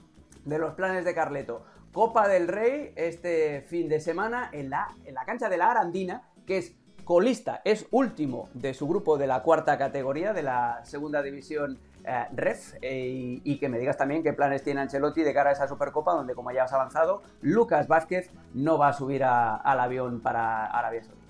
de 0.46 0.58
los 0.58 0.74
planes 0.74 1.04
de 1.04 1.14
Carleto. 1.14 1.66
Copa 1.92 2.30
del 2.30 2.48
Rey 2.48 2.94
este 2.96 3.62
fin 3.64 3.90
de 3.90 4.00
semana 4.00 4.50
en 4.54 4.70
la, 4.70 4.88
en 5.04 5.14
la 5.14 5.26
cancha 5.26 5.50
de 5.50 5.58
la 5.58 5.72
Arandina, 5.72 6.24
que 6.48 6.60
es 6.60 6.74
colista, 7.06 7.62
es 7.64 7.88
último 7.92 8.50
de 8.54 8.74
su 8.74 8.88
grupo 8.88 9.18
de 9.18 9.28
la 9.28 9.42
cuarta 9.44 9.78
categoría 9.78 10.34
de 10.34 10.44
la 10.44 10.84
segunda 10.84 11.22
división 11.22 11.78
eh, 12.04 12.26
REF 12.34 12.74
eh, 12.82 13.40
y, 13.44 13.58
que 13.58 13.70
me 13.70 13.80
digas 13.80 13.98
también 13.98 14.24
qué 14.24 14.34
planes 14.34 14.64
tiene 14.64 14.82
Ancelotti 14.82 15.22
de 15.24 15.34
cara 15.34 15.52
a 15.52 15.54
esa 15.54 15.68
Supercopa 15.68 16.14
donde 16.14 16.36
como 16.36 16.52
ya 16.52 16.64
has 16.64 16.74
avanzado, 16.74 17.22
Lucas 17.42 17.88
Vázquez 17.88 18.32
no 18.54 18.78
va 18.78 18.90
a 18.90 18.94
subir 18.94 19.24
a- 19.24 19.56
al 19.56 19.80
avión 19.80 20.20
para 20.20 20.66
Arabia 20.66 21.04
Saudí. 21.04 21.22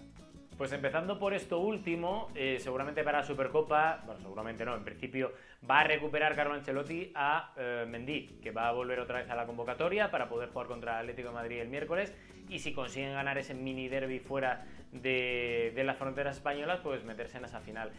Pues 0.57 0.71
empezando 0.71 1.19
por 1.19 1.33
esto 1.33 1.59
último, 1.59 2.29
eh, 2.33 2.57
seguramente 2.59 3.03
para 3.03 3.19
la 3.19 3.25
Supercopa, 3.25 4.01
bueno, 4.05 4.21
seguramente 4.21 4.63
no, 4.63 4.73
en 4.75 4.85
principio 4.85 5.33
va 5.69 5.81
a 5.81 5.83
recuperar 5.83 6.35
Carlo 6.35 6.53
Ancelotti 6.53 7.11
a 7.15 7.51
eh, 7.57 7.85
Mendy, 7.87 8.39
que 8.41 8.51
va 8.51 8.67
a 8.67 8.71
volver 8.71 8.99
otra 8.99 9.19
vez 9.19 9.29
a 9.29 9.35
la 9.35 9.45
convocatoria 9.45 10.11
para 10.11 10.29
poder 10.29 10.49
jugar 10.49 10.67
contra 10.67 10.93
el 10.93 10.99
Atlético 10.99 11.29
de 11.29 11.35
Madrid 11.35 11.59
el 11.59 11.69
miércoles 11.69 12.13
y 12.49 12.59
si 12.59 12.73
consiguen 12.73 13.13
ganar 13.13 13.37
ese 13.37 13.53
mini 13.53 13.87
derby 13.87 14.19
fuera 14.19 14.65
de, 14.91 15.73
las 15.83 15.97
fronteras 15.97 16.37
españolas, 16.37 16.79
pues 16.81 17.03
meterse 17.03 17.37
en 17.37 17.45
esa 17.45 17.59
final. 17.59 17.91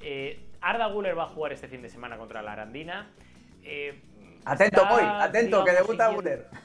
Eh, 0.00 0.40
Arda 0.60 0.86
Guller 0.86 1.16
va 1.16 1.24
a 1.24 1.28
jugar 1.28 1.52
este 1.52 1.68
fin 1.68 1.82
de 1.82 1.88
semana 1.88 2.16
contra 2.16 2.42
la 2.42 2.52
Arandina. 2.52 3.10
atento, 4.44 4.86
voy, 4.88 5.02
atento, 5.04 5.64
que 5.64 5.72
debuta 5.72 6.08
Guller. 6.08 6.46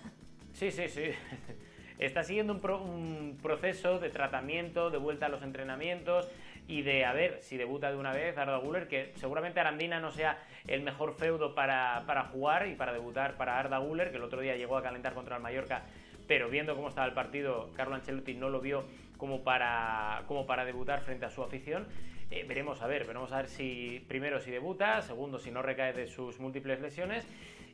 Sí, 0.54 0.72
sí, 0.72 0.88
sí. 0.88 1.04
está 2.00 2.24
siguiendo 2.24 2.54
un, 2.54 3.38
proceso 3.41 4.00
de 4.00 4.10
tratamiento, 4.10 4.89
de 4.89 4.98
vuelta 4.98 5.28
a 5.28 5.30
los 5.30 5.44
entrenamientos 5.44 6.30
y 6.67 6.82
de 6.82 7.06
a 7.06 7.13
ver 7.13 7.39
si 7.41 7.58
debuta 7.58 7.91
de 7.91 7.97
una 7.97 8.12
vez 8.12 8.38
Arda 8.38 8.58
Guller, 8.58 8.88
que 8.88 9.12
seguramente 9.15 9.60
Arandina 9.60 9.99
no 9.99 10.12
sea 10.12 10.39
el 10.67 10.82
mejor 10.82 11.13
feudo 11.13 11.54
para, 11.54 12.30
jugar 12.32 12.67
y 12.67 12.75
para 12.75 12.93
debutar 12.93 13.38
para 13.38 13.60
Arda 13.60 13.78
Guller, 13.78 14.12
que 14.12 14.17
el 14.17 14.23
otro 14.23 14.41
día 14.41 14.56
llegó 14.56 14.78
a 14.78 14.84
calentar 14.84 15.13
contra 15.13 15.36
el 15.36 15.43
Mallorca, 15.43 15.84
pero 16.28 16.49
viendo 16.49 16.75
cómo 16.75 16.89
estaba 16.89 17.08
el 17.08 17.13
partido, 17.13 17.69
Carlo 17.75 17.95
Ancelotti 17.95 18.34
no 18.34 18.49
lo 18.49 18.62
vio 18.62 18.86
como 19.17 19.43
para, 19.43 20.23
como 20.28 20.45
para 20.45 20.65
debutar 20.65 21.01
frente 21.01 21.25
a 21.25 21.30
su 21.30 21.43
afición. 21.43 21.86
Eh, 22.32 22.43
veremos 22.47 22.82
a 22.82 22.88
ver, 22.88 23.06
veremos 23.06 23.32
a 23.32 23.38
ver 23.38 23.47
si 23.47 24.04
primero 24.08 24.39
si 24.39 24.49
debuta, 24.49 25.04
segundo 25.04 25.38
si 25.38 25.51
no 25.51 25.62
recae 25.62 25.93
de 25.93 26.08
sus 26.08 26.39
múltiples 26.39 26.82
lesiones 26.82 27.28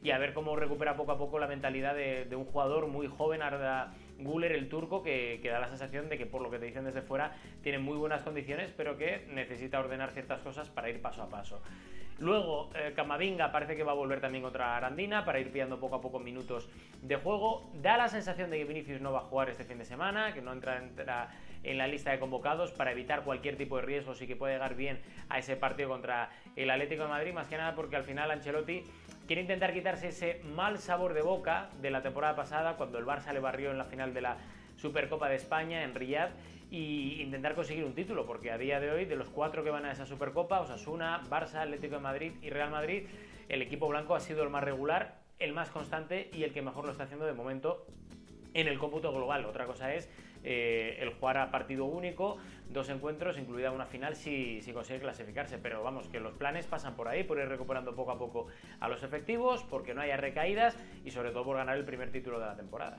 y 0.03 0.11
a 0.11 0.17
ver 0.17 0.33
cómo 0.33 0.57
recupera 0.57 0.97
poco 0.97 1.13
a 1.13 1.17
poco 1.17 1.39
la 1.39 1.47
mentalidad 1.47 1.95
de, 1.95 2.25
de 2.25 2.35
un 2.35 2.43
jugador 2.43 2.87
muy 2.87 3.07
joven, 3.07 3.41
Arda 3.41 3.93
Guller, 4.23 4.51
el 4.51 4.69
turco, 4.69 5.03
que, 5.03 5.39
da 5.43 5.59
la 5.59 5.67
sensación 5.67 6.09
de 6.09 6.17
que 6.17 6.25
por 6.25 6.41
lo 6.41 6.49
que 6.49 6.59
te 6.59 6.65
dicen 6.65 6.85
desde 6.85 7.01
fuera 7.01 7.35
tiene 7.61 7.79
muy 7.79 7.97
buenas 7.97 8.21
condiciones, 8.23 8.71
pero 8.75 8.97
que 8.97 9.27
necesita 9.33 9.79
ordenar 9.79 10.11
ciertas 10.11 10.41
cosas 10.41 10.69
para 10.69 10.89
ir 10.89 11.01
paso 11.01 11.23
a 11.23 11.29
paso. 11.29 11.61
Luego, 12.21 12.69
eh, 12.75 12.93
Camavinga 12.95 13.51
parece 13.51 13.75
que 13.75 13.81
va 13.83 13.93
a 13.93 13.95
volver 13.95 14.21
también 14.21 14.43
contra 14.43 14.77
Arandina 14.77 15.25
para 15.25 15.39
ir 15.39 15.51
pillando 15.51 15.79
poco 15.79 15.95
a 15.95 16.01
poco 16.01 16.19
minutos 16.19 16.69
de 17.01 17.15
juego. 17.15 17.71
Da 17.81 17.97
la 17.97 18.09
sensación 18.09 18.51
de 18.51 18.59
que 18.59 18.65
Vinicius 18.65 19.01
no 19.01 19.11
va 19.11 19.19
a 19.19 19.23
jugar 19.23 19.49
este 19.49 19.63
fin 19.63 19.79
de 19.79 19.85
semana, 19.85 20.31
que 20.31 20.39
no 20.39 20.53
entra, 20.53 20.83
en 21.63 21.77
la 21.77 21.87
lista 21.87 22.11
de 22.11 22.19
convocados 22.19 22.71
para 22.71 22.91
evitar 22.91 23.23
cualquier 23.23 23.57
tipo 23.57 23.77
de 23.77 23.83
riesgos 23.83 24.21
y 24.21 24.27
que 24.27 24.35
pueda 24.35 24.53
llegar 24.53 24.75
bien 24.75 24.99
a 25.29 25.39
ese 25.39 25.55
partido 25.55 25.89
contra 25.89 26.29
el 26.55 26.69
Atlético 26.69 27.03
de 27.03 27.09
Madrid, 27.09 27.33
más 27.33 27.47
que 27.47 27.57
nada 27.57 27.73
porque 27.73 27.95
al 27.95 28.03
final 28.03 28.29
Ancelotti 28.29 28.83
quiere 29.31 29.43
intentar 29.43 29.71
quitarse 29.71 30.09
ese 30.09 30.41
mal 30.43 30.77
sabor 30.77 31.13
de 31.13 31.21
boca 31.21 31.69
de 31.81 31.89
la 31.89 32.01
temporada 32.01 32.35
pasada 32.35 32.75
cuando 32.75 32.97
el 32.97 33.05
Barça 33.05 33.31
le 33.31 33.39
barrió 33.39 33.71
en 33.71 33.77
la 33.77 33.85
final 33.85 34.13
de 34.13 34.19
la 34.19 34.35
Supercopa 34.75 35.29
de 35.29 35.37
España 35.37 35.85
en 35.85 35.95
Riyadh 35.95 36.31
y 36.69 37.21
intentar 37.21 37.55
conseguir 37.55 37.85
un 37.85 37.93
título, 37.93 38.25
porque 38.25 38.51
a 38.51 38.57
día 38.57 38.81
de 38.81 38.91
hoy 38.91 39.05
de 39.05 39.15
los 39.15 39.29
cuatro 39.29 39.63
que 39.63 39.69
van 39.69 39.85
a 39.85 39.93
esa 39.93 40.05
Supercopa, 40.05 40.59
Osasuna, 40.59 41.21
Barça, 41.29 41.61
Atlético 41.61 41.95
de 41.95 42.01
Madrid 42.01 42.33
y 42.41 42.49
Real 42.49 42.71
Madrid, 42.71 43.05
el 43.47 43.61
equipo 43.61 43.87
blanco 43.87 44.15
ha 44.15 44.19
sido 44.19 44.43
el 44.43 44.49
más 44.49 44.65
regular, 44.65 45.21
el 45.39 45.53
más 45.53 45.69
constante 45.69 46.29
y 46.33 46.43
el 46.43 46.51
que 46.51 46.61
mejor 46.61 46.83
lo 46.83 46.91
está 46.91 47.05
haciendo 47.05 47.25
de 47.25 47.31
momento 47.31 47.85
en 48.53 48.67
el 48.67 48.77
cómputo 48.79 49.13
global. 49.13 49.45
Otra 49.45 49.65
cosa 49.65 49.93
es 49.93 50.09
eh, 50.43 50.97
el 50.99 51.13
jugar 51.13 51.37
a 51.37 51.51
partido 51.51 51.85
único, 51.85 52.37
dos 52.69 52.89
encuentros, 52.89 53.37
incluida 53.37 53.71
una 53.71 53.85
final 53.85 54.15
si, 54.15 54.61
si, 54.61 54.73
consigue 54.73 54.99
clasificarse. 54.99 55.57
Pero 55.57 55.83
vamos, 55.83 56.07
que 56.07 56.19
los 56.19 56.33
planes 56.33 56.65
pasan 56.65 56.95
por 56.95 57.07
ahí, 57.07 57.23
por 57.23 57.37
ir 57.37 57.47
recuperando 57.47 57.95
poco 57.95 58.11
a 58.11 58.17
poco 58.17 58.47
a 58.79 58.87
los 58.87 59.03
efectivos, 59.03 59.63
porque 59.69 59.93
no 59.93 60.01
haya 60.01 60.17
recaídas 60.17 60.75
y 61.05 61.11
sobre 61.11 61.31
todo 61.31 61.45
por 61.45 61.57
ganar 61.57 61.77
el 61.77 61.85
primer 61.85 62.11
título 62.11 62.39
de 62.39 62.45
la 62.45 62.55
temporada. 62.55 62.97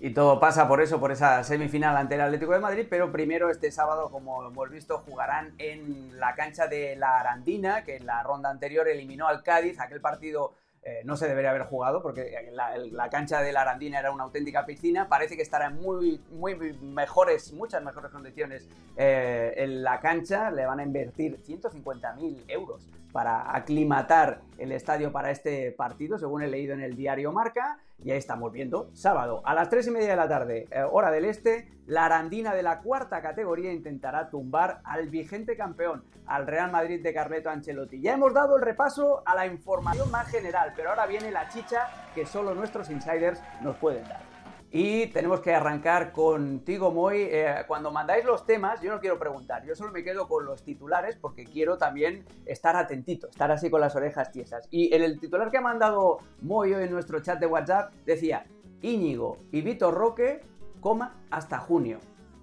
Y 0.00 0.10
todo 0.10 0.38
pasa 0.38 0.68
por 0.68 0.80
eso, 0.80 1.00
por 1.00 1.10
esa 1.10 1.42
semifinal 1.42 1.96
ante 1.96 2.14
el 2.14 2.20
Atlético 2.20 2.52
de 2.52 2.60
Madrid, 2.60 2.86
pero 2.88 3.10
primero 3.10 3.50
este 3.50 3.72
sábado, 3.72 4.10
como 4.10 4.46
hemos 4.46 4.70
visto, 4.70 4.98
jugarán 4.98 5.54
en 5.58 6.20
la 6.20 6.36
cancha 6.36 6.68
de 6.68 6.94
la 6.94 7.18
Arandina, 7.18 7.82
que 7.82 7.96
en 7.96 8.06
la 8.06 8.22
ronda 8.22 8.48
anterior 8.48 8.86
eliminó 8.86 9.26
al 9.26 9.42
Cádiz, 9.42 9.80
aquel 9.80 10.00
partido 10.00 10.52
eh, 10.88 11.02
no 11.04 11.18
se 11.18 11.28
debería 11.28 11.50
haber 11.50 11.64
jugado 11.64 12.00
porque 12.00 12.50
la, 12.52 13.10
cancha 13.10 13.42
de 13.42 13.52
la 13.52 13.60
Arandina 13.60 13.98
era 13.98 14.10
una 14.10 14.24
auténtica 14.24 14.64
piscina. 14.64 15.06
Parece 15.06 15.36
que 15.36 15.42
estará 15.42 15.66
en 15.66 15.76
muy, 15.76 16.18
muy 16.30 16.54
mejores, 16.80 17.52
muchas 17.52 17.84
mejores 17.84 18.10
condiciones 18.10 18.66
eh, 18.96 19.52
en 19.58 19.82
la 19.82 20.00
cancha. 20.00 20.50
Le 20.50 20.64
van 20.64 20.80
a 20.80 20.82
invertir 20.82 21.42
150.000 21.42 22.44
euros 22.48 22.88
para 23.18 23.52
aclimatar 23.56 24.42
el 24.58 24.70
estadio 24.70 25.10
para 25.10 25.32
este 25.32 25.72
partido, 25.72 26.20
según 26.20 26.42
he 26.42 26.46
leído 26.46 26.72
en 26.72 26.82
el 26.82 26.94
diario 26.94 27.32
Marca. 27.32 27.80
Y 27.98 28.12
ahí 28.12 28.16
estamos 28.16 28.52
viendo, 28.52 28.90
sábado 28.92 29.42
a 29.44 29.54
las 29.54 29.68
3 29.70 29.88
y 29.88 29.90
media 29.90 30.10
de 30.10 30.14
la 30.14 30.28
tarde, 30.28 30.68
eh, 30.70 30.84
hora 30.88 31.10
del 31.10 31.24
este, 31.24 31.68
la 31.86 32.04
Arandina 32.04 32.54
de 32.54 32.62
la 32.62 32.78
cuarta 32.78 33.20
categoría 33.20 33.72
intentará 33.72 34.30
tumbar 34.30 34.82
al 34.84 35.08
vigente 35.08 35.56
campeón, 35.56 36.04
al 36.26 36.46
Real 36.46 36.70
Madrid 36.70 37.02
de 37.02 37.12
Carleto 37.12 37.50
Ancelotti. 37.50 38.00
Ya 38.00 38.14
hemos 38.14 38.32
dado 38.32 38.54
el 38.54 38.62
repaso 38.62 39.24
a 39.26 39.34
la 39.34 39.48
información 39.48 40.08
más 40.12 40.28
general, 40.28 40.72
pero 40.76 40.90
ahora 40.90 41.06
viene 41.06 41.32
la 41.32 41.48
chicha 41.48 41.88
que 42.14 42.24
solo 42.24 42.54
nuestros 42.54 42.88
insiders 42.88 43.42
nos 43.62 43.76
pueden 43.78 44.04
dar. 44.04 44.27
Y 44.70 45.06
tenemos 45.06 45.40
que 45.40 45.54
arrancar 45.54 46.12
contigo, 46.12 46.90
Moy. 46.90 47.22
Eh, 47.22 47.64
cuando 47.66 47.90
mandáis 47.90 48.24
los 48.24 48.44
temas, 48.44 48.82
yo 48.82 48.92
no 48.92 49.00
quiero 49.00 49.18
preguntar, 49.18 49.64
yo 49.64 49.74
solo 49.74 49.92
me 49.92 50.04
quedo 50.04 50.28
con 50.28 50.44
los 50.44 50.62
titulares 50.62 51.16
porque 51.16 51.44
quiero 51.44 51.78
también 51.78 52.26
estar 52.44 52.76
atentito, 52.76 53.28
estar 53.28 53.50
así 53.50 53.70
con 53.70 53.80
las 53.80 53.96
orejas 53.96 54.30
tiesas. 54.30 54.68
Y 54.70 54.94
en 54.94 55.02
el 55.02 55.18
titular 55.18 55.50
que 55.50 55.56
ha 55.56 55.62
mandado 55.62 56.18
Moy 56.42 56.74
hoy 56.74 56.84
en 56.84 56.90
nuestro 56.90 57.20
chat 57.20 57.40
de 57.40 57.46
WhatsApp 57.46 57.94
decía, 58.04 58.44
Íñigo 58.82 59.38
y 59.52 59.62
Vitor 59.62 59.94
Roque, 59.94 60.42
coma, 60.80 61.16
hasta 61.30 61.58
junio. 61.58 61.98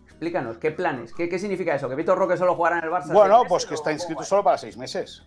Explícanos, 0.05 0.57
¿qué 0.57 0.71
planes? 0.71 1.13
¿Qué, 1.13 1.37
significa 1.37 1.75
eso? 1.75 1.87
¿Que 1.89 1.95
Vitor 1.95 2.17
Roque 2.17 2.37
solo 2.37 2.55
jugará 2.55 2.79
en 2.79 2.85
el 2.85 2.89
Barça? 2.89 3.13
Bueno, 3.13 3.43
pues 3.47 3.65
que 3.67 3.75
está 3.75 3.91
inscrito 3.91 4.23
solo 4.23 4.43
para 4.43 4.57
seis 4.57 4.77
meses. 4.77 5.23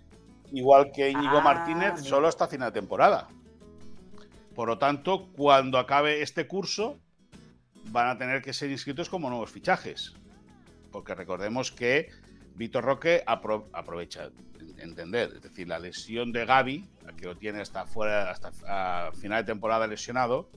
Igual 0.50 0.90
que 0.92 1.10
Íñigo 1.10 1.38
ah, 1.38 1.42
Martínez 1.42 2.00
solo 2.00 2.26
hasta 2.26 2.48
final 2.48 2.72
de 2.72 2.80
temporada. 2.80 3.28
Por 4.58 4.66
lo 4.66 4.76
tanto, 4.76 5.28
cuando 5.36 5.78
acabe 5.78 6.20
este 6.20 6.48
curso, 6.48 6.98
van 7.92 8.08
a 8.08 8.18
tener 8.18 8.42
que 8.42 8.52
ser 8.52 8.72
inscritos 8.72 9.08
como 9.08 9.30
nuevos 9.30 9.52
fichajes. 9.52 10.16
Porque 10.90 11.14
recordemos 11.14 11.70
que 11.70 12.10
Vitor 12.56 12.82
Roque 12.82 13.22
aprovecha, 13.24 14.30
entender, 14.78 15.30
es 15.36 15.42
decir, 15.42 15.68
la 15.68 15.78
lesión 15.78 16.32
de 16.32 16.44
Gaby, 16.44 16.88
que 17.16 17.26
lo 17.26 17.36
tiene 17.36 17.60
hasta 17.60 17.86
fuera, 17.86 18.32
hasta 18.32 19.12
final 19.12 19.44
de 19.44 19.52
temporada 19.52 19.86
lesionado, 19.86 20.50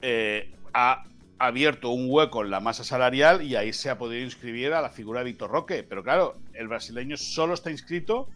eh, 0.00 0.52
ha 0.74 1.04
abierto 1.38 1.90
un 1.90 2.06
hueco 2.10 2.42
en 2.42 2.50
la 2.50 2.58
masa 2.58 2.82
salarial 2.82 3.42
y 3.42 3.54
ahí 3.54 3.72
se 3.72 3.90
ha 3.90 3.98
podido 3.98 4.24
inscribir 4.24 4.72
a 4.72 4.80
la 4.80 4.90
figura 4.90 5.20
de 5.20 5.26
Vitor 5.26 5.52
Roque. 5.52 5.84
Pero 5.84 6.02
claro, 6.02 6.36
el 6.52 6.66
brasileño 6.66 7.16
solo 7.16 7.54
está 7.54 7.70
inscrito 7.70 8.28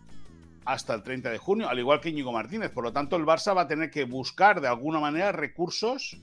hasta 0.67 0.95
el 0.95 1.03
30 1.03 1.31
de 1.31 1.39
junio, 1.39 1.69
al 1.69 1.79
igual 1.79 2.01
que 2.01 2.11
Íñigo 2.11 2.33
Martínez. 2.33 2.71
Por 2.71 2.85
lo 2.85 2.93
tanto, 2.93 3.17
el 3.17 3.25
Barça 3.25 3.57
va 3.57 3.63
a 3.63 3.69
tener 3.69 3.91
que 3.91 4.05
buscar 4.05 4.61
de 4.61 4.69
alguna 4.69 4.99
manera 4.99 5.33
recursos 5.33 6.19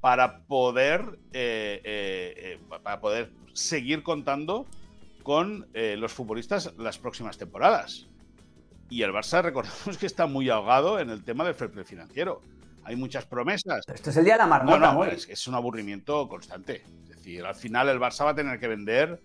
para 0.00 0.44
poder, 0.46 1.18
eh, 1.32 1.80
eh, 1.84 2.58
eh, 2.60 2.78
para 2.82 3.00
poder 3.00 3.32
seguir 3.52 4.02
contando 4.02 4.66
con 5.22 5.66
los 5.72 6.12
futbolistas 6.12 6.74
las 6.78 6.98
próximas 6.98 7.38
temporadas. 7.38 8.06
Y 8.90 9.02
el 9.02 9.12
Barça, 9.12 9.42
recordemos 9.42 9.98
que 9.98 10.06
está 10.06 10.26
muy 10.26 10.50
ahogado 10.50 11.00
en 11.00 11.10
el 11.10 11.24
tema 11.24 11.44
del 11.44 11.54
fair 11.54 11.70
play 11.70 11.84
financiero. 11.84 12.42
Hay 12.84 12.96
muchas 12.96 13.24
promesas. 13.24 13.82
Esto 13.92 14.10
es 14.10 14.16
el 14.18 14.24
día 14.24 14.34
de 14.34 14.40
la 14.40 14.46
marmota. 14.46 14.92
No, 14.92 15.04
es, 15.04 15.26
es 15.28 15.48
un 15.48 15.54
aburrimiento 15.54 16.28
constante. 16.28 16.84
Es 17.04 17.16
decir, 17.16 17.44
al 17.44 17.54
final 17.54 17.88
el 17.88 17.98
Barça 17.98 18.24
va 18.24 18.32
a 18.32 18.34
tener 18.34 18.60
que 18.60 18.68
vender 18.68 19.22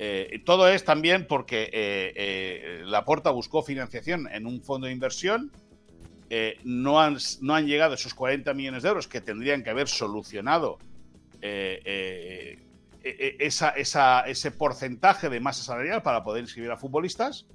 eh, 0.00 0.40
todo 0.44 0.68
es 0.68 0.84
también 0.84 1.26
porque 1.26 1.64
eh, 1.64 2.12
eh, 2.14 2.82
Laporta 2.84 3.30
buscó 3.30 3.64
financiación 3.64 4.28
en 4.32 4.46
un 4.46 4.62
fondo 4.62 4.86
de 4.86 4.92
inversión. 4.92 5.50
no, 6.64 7.00
han, 7.00 7.16
no 7.40 7.54
han 7.54 7.66
llegado 7.66 7.94
esos 7.94 8.14
40 8.14 8.54
millones 8.54 8.84
de 8.84 8.90
euros 8.90 9.08
que 9.08 9.20
tendrían 9.20 9.64
que 9.64 9.70
haber 9.70 9.88
solucionado 9.88 10.78
ese 13.02 14.50
porcentaje 14.56 15.28
de 15.28 15.40
masa 15.40 15.64
salarial 15.64 16.02
para 16.02 16.22
poder 16.22 16.44
inscribir 16.44 16.70
a 16.70 16.76
futbolistas. 16.76 17.46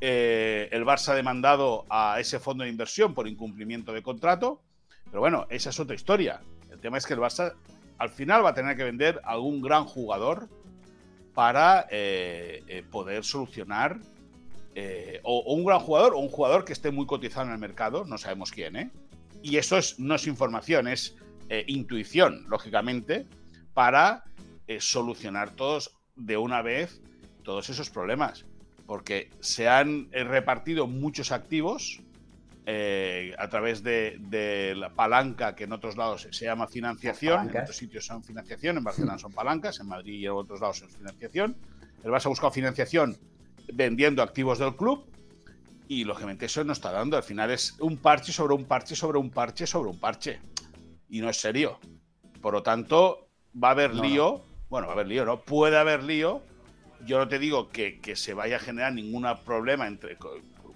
el 0.00 0.84
Barça 0.84 1.10
ha 1.10 1.14
demandado 1.14 1.84
a 1.88 2.18
ese 2.18 2.40
fondo 2.40 2.64
de 2.64 2.70
inversión 2.70 3.14
por 3.14 3.28
incumplimiento 3.28 3.92
de 3.92 4.02
contrato. 4.02 4.60
Pero 5.04 5.20
bueno, 5.20 5.46
esa 5.50 5.70
es 5.70 5.78
otra 5.78 5.94
historia. 5.94 6.40
El 6.70 6.80
tema 6.80 6.98
es 6.98 7.06
que 7.06 7.14
el 7.14 7.20
Barça 7.20 7.54
al 7.98 8.10
final 8.10 8.44
va 8.44 8.50
a 8.50 8.54
tener 8.54 8.76
que 8.76 8.82
vender 8.82 9.20
algún 9.24 9.62
gran 9.62 9.84
jugador 9.84 10.48
para 11.34 11.86
eh, 11.90 12.62
eh, 12.68 12.82
poder 12.88 13.24
solucionar 13.24 13.98
eh, 14.74 15.20
o, 15.24 15.54
un 15.54 15.64
gran 15.64 15.80
jugador 15.80 16.14
o 16.14 16.18
un 16.18 16.28
jugador 16.28 16.64
que 16.64 16.72
esté 16.72 16.90
muy 16.90 17.06
cotizado 17.06 17.46
en 17.46 17.52
el 17.52 17.58
mercado, 17.58 18.04
no 18.04 18.16
sabemos 18.18 18.50
quién, 18.50 18.76
¿eh? 18.76 18.90
Y 19.42 19.58
eso 19.58 19.76
es, 19.76 19.98
no 19.98 20.14
es 20.14 20.26
información, 20.26 20.88
es 20.88 21.16
intuición, 21.66 22.46
lógicamente, 22.48 23.26
para 23.74 24.24
solucionar 24.78 25.50
todos 25.50 25.98
de 26.16 26.38
una 26.38 26.62
vez 26.62 27.02
todos 27.42 27.68
esos 27.68 27.90
problemas. 27.90 28.46
Porque 28.86 29.28
se 29.40 29.68
han 29.68 30.10
repartido 30.12 30.86
muchos 30.86 31.30
activos 31.30 32.00
eh, 32.66 33.34
a 33.38 33.48
través 33.48 33.82
de, 33.82 34.74
la 34.76 34.88
palanca 34.90 35.54
que 35.54 35.64
en 35.64 35.72
otros 35.72 35.96
lados 35.96 36.26
se 36.30 36.44
llama 36.46 36.66
financiación, 36.66 37.50
en 37.50 37.60
otros 37.60 37.76
sitios 37.76 38.06
son 38.06 38.24
financiación, 38.24 38.78
en 38.78 38.84
Barcelona 38.84 39.18
son 39.18 39.32
palancas, 39.32 39.80
en 39.80 39.88
Madrid 39.88 40.14
y 40.14 40.26
en 40.26 40.32
otros 40.32 40.60
lados 40.60 40.78
son 40.78 40.88
financiación. 40.88 41.56
El 42.02 42.10
Barça 42.10 42.26
ha 42.26 42.28
buscado 42.30 42.52
financiación 42.52 43.18
vendiendo 43.72 44.22
activos 44.22 44.58
del 44.58 44.76
club 44.76 45.06
y 45.88 46.04
lógicamente 46.04 46.46
eso 46.46 46.64
no 46.64 46.72
está 46.72 46.90
dando. 46.90 47.16
Al 47.16 47.22
final 47.22 47.50
es 47.50 47.76
un 47.80 47.98
parche 47.98 48.32
sobre 48.32 48.54
un 48.54 48.64
parche 48.64 48.96
sobre 48.96 49.18
un 49.18 49.30
parche 49.30 49.66
sobre 49.66 49.90
un 49.90 49.98
parche. 49.98 50.40
Y 51.08 51.20
no 51.20 51.28
es 51.28 51.38
serio. 51.38 51.78
Por 52.40 52.54
lo 52.54 52.62
tanto, 52.62 53.28
va 53.62 53.68
a 53.68 53.72
haber 53.72 53.94
lío. 53.94 54.42
Bueno, 54.70 54.86
va 54.86 54.94
a 54.94 54.96
haber 54.96 55.08
lío, 55.08 55.24
¿no? 55.24 55.42
Puede 55.42 55.76
haber 55.76 56.02
lío. 56.02 56.42
Yo 57.04 57.18
no 57.18 57.28
te 57.28 57.38
digo 57.38 57.68
que, 57.68 58.00
que 58.00 58.16
se 58.16 58.32
vaya 58.32 58.56
a 58.56 58.58
generar 58.58 58.94
ningún 58.94 59.26
problema 59.44 59.86
entre, 59.86 60.16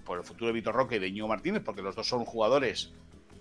por 0.09 0.19
el 0.19 0.25
futuro 0.25 0.47
de 0.47 0.55
Vitor 0.55 0.75
Roque 0.75 0.97
y 0.97 0.99
de 0.99 1.09
Íñigo 1.09 1.29
Martínez, 1.29 1.63
porque 1.63 1.83
los 1.83 1.95
dos 1.95 2.09
son 2.09 2.25
jugadores 2.25 2.95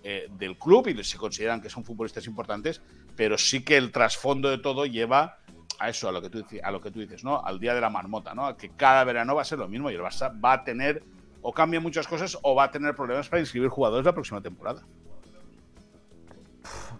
eh, 0.04 0.28
del 0.38 0.58
club 0.58 0.90
y 0.90 1.04
se 1.04 1.18
consideran 1.18 1.62
que 1.62 1.70
son 1.70 1.86
futbolistas 1.86 2.28
importantes, 2.28 2.82
pero 3.16 3.38
sí 3.38 3.64
que 3.64 3.78
el 3.78 3.92
trasfondo 3.92 4.50
de 4.50 4.58
todo 4.58 4.86
lleva 4.86 5.40
a 5.80 5.90
eso, 5.90 6.10
a 6.10 6.12
lo 6.12 6.22
que 6.22 6.30
tú, 6.30 6.46
a 6.62 6.72
lo 6.72 6.82
que 6.82 6.92
dices, 6.92 7.24
¿no? 7.24 7.42
Al 7.44 7.60
día 7.60 7.74
de 7.74 7.80
la 7.80 7.90
marmota, 7.90 8.36
¿no? 8.36 8.46
A 8.46 8.58
que 8.58 8.70
cada 8.70 9.04
verano 9.06 9.34
va 9.34 9.44
a 9.44 9.46
ser 9.46 9.60
lo 9.60 9.70
mismo 9.70 9.90
y 9.90 9.96
el 9.96 10.02
Barça 10.02 10.30
va 10.44 10.54
a 10.54 10.64
tener 10.66 11.04
o 11.42 11.54
cambia 11.54 11.80
muchas 11.80 12.06
cosas 12.06 12.38
o 12.42 12.54
va 12.54 12.66
a 12.66 12.72
tener 12.72 12.94
problemas 12.96 13.30
para 13.30 13.40
inscribir 13.40 13.70
jugadores 13.70 14.06
la 14.06 14.14
próxima 14.14 14.42
temporada. 14.42 14.84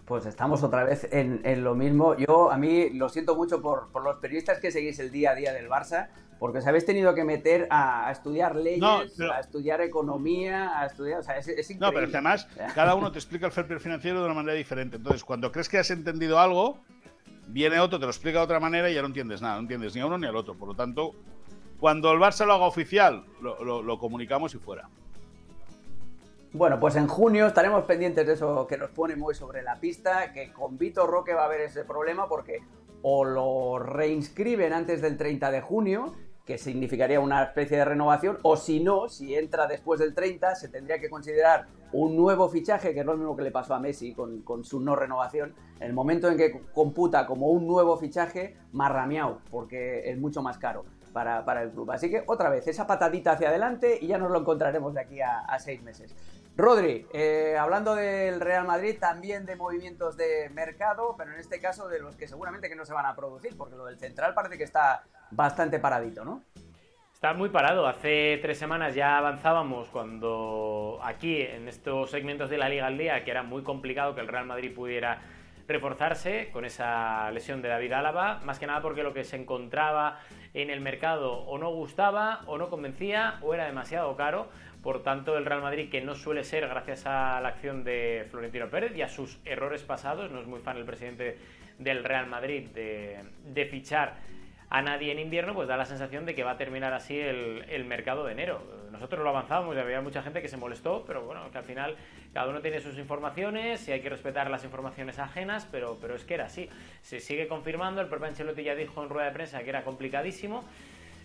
Pues 0.06 0.24
estamos 0.24 0.62
otra 0.62 0.84
vez 0.84 1.06
en, 1.12 1.62
lo 1.62 1.74
mismo. 1.74 2.16
Yo, 2.16 2.50
a 2.50 2.56
mí, 2.56 2.88
lo 2.90 3.10
siento 3.10 3.36
mucho 3.36 3.60
por, 3.60 3.90
los 4.02 4.16
periodistas 4.16 4.58
que 4.58 4.70
seguís 4.70 4.98
el 5.00 5.10
día 5.10 5.32
a 5.32 5.34
día 5.34 5.52
del 5.52 5.68
Barça, 5.68 6.08
porque 6.38 6.58
os 6.58 6.66
habéis 6.66 6.86
tenido 6.86 7.14
que 7.14 7.24
meter 7.24 7.66
a, 7.70 8.10
estudiar 8.12 8.54
leyes, 8.54 9.20
a 9.20 9.40
estudiar 9.40 9.80
economía, 9.80 10.80
a 10.80 10.86
estudiar. 10.86 11.20
O 11.20 11.22
sea, 11.22 11.36
es, 11.36 11.48
increíble. 11.48 11.78
No, 11.80 11.92
pero 11.92 12.06
además, 12.06 12.48
cada 12.74 12.94
uno 12.94 13.10
te 13.10 13.18
explica 13.18 13.46
el 13.46 13.52
fair 13.52 13.66
play 13.66 13.80
financiero 13.80 14.20
de 14.20 14.26
una 14.26 14.34
manera 14.34 14.54
diferente. 14.54 14.96
Entonces, 14.96 15.24
cuando 15.24 15.50
crees 15.50 15.68
que 15.68 15.78
has 15.78 15.90
entendido 15.90 16.38
algo, 16.38 16.78
viene 17.48 17.80
otro, 17.80 17.98
te 17.98 18.04
lo 18.04 18.10
explica 18.10 18.38
de 18.38 18.44
otra 18.44 18.60
manera 18.60 18.88
y 18.88 18.94
ya 18.94 19.02
no 19.02 19.08
entiendes 19.08 19.42
nada. 19.42 19.54
No 19.56 19.62
entiendes 19.62 19.94
ni 19.94 20.00
a 20.00 20.06
uno 20.06 20.16
ni 20.16 20.26
al 20.26 20.36
otro. 20.36 20.54
Por 20.54 20.68
lo 20.68 20.74
tanto, 20.74 21.14
cuando 21.80 22.12
el 22.12 22.18
Barça 22.18 22.46
lo 22.46 22.54
haga 22.54 22.66
oficial, 22.66 23.24
lo, 23.40 23.98
comunicamos 23.98 24.54
y 24.54 24.58
fuera. 24.58 24.88
Bueno, 26.52 26.80
pues 26.80 26.96
en 26.96 27.08
junio 27.08 27.46
estaremos 27.46 27.84
pendientes 27.84 28.26
de 28.26 28.32
eso 28.34 28.66
que 28.66 28.78
nos 28.78 28.90
pone 28.90 29.16
muy 29.16 29.34
sobre 29.34 29.62
la 29.62 29.78
pista, 29.78 30.32
que 30.32 30.52
con 30.52 30.78
Vito 30.78 31.06
Roque 31.06 31.34
va 31.34 31.42
a 31.42 31.44
haber 31.46 31.60
ese 31.62 31.84
problema 31.84 32.28
porque 32.28 32.62
o 33.02 33.24
lo 33.24 33.78
reinscriben 33.78 34.72
antes 34.72 35.00
del 35.00 35.16
30 35.16 35.50
de 35.50 35.60
junio, 35.60 36.14
que 36.48 36.56
significaría 36.56 37.20
una 37.20 37.42
especie 37.42 37.76
de 37.76 37.84
renovación, 37.84 38.38
o 38.40 38.56
si 38.56 38.80
no, 38.80 39.10
si 39.10 39.34
entra 39.34 39.66
después 39.66 40.00
del 40.00 40.14
30, 40.14 40.54
se 40.54 40.70
tendría 40.70 40.98
que 40.98 41.10
considerar 41.10 41.66
un 41.92 42.16
nuevo 42.16 42.48
fichaje, 42.48 42.94
que 42.94 43.00
es 43.00 43.06
lo 43.06 43.18
mismo 43.18 43.36
que 43.36 43.42
le 43.42 43.50
pasó 43.50 43.74
a 43.74 43.78
Messi 43.78 44.14
con, 44.14 44.40
con 44.40 44.64
su 44.64 44.80
no 44.80 44.96
renovación, 44.96 45.54
en 45.78 45.88
el 45.88 45.92
momento 45.92 46.26
en 46.26 46.38
que 46.38 46.58
computa 46.72 47.26
como 47.26 47.48
un 47.48 47.66
nuevo 47.66 47.98
fichaje, 47.98 48.56
marrameado, 48.72 49.42
porque 49.50 50.08
es 50.10 50.16
mucho 50.16 50.40
más 50.40 50.56
caro 50.56 50.86
para, 51.12 51.62
el 51.62 51.70
club. 51.70 51.90
Así 51.90 52.08
que 52.08 52.24
otra 52.26 52.48
vez, 52.48 52.66
esa 52.66 52.86
patadita 52.86 53.32
hacia 53.32 53.50
adelante 53.50 53.98
y 54.00 54.06
ya 54.06 54.16
nos 54.16 54.30
lo 54.30 54.38
encontraremos 54.40 54.94
de 54.94 55.00
aquí 55.02 55.20
a, 55.20 55.58
seis 55.58 55.82
meses. 55.82 56.16
Rodri, 56.56 57.06
eh, 57.12 57.58
hablando 57.58 57.94
del 57.94 58.40
Real 58.40 58.66
Madrid, 58.66 58.96
también 58.98 59.44
de 59.44 59.54
movimientos 59.54 60.16
de 60.16 60.48
mercado, 60.54 61.14
pero 61.18 61.32
en 61.32 61.40
este 61.40 61.60
caso 61.60 61.88
de 61.88 62.00
los 62.00 62.16
que 62.16 62.26
seguramente 62.26 62.70
que 62.70 62.74
no 62.74 62.86
se 62.86 62.94
van 62.94 63.04
a 63.04 63.14
producir, 63.14 63.54
porque 63.56 63.76
lo 63.76 63.84
del 63.84 63.98
central 63.98 64.32
parece 64.32 64.56
que 64.56 64.64
está 64.64 65.04
bastante 65.30 65.78
paradito, 65.78 66.24
¿no? 66.24 66.42
Está 67.18 67.34
muy 67.34 67.48
parado. 67.48 67.88
Hace 67.88 68.38
tres 68.40 68.58
semanas 68.58 68.94
ya 68.94 69.18
avanzábamos 69.18 69.88
cuando 69.88 71.00
aquí, 71.02 71.40
en 71.42 71.66
estos 71.66 72.12
segmentos 72.12 72.48
de 72.48 72.58
la 72.58 72.68
Liga 72.68 72.86
al 72.86 72.96
Día, 72.96 73.24
que 73.24 73.32
era 73.32 73.42
muy 73.42 73.64
complicado 73.64 74.14
que 74.14 74.20
el 74.20 74.28
Real 74.28 74.46
Madrid 74.46 74.72
pudiera 74.72 75.20
reforzarse 75.66 76.48
con 76.52 76.64
esa 76.64 77.28
lesión 77.32 77.60
de 77.60 77.68
David 77.68 77.92
Álava, 77.92 78.40
más 78.44 78.60
que 78.60 78.68
nada 78.68 78.80
porque 78.82 79.02
lo 79.02 79.12
que 79.12 79.24
se 79.24 79.34
encontraba 79.34 80.20
en 80.54 80.70
el 80.70 80.80
mercado 80.80 81.40
o 81.40 81.58
no 81.58 81.70
gustaba 81.70 82.42
o 82.46 82.56
no 82.56 82.70
convencía 82.70 83.38
o 83.42 83.52
era 83.52 83.66
demasiado 83.66 84.14
caro. 84.16 84.48
Por 84.80 85.02
tanto, 85.02 85.36
el 85.36 85.44
Real 85.44 85.60
Madrid, 85.60 85.90
que 85.90 86.00
no 86.00 86.14
suele 86.14 86.44
ser 86.44 86.68
gracias 86.68 87.04
a 87.04 87.40
la 87.40 87.48
acción 87.48 87.82
de 87.82 88.28
Florentino 88.30 88.68
Pérez 88.70 88.96
y 88.96 89.02
a 89.02 89.08
sus 89.08 89.40
errores 89.44 89.82
pasados, 89.82 90.30
no 90.30 90.40
es 90.40 90.46
muy 90.46 90.60
fan 90.60 90.76
el 90.76 90.84
presidente 90.84 91.36
del 91.78 92.04
Real 92.04 92.28
Madrid 92.28 92.68
de, 92.68 93.24
de 93.44 93.66
fichar 93.66 94.14
a 94.70 94.82
nadie 94.82 95.12
en 95.12 95.18
invierno, 95.18 95.54
pues 95.54 95.66
da 95.66 95.76
la 95.76 95.86
sensación 95.86 96.26
de 96.26 96.34
que 96.34 96.44
va 96.44 96.52
a 96.52 96.56
terminar 96.58 96.92
así 96.92 97.18
el, 97.18 97.84
mercado 97.86 98.24
de 98.24 98.32
enero. 98.32 98.62
Nosotros 98.92 99.22
lo 99.22 99.30
avanzábamos 99.30 99.76
y 99.76 99.78
había 99.78 100.00
mucha 100.00 100.22
gente 100.22 100.42
que 100.42 100.48
se 100.48 100.56
molestó, 100.56 101.04
pero 101.06 101.24
bueno, 101.24 101.50
que 101.50 101.58
al 101.58 101.64
final 101.64 101.96
cada 102.34 102.48
uno 102.48 102.60
tiene 102.60 102.80
sus 102.80 102.98
informaciones 102.98 103.86
y 103.88 103.92
hay 103.92 104.00
que 104.00 104.10
respetar 104.10 104.50
las 104.50 104.64
informaciones 104.64 105.18
ajenas, 105.18 105.66
pero, 105.70 105.98
pero 106.00 106.14
es 106.14 106.24
que 106.24 106.34
era 106.34 106.46
así. 106.46 106.68
Se 107.00 107.20
sigue 107.20 107.48
confirmando, 107.48 108.00
el 108.00 108.08
propio 108.08 108.26
Ancelotti 108.26 108.62
ya 108.62 108.74
dijo 108.74 109.02
en 109.02 109.08
rueda 109.08 109.28
de 109.28 109.32
prensa 109.32 109.62
que 109.62 109.70
era 109.70 109.84
complicadísimo. 109.84 110.64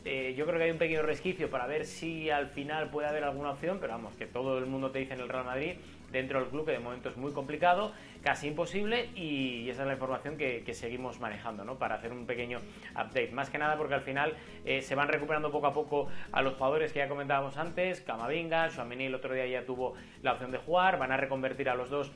Eh, 0.06 0.34
yo 0.38 0.46
creo 0.46 0.58
que 0.58 0.66
hay 0.66 0.72
un 0.72 0.78
pequeño 0.78 1.02
resquicio 1.02 1.50
para 1.50 1.66
ver 1.66 1.86
si 1.86 2.30
al 2.30 2.48
final 2.48 2.90
puede 2.90 3.08
haber 3.08 3.24
alguna 3.24 3.52
opción, 3.52 3.78
pero 3.80 3.94
vamos, 3.94 4.16
que 4.16 4.26
todo 4.26 4.58
el 4.58 4.66
mundo 4.66 4.92
te 4.92 5.00
dice 5.00 5.14
en 5.14 5.22
el 5.22 5.30
Real 5.30 5.46
Madrid 5.46 5.76
dentro 6.14 6.40
del 6.40 6.50
club, 6.50 6.66
que 6.66 6.72
de 6.72 6.80
momento 6.80 7.10
es 7.10 7.18
muy 7.18 7.34
complicado, 7.34 7.92
casi 8.22 8.48
imposible, 8.48 9.10
y 9.16 9.70
esa 9.70 9.82
es 9.82 9.88
la 9.88 9.94
información 9.94 10.38
que, 10.38 10.74
seguimos 10.74 11.20
manejando, 11.20 11.66
¿no? 11.66 11.78
Para 11.78 11.96
hacer 11.96 12.12
un 12.12 12.26
pequeño 12.26 12.60
update. 12.92 13.32
Más 13.32 13.50
que 13.50 13.58
nada 13.58 13.78
porque 13.78 13.94
al 13.94 14.02
final 14.02 14.34
eh, 14.66 14.82
se 14.82 14.96
van 14.96 15.08
recuperando 15.08 15.52
poco 15.52 15.68
a 15.68 15.74
poco 15.74 16.08
a 16.32 16.42
los 16.42 16.54
jugadores 16.54 16.94
que 16.94 17.00
ya 17.00 17.10
comentábamos 17.10 17.58
antes, 17.58 18.02
Camavinga, 18.02 18.70
Suamini 18.70 19.06
el 19.06 19.16
otro 19.16 19.34
día 19.34 19.46
ya 19.46 19.66
tuvo 19.66 19.94
la 20.22 20.34
opción 20.34 20.52
de 20.52 20.58
jugar, 20.58 20.98
van 20.98 21.12
a 21.12 21.18
reconvertir 21.18 21.70
a 21.70 21.76
los 21.76 21.90
dos 21.90 22.12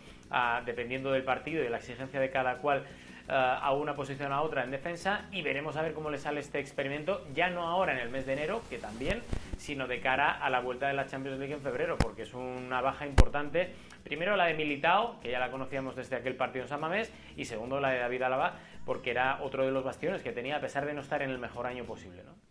dependiendo 0.66 1.12
del 1.12 1.24
partido 1.24 1.62
y 1.62 1.64
de 1.64 1.70
la 1.70 1.78
exigencia 1.78 2.20
de 2.20 2.30
cada 2.30 2.58
cual 2.58 2.86
eh, 3.30 3.34
a 3.34 3.74
una 3.74 3.94
posición 3.94 4.32
a 4.32 4.42
otra 4.42 4.64
en 4.64 4.72
defensa 4.72 5.26
y 5.32 5.42
veremos 5.42 5.76
a 5.76 5.82
ver 5.82 5.94
cómo 5.94 6.10
le 6.10 6.18
sale 6.18 6.40
este 6.40 6.60
experimento, 6.60 7.26
ya 7.34 7.50
no 7.50 7.68
ahora 7.68 7.92
en 7.92 8.00
el 8.00 8.10
mes 8.10 8.26
de 8.26 8.34
enero, 8.34 8.62
que 8.70 8.78
también, 8.78 9.22
sino 9.58 9.88
de 9.88 10.00
cara 10.00 10.32
a 10.32 10.50
la 10.50 10.62
vuelta 10.62 10.88
de 10.88 10.94
la 10.94 11.08
Champions 11.08 11.38
League 11.38 11.54
en 11.54 11.62
febrero, 11.62 11.98
porque 11.98 12.22
es 12.22 12.34
una 12.34 12.80
baja 12.80 13.06
importante. 13.06 13.74
Primero 14.04 14.38
la 14.38 14.46
de 14.46 14.54
Militao, 14.54 15.20
que 15.20 15.32
ya 15.32 15.40
la 15.40 15.52
conocíamos 15.52 15.96
desde 15.96 16.16
aquel 16.16 16.36
partido 16.36 16.64
en 16.64 16.70
San 16.70 16.80
Mamés, 16.80 17.12
y 17.36 17.46
segundo 17.46 17.82
la 17.82 17.90
de 17.90 18.00
David 18.00 18.22
Alaba, 18.22 18.56
porque 18.86 19.12
era 19.12 19.40
otro 19.42 19.66
de 19.66 19.72
los 19.72 19.84
bastiones 19.84 20.24
que 20.24 20.32
tenía, 20.32 20.56
a 20.56 20.62
pesar 20.62 20.86
de 20.86 20.94
no 20.94 21.02
estar 21.02 21.22
en 21.22 21.30
el 21.30 21.40
mejor 21.40 21.68
año 21.68 21.84
posible. 21.84 22.24
¿no? 22.24 22.47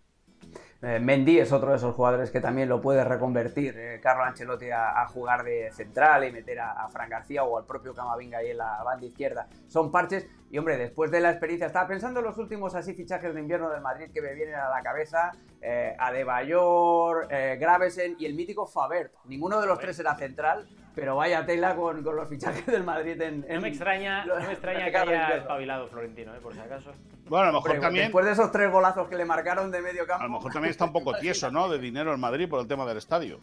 Eh, 0.83 1.01
Mendy 1.01 1.39
es 1.39 1.53
otro 1.53 1.70
de 1.70 1.77
esos 1.77 1.95
jugadores 1.95 2.31
que 2.31 2.41
también 2.41 2.68
lo 2.68 2.81
puede 2.81 3.03
reconvertir 3.03 3.74
eh, 3.79 4.01
Carlos 4.03 4.27
Ancelotti 4.27 4.70
a, 4.70 5.07
jugar 5.09 5.43
de 5.43 5.70
central 5.72 6.24
y 6.24 6.33
meter 6.33 6.61
a, 6.61 6.72
a, 6.72 6.89
Fran 6.89 7.09
García 7.09 7.45
o 7.45 7.57
al 7.57 7.64
propio 7.64 7.95
Camavinga 7.95 8.39
ahí 8.39 8.51
en 8.51 8.59
la 8.59 8.83
banda 8.83 9.07
izquierda. 9.07 9.49
Son 9.68 9.91
parches 9.91 10.27
y 10.49 10.59
hombre, 10.59 10.77
después 10.77 11.11
de 11.11 11.20
la 11.20 11.31
experiencia, 11.31 11.66
estaba 11.66 11.89
pensando 11.89 12.20
en 12.20 12.27
los 12.27 12.39
últimos 12.39 12.74
así 12.74 12.95
fichajes 12.95 13.35
de 13.35 13.41
invierno 13.41 13.68
del 13.68 13.81
Madrid 13.81 14.11
que 14.12 14.22
me 14.22 14.33
vienen 14.33 14.55
a 14.55 14.68
la 14.68 14.81
cabeza, 14.81 15.33
eh, 15.61 15.97
Adebayor, 15.99 17.27
eh, 17.31 17.57
Gravesen 17.59 18.14
y 18.18 18.27
el 18.27 18.35
mítico 18.35 18.66
Fabert. 18.66 19.12
Ninguno 19.24 19.61
de 19.61 19.66
los 19.66 19.79
tres 19.79 19.99
era 19.99 20.14
central, 20.16 20.68
pero 20.97 21.14
vaya 21.14 21.47
tela 21.47 21.76
con, 21.76 22.03
los 22.03 22.28
fichajes 22.28 22.66
del 22.66 22.82
Madrid 22.82 23.20
en... 23.20 23.47
no 23.49 23.61
me 23.61 23.68
extraña, 23.68 24.24
no 24.24 24.34
me 24.40 24.53
extraña 24.53 24.86
que 24.90 24.97
haya 24.97 25.28
espabilado 25.36 25.86
Florentino, 25.86 26.34
eh, 26.34 26.38
por 26.42 26.53
si 26.53 26.59
acaso. 26.59 26.92
Bueno, 27.28 27.51
a 27.51 27.53
lo 27.53 27.61
mejor 27.61 27.78
también... 27.78 28.07
Después 28.07 28.26
de 28.26 28.32
esos 28.32 28.51
tres 28.51 28.72
golazos 28.72 29.07
que 29.09 29.16
le 29.16 29.24
marcaron 29.24 29.70
de 29.70 29.80
medio 29.80 30.07
campo... 30.07 30.24
A 30.24 30.26
lo 30.26 30.32
mejor 30.32 30.53
también 30.53 30.70
está 30.70 30.86
un 30.86 30.92
poco 30.92 31.14
tieso, 31.20 31.53
¿no? 31.53 31.68
De 31.68 31.78
dinero 31.78 32.12
en 32.12 32.18
Madrid 32.18 32.49
por 32.49 32.61
el 32.61 32.66
tema 32.66 32.84
del 32.84 32.97
estadio 32.97 33.40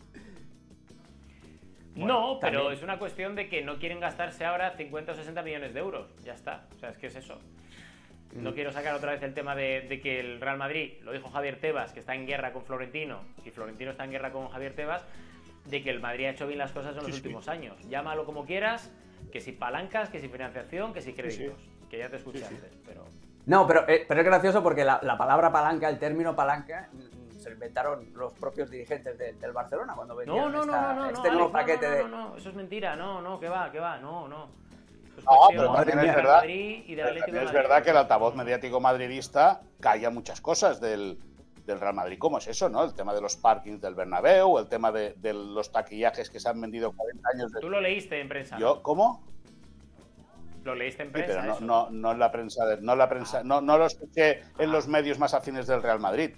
no, 1.95 2.39
pero 2.41 2.71
es 2.71 2.81
una 2.81 2.97
cuestión 2.97 3.35
de 3.35 3.47
que 3.47 3.61
no 3.61 3.77
quieren 3.77 3.99
gastarse 3.99 4.45
ahora 4.45 4.71
50 4.75 5.11
o 5.11 5.15
60 5.15 5.41
millones 5.43 5.73
de 5.73 5.79
euros. 5.79 6.09
Ya 6.23 6.33
está. 6.33 6.65
O 6.75 6.79
sea, 6.79 6.89
es 6.89 6.97
que 6.97 7.07
es 7.07 7.15
eso. 7.15 7.39
No 8.33 8.51
mm. 8.51 8.53
quiero 8.53 8.71
sacar 8.71 8.95
otra 8.95 9.11
vez 9.11 9.21
el 9.21 9.33
tema 9.33 9.55
de, 9.55 9.99
que 10.01 10.19
el 10.19 10.41
Real 10.41 10.57
Madrid, 10.57 10.93
lo 11.03 11.11
dijo 11.11 11.29
Javier 11.29 11.59
Tebas, 11.59 11.93
que 11.93 11.99
está 11.99 12.15
en 12.15 12.25
guerra 12.25 12.51
con 12.51 12.63
Florentino, 12.63 13.21
y 13.45 13.51
Florentino 13.51 13.91
está 13.91 14.05
en 14.05 14.11
guerra 14.11 14.31
con 14.31 14.49
Javier 14.49 14.73
Tebas, 14.73 15.05
de 15.65 15.81
que 15.81 15.89
el 15.89 15.99
Madrid 15.99 16.25
ha 16.25 16.29
hecho 16.31 16.47
bien 16.47 16.59
las 16.59 16.71
cosas 16.71 16.95
en 16.97 17.03
los 17.03 17.13
últimos 17.13 17.47
años. 17.47 17.77
Llámalo 17.87 18.25
como 18.25 18.45
quieras, 18.45 18.91
que 19.31 19.39
si 19.39 19.51
palancas, 19.51 20.09
que 20.09 20.19
si 20.19 20.27
financiación, 20.27 20.93
que 20.93 21.01
si 21.01 21.13
créditos. 21.13 21.59
que 21.89 21.97
ya 21.97 22.09
te 22.09 22.17
escuché 22.17 22.45
antes, 22.45 22.71
pero... 22.85 23.05
No, 23.45 23.67
pero, 23.67 23.87
eh, 23.89 24.05
pero 24.07 24.21
es 24.21 24.25
gracioso 24.25 24.63
porque 24.63 24.85
la, 24.85 24.99
palabra 25.17 25.51
palanca, 25.51 25.89
el 25.89 25.99
término 25.99 26.35
palanca, 26.35 26.89
se 27.37 27.49
lo 27.49 27.55
inventaron 27.55 28.13
los 28.13 28.31
propios 28.33 28.69
dirigentes 28.69 29.17
del 29.17 29.51
Barcelona 29.51 29.93
cuando 29.95 30.15
vendieron 30.15 30.51
no, 30.51 30.65
no, 30.65 30.71
no, 30.71 30.93
no, 30.93 31.09
este 31.09 31.29
nuevo 31.29 31.51
paquete 31.51 31.89
de... 31.89 32.03
No, 32.03 32.07
no, 32.07 32.37
eso 32.37 32.49
es 32.49 32.55
mentira, 32.55 32.95
no, 32.95 33.21
no, 33.21 33.39
que 33.39 33.49
va, 33.49 33.71
que 33.71 33.79
va, 33.79 33.97
no, 33.97 34.27
no. 34.27 34.63
No, 35.17 35.47
pero 35.49 35.73
también 35.73 35.99
es 35.99 36.15
verdad, 36.15 36.43
es 36.45 37.51
verdad 37.51 37.83
que 37.83 37.91
el 37.91 37.97
altavoz 37.97 38.35
mediático 38.35 38.79
madridista 38.79 39.61
calla 39.79 40.09
muchas 40.09 40.41
cosas 40.41 40.81
del, 40.81 41.19
del 41.65 41.79
Real 41.79 41.93
Madrid. 41.93 42.17
¿Cómo 42.19 42.37
es 42.37 42.47
eso, 42.47 42.69
no? 42.69 42.83
El 42.83 42.93
tema 42.93 43.13
de 43.13 43.21
los 43.21 43.35
parkings 43.37 43.81
del 43.81 43.95
Bernabéu, 43.95 44.57
el 44.57 44.67
tema 44.67 44.91
de, 44.91 45.13
de 45.17 45.33
los 45.33 45.71
taquillajes 45.71 46.29
que 46.29 46.39
se 46.39 46.49
han 46.49 46.59
vendido 46.59 46.91
40 46.91 47.29
años. 47.33 47.51
Tú 47.59 47.69
lo 47.69 47.79
leíste 47.81 48.19
en 48.19 48.27
prensa. 48.27 48.57
¿Yo? 48.57 48.81
¿Cómo? 48.81 49.23
Lo 50.63 50.75
leíste 50.75 51.03
en 51.03 51.11
prensa. 51.11 51.33
Sí, 51.33 51.39
pero 51.41 51.59
no, 51.59 51.89
no, 51.89 51.89
no, 51.89 52.11
en 52.13 52.19
la 52.19 52.31
prensa, 52.31 52.63
no, 52.79 52.95
la 52.95 53.09
prensa 53.09 53.43
no, 53.43 53.61
no 53.61 53.77
lo 53.77 53.85
escuché 53.85 54.41
en 54.57 54.71
los 54.71 54.87
medios 54.87 55.19
más 55.19 55.33
afines 55.33 55.67
del 55.67 55.81
Real 55.81 55.99
Madrid. 55.99 56.31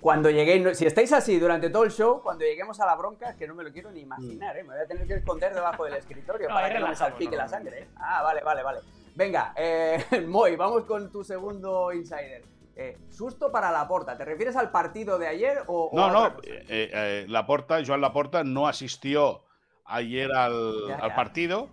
cuando 0.00 0.28
lleguéis, 0.28 0.76
si 0.76 0.84
estáis 0.84 1.12
así 1.14 1.38
durante 1.38 1.70
todo 1.70 1.84
el 1.84 1.90
show, 1.90 2.20
cuando 2.22 2.44
lleguemos 2.44 2.78
a 2.78 2.84
la 2.84 2.94
bronca, 2.94 3.30
es 3.30 3.36
que 3.36 3.48
no 3.48 3.54
me 3.54 3.64
lo 3.64 3.72
quiero 3.72 3.90
ni 3.90 4.00
imaginar, 4.00 4.54
¿eh? 4.54 4.62
Me 4.62 4.74
voy 4.74 4.82
a 4.82 4.86
tener 4.86 5.06
que 5.06 5.14
esconder 5.14 5.54
debajo 5.54 5.84
del 5.86 5.94
escritorio 5.94 6.48
para 6.48 6.70
que 6.70 6.78
no 6.78 6.88
me 6.88 6.94
salpique 6.94 7.36
la 7.36 7.48
sangre, 7.48 7.84
¿eh? 7.84 7.88
Ah, 7.96 8.22
vale, 8.22 8.42
vale, 8.42 8.62
vale. 8.62 8.80
Venga, 9.14 9.54
eh, 9.56 10.04
Moy, 10.28 10.56
vamos 10.56 10.84
con 10.84 11.10
tu 11.10 11.24
segundo 11.24 11.90
insider. 11.90 12.42
Eh, 12.76 12.98
susto 13.08 13.52
para 13.52 13.70
Laporta, 13.70 14.16
¿te 14.16 14.24
refieres 14.24 14.56
al 14.56 14.72
partido 14.72 15.16
de 15.16 15.28
ayer 15.28 15.62
o.? 15.68 15.90
No, 15.92 16.10
no, 16.10 16.26
eh, 16.42 16.64
eh, 16.68 17.26
Laporta, 17.28 17.78
Joan 17.86 18.00
Laporta 18.00 18.42
no 18.42 18.66
asistió 18.66 19.42
ayer 19.84 20.32
al, 20.32 20.90
al 20.90 21.14
partido 21.14 21.68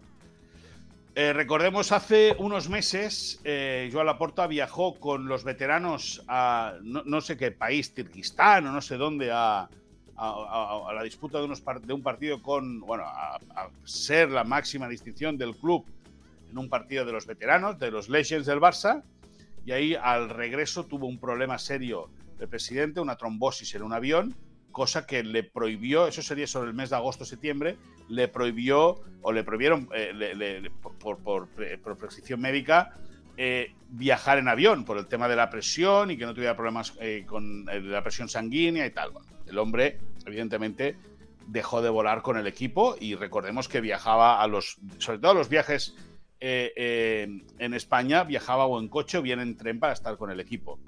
recordemos, 1.13 1.91
hace 1.91 2.35
unos 2.39 2.69
meses, 2.69 3.41
Joan 3.43 4.05
Laporta 4.05 4.47
viajó 4.47 4.97
con 4.97 5.27
los 5.27 5.43
veteranos 5.43 6.23
a 6.27 6.75
no, 6.81 7.21
sé 7.21 7.35
qué 7.35 7.51
país, 7.51 7.89
Kirguistán 7.89 8.65
o 8.65 8.71
no 8.71 8.81
sé 8.81 8.95
dónde, 8.95 9.29
a, 9.29 9.67
la 10.17 11.03
disputa 11.03 11.39
de, 11.39 11.45
unos, 11.45 11.63
de, 11.81 11.93
un 11.93 12.01
partido 12.01 12.41
con, 12.41 12.79
bueno, 12.81 13.03
a, 13.05 13.39
ser 13.83 14.29
la 14.29 14.43
máxima 14.43 14.87
distinción 14.87 15.37
del 15.37 15.55
club 15.55 15.85
en 16.49 16.57
un 16.57 16.69
partido 16.69 17.05
de 17.05 17.11
los 17.11 17.25
veteranos, 17.25 17.79
de 17.79 17.91
los 17.91 18.07
Legends 18.07 18.47
del 18.47 18.59
Barça, 18.59 19.03
y 19.65 19.71
ahí 19.71 19.95
al 19.95 20.29
regreso 20.29 20.85
tuvo 20.85 21.07
un 21.07 21.19
problema 21.19 21.57
serio 21.57 22.09
el 22.39 22.49
presidente, 22.49 22.99
una 22.99 23.17
trombosis 23.17 23.75
en 23.75 23.83
un 23.83 23.93
avión, 23.93 24.35
cosa 24.71 25.05
que 25.05 25.23
le 25.23 25.43
prohibió, 25.43 26.07
eso 26.07 26.21
sería 26.21 26.47
sobre 26.47 26.69
el 26.69 26.75
mes 26.75 26.89
de 26.89 26.95
agosto-septiembre, 26.95 27.77
le 28.09 28.27
prohibió 28.27 29.01
o 29.21 29.31
le 29.31 29.43
prohibieron 29.43 29.87
eh, 29.93 30.69
por, 30.99 31.19
por, 31.19 31.47
prescripción 31.97 32.41
médica 32.41 32.93
eh, 33.37 33.73
viajar 33.89 34.39
en 34.39 34.47
avión 34.47 34.85
por 34.85 34.97
el 34.97 35.07
tema 35.07 35.27
de 35.27 35.35
la 35.35 35.49
presión 35.49 36.11
y 36.11 36.17
que 36.17 36.25
no 36.25 36.33
tuviera 36.33 36.55
problemas 36.55 36.93
eh, 36.99 37.23
con 37.27 37.65
la 37.65 38.01
presión 38.01 38.27
sanguínea 38.27 38.85
y 38.85 38.91
tal. 38.91 39.11
el 39.47 39.57
hombre, 39.57 39.99
evidentemente, 40.25 40.97
dejó 41.47 41.81
de 41.81 41.89
volar 41.89 42.21
con 42.21 42.37
el 42.37 42.47
equipo 42.47 42.95
y 42.99 43.15
recordemos 43.15 43.67
que 43.67 43.81
viajaba 43.81 44.41
a 44.41 44.47
los, 44.47 44.77
sobre 44.97 45.19
todo 45.19 45.31
a 45.31 45.35
los 45.35 45.49
viajes 45.49 45.95
en 46.41 47.73
España, 47.73 48.23
viajaba 48.23 48.65
o 48.65 48.79
en 48.79 48.89
coche 48.89 49.19
o 49.19 49.21
bien 49.21 49.39
en 49.39 49.55
tren 49.55 49.79
para 49.79 49.93
estar 49.93 50.17
con 50.17 50.31
el 50.31 50.39
equipo. 50.39 50.79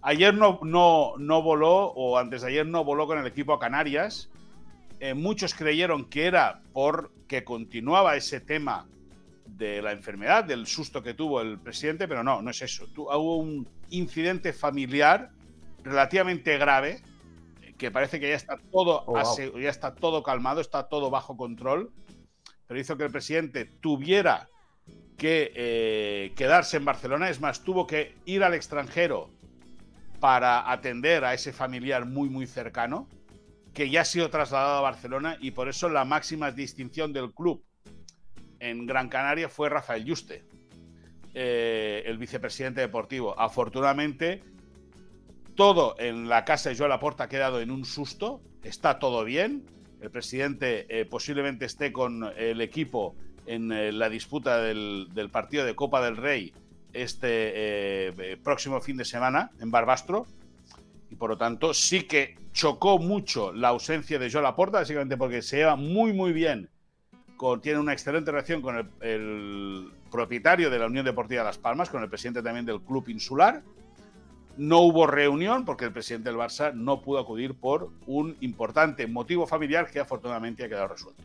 Ayer 0.00 0.34
no, 0.34 0.58
no, 0.62 1.14
no 1.18 1.42
voló, 1.42 1.92
o 1.92 2.18
antes 2.18 2.42
de 2.42 2.48
ayer 2.48 2.66
no 2.66 2.82
voló 2.82 3.06
con 3.06 3.18
el 3.18 3.26
equipo 3.26 3.52
a 3.52 3.60
Canarias. 3.60 4.30
Eh, 4.98 5.14
muchos 5.14 5.54
creyeron 5.54 6.06
que 6.06 6.26
era 6.26 6.62
porque 6.72 7.44
continuaba 7.44 8.16
ese 8.16 8.40
tema 8.40 8.88
de 9.46 9.80
la 9.80 9.92
enfermedad, 9.92 10.44
del 10.44 10.66
susto 10.66 11.02
que 11.02 11.14
tuvo 11.14 11.40
el 11.40 11.58
presidente, 11.58 12.08
pero 12.08 12.24
no, 12.24 12.42
no 12.42 12.50
es 12.50 12.62
eso. 12.62 12.86
hubo 12.96 13.36
un 13.36 13.68
incidente 13.90 14.52
familiar 14.52 15.30
relativamente 15.84 16.58
grave, 16.58 17.00
que 17.78 17.90
parece 17.90 18.18
que 18.18 18.28
ya 18.28 18.36
está 18.36 18.58
todo, 18.70 19.04
oh, 19.06 19.58
ya 19.58 19.70
está 19.70 19.94
todo 19.94 20.22
calmado, 20.22 20.60
está 20.60 20.88
todo 20.88 21.10
bajo 21.10 21.36
control, 21.36 21.92
pero 22.66 22.80
hizo 22.80 22.96
que 22.96 23.04
el 23.04 23.12
presidente 23.12 23.66
tuviera 23.66 24.48
que 25.22 25.52
eh, 25.54 26.32
quedarse 26.34 26.78
en 26.78 26.84
Barcelona. 26.84 27.30
Es 27.30 27.40
más, 27.40 27.62
tuvo 27.62 27.86
que 27.86 28.16
ir 28.24 28.42
al 28.42 28.54
extranjero 28.54 29.30
para 30.18 30.72
atender 30.72 31.24
a 31.24 31.32
ese 31.32 31.52
familiar 31.52 32.06
muy, 32.06 32.28
muy 32.28 32.48
cercano, 32.48 33.08
que 33.72 33.88
ya 33.88 34.00
ha 34.00 34.04
sido 34.04 34.30
trasladado 34.30 34.78
a 34.78 34.80
Barcelona 34.80 35.36
y 35.40 35.52
por 35.52 35.68
eso 35.68 35.88
la 35.88 36.04
máxima 36.04 36.50
distinción 36.50 37.12
del 37.12 37.32
club 37.32 37.64
en 38.58 38.84
Gran 38.84 39.08
Canaria 39.08 39.48
fue 39.48 39.68
Rafael 39.68 40.04
Yuste, 40.04 40.44
eh, 41.34 42.02
el 42.04 42.18
vicepresidente 42.18 42.80
deportivo. 42.80 43.38
Afortunadamente, 43.38 44.42
todo 45.54 45.94
en 46.00 46.28
la 46.28 46.44
casa 46.44 46.70
de 46.70 46.76
Joan 46.76 46.90
Laporta 46.90 47.24
ha 47.24 47.28
quedado 47.28 47.60
en 47.60 47.70
un 47.70 47.84
susto, 47.84 48.42
está 48.64 48.98
todo 48.98 49.22
bien. 49.24 49.66
El 50.00 50.10
presidente 50.10 50.84
eh, 50.88 51.04
posiblemente 51.04 51.64
esté 51.64 51.92
con 51.92 52.24
el 52.36 52.60
equipo 52.60 53.14
en 53.46 53.72
eh, 53.72 53.92
la 53.92 54.08
disputa 54.08 54.58
del, 54.58 55.08
del, 55.14 55.30
partido 55.30 55.64
de 55.64 55.74
Copa 55.74 56.02
del 56.02 56.16
Rey 56.16 56.52
este 56.92 57.28
eh, 58.08 58.36
próximo 58.42 58.80
fin 58.80 58.96
de 58.96 59.04
semana 59.04 59.50
en 59.60 59.70
Barbastro. 59.70 60.26
Y 61.10 61.16
por 61.16 61.30
lo 61.30 61.36
tanto, 61.36 61.74
sí 61.74 62.04
que 62.04 62.36
chocó 62.52 62.98
mucho 62.98 63.52
la 63.52 63.68
ausencia 63.68 64.18
de 64.18 64.30
Joe 64.30 64.42
Laporta, 64.42 64.78
básicamente 64.78 65.16
porque 65.16 65.42
se 65.42 65.58
lleva 65.58 65.76
muy, 65.76 66.12
muy 66.12 66.32
bien. 66.32 66.70
Con, 67.36 67.60
tiene 67.60 67.80
una 67.80 67.92
excelente 67.92 68.30
relación 68.30 68.62
con 68.62 68.90
el, 69.00 69.92
propietario 70.10 70.70
de 70.70 70.78
la 70.78 70.86
Unión 70.86 71.04
Deportiva 71.04 71.42
Las 71.42 71.58
Palmas, 71.58 71.90
con 71.90 72.02
el 72.02 72.08
presidente 72.08 72.42
también 72.42 72.66
del 72.66 72.80
Club 72.80 73.08
Insular. 73.08 73.62
No 74.58 74.80
hubo 74.80 75.06
reunión 75.06 75.64
porque 75.64 75.86
el 75.86 75.92
presidente 75.92 76.28
del 76.28 76.38
Barça 76.38 76.74
no 76.74 77.00
pudo 77.00 77.18
acudir 77.18 77.54
por 77.54 77.90
un 78.06 78.36
importante 78.40 79.06
motivo 79.06 79.46
familiar 79.46 79.90
que 79.90 80.00
afortunadamente 80.00 80.64
ha 80.64 80.68
quedado 80.68 80.88
resuelto. 80.88 81.22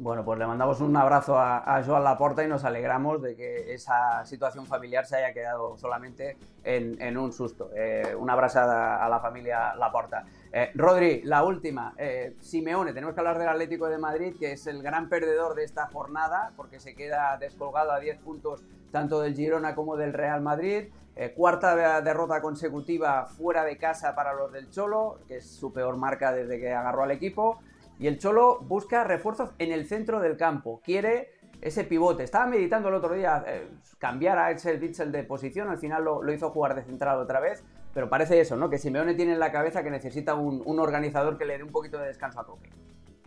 Bueno, 0.00 0.24
pues 0.24 0.40
le 0.40 0.46
mandamos 0.46 0.80
un 0.80 0.96
abrazo 0.96 1.38
a, 1.38 1.80
Joan 1.86 2.02
Laporta 2.02 2.42
y 2.42 2.48
nos 2.48 2.64
alegramos 2.64 3.22
de 3.22 3.36
que 3.36 3.72
esa 3.72 4.24
situación 4.24 4.66
familiar 4.66 5.06
se 5.06 5.16
haya 5.16 5.32
quedado 5.32 5.78
solamente 5.78 6.36
en, 6.64 7.16
un 7.16 7.32
susto. 7.32 7.70
Eh, 7.76 8.12
una 8.18 8.32
abrazada 8.32 9.04
a 9.04 9.08
la 9.08 9.20
familia 9.20 9.76
Laporta. 9.76 10.24
Eh, 10.52 10.72
Rodri, 10.74 11.22
la 11.22 11.44
última. 11.44 11.94
Eh, 11.96 12.34
Simeone, 12.40 12.92
tenemos 12.92 13.14
que 13.14 13.20
hablar 13.20 13.38
del 13.38 13.48
Atlético 13.48 13.88
de 13.88 13.98
Madrid, 13.98 14.34
que 14.36 14.52
es 14.52 14.66
el 14.66 14.82
gran 14.82 15.08
perdedor 15.08 15.54
de 15.54 15.62
esta 15.62 15.86
jornada, 15.86 16.52
porque 16.56 16.80
se 16.80 16.96
queda 16.96 17.36
descolgado 17.38 17.92
a 17.92 18.00
10 18.00 18.18
puntos 18.18 18.64
tanto 18.90 19.20
del 19.20 19.36
Girona 19.36 19.76
como 19.76 19.96
del 19.96 20.12
Real 20.12 20.40
Madrid. 20.40 20.88
cuarta 21.36 22.00
derrota 22.00 22.40
consecutiva 22.40 23.26
fuera 23.26 23.64
de 23.64 23.78
casa 23.78 24.16
para 24.16 24.34
los 24.34 24.50
del 24.52 24.70
Cholo, 24.70 25.20
que 25.28 25.36
es 25.36 25.48
su 25.48 25.72
peor 25.72 25.96
marca 25.96 26.32
desde 26.32 26.58
que 26.58 26.72
agarró 26.72 27.04
al 27.04 27.12
equipo. 27.12 27.60
Y 27.98 28.06
el 28.06 28.18
Cholo 28.18 28.60
busca 28.60 29.04
refuerzos 29.04 29.50
en 29.58 29.72
el 29.72 29.86
centro 29.86 30.20
del 30.20 30.36
campo. 30.36 30.80
Quiere 30.84 31.32
ese 31.60 31.84
pivote. 31.84 32.24
Estaba 32.24 32.46
meditando 32.46 32.88
el 32.88 32.94
otro 32.94 33.14
día 33.14 33.44
eh, 33.46 33.68
cambiar 33.98 34.38
a 34.38 34.50
Edsel 34.50 34.80
Witzel 34.80 35.12
de 35.12 35.22
posición. 35.24 35.68
Al 35.68 35.78
final 35.78 36.04
lo, 36.04 36.32
hizo 36.32 36.50
jugar 36.50 36.74
de 36.74 36.82
central 36.82 37.18
otra 37.18 37.40
vez. 37.40 37.64
Pero 37.92 38.08
parece 38.08 38.40
eso, 38.40 38.56
¿no? 38.56 38.68
Que 38.68 38.78
Simeone 38.78 39.14
tiene 39.14 39.34
en 39.34 39.38
la 39.38 39.52
cabeza 39.52 39.84
que 39.84 39.90
necesita 39.90 40.34
un, 40.34 40.78
organizador 40.80 41.38
que 41.38 41.44
le 41.44 41.58
dé 41.58 41.62
un 41.62 41.70
poquito 41.70 41.98
de 41.98 42.08
descanso 42.08 42.40
a 42.40 42.46
Coque. 42.46 42.70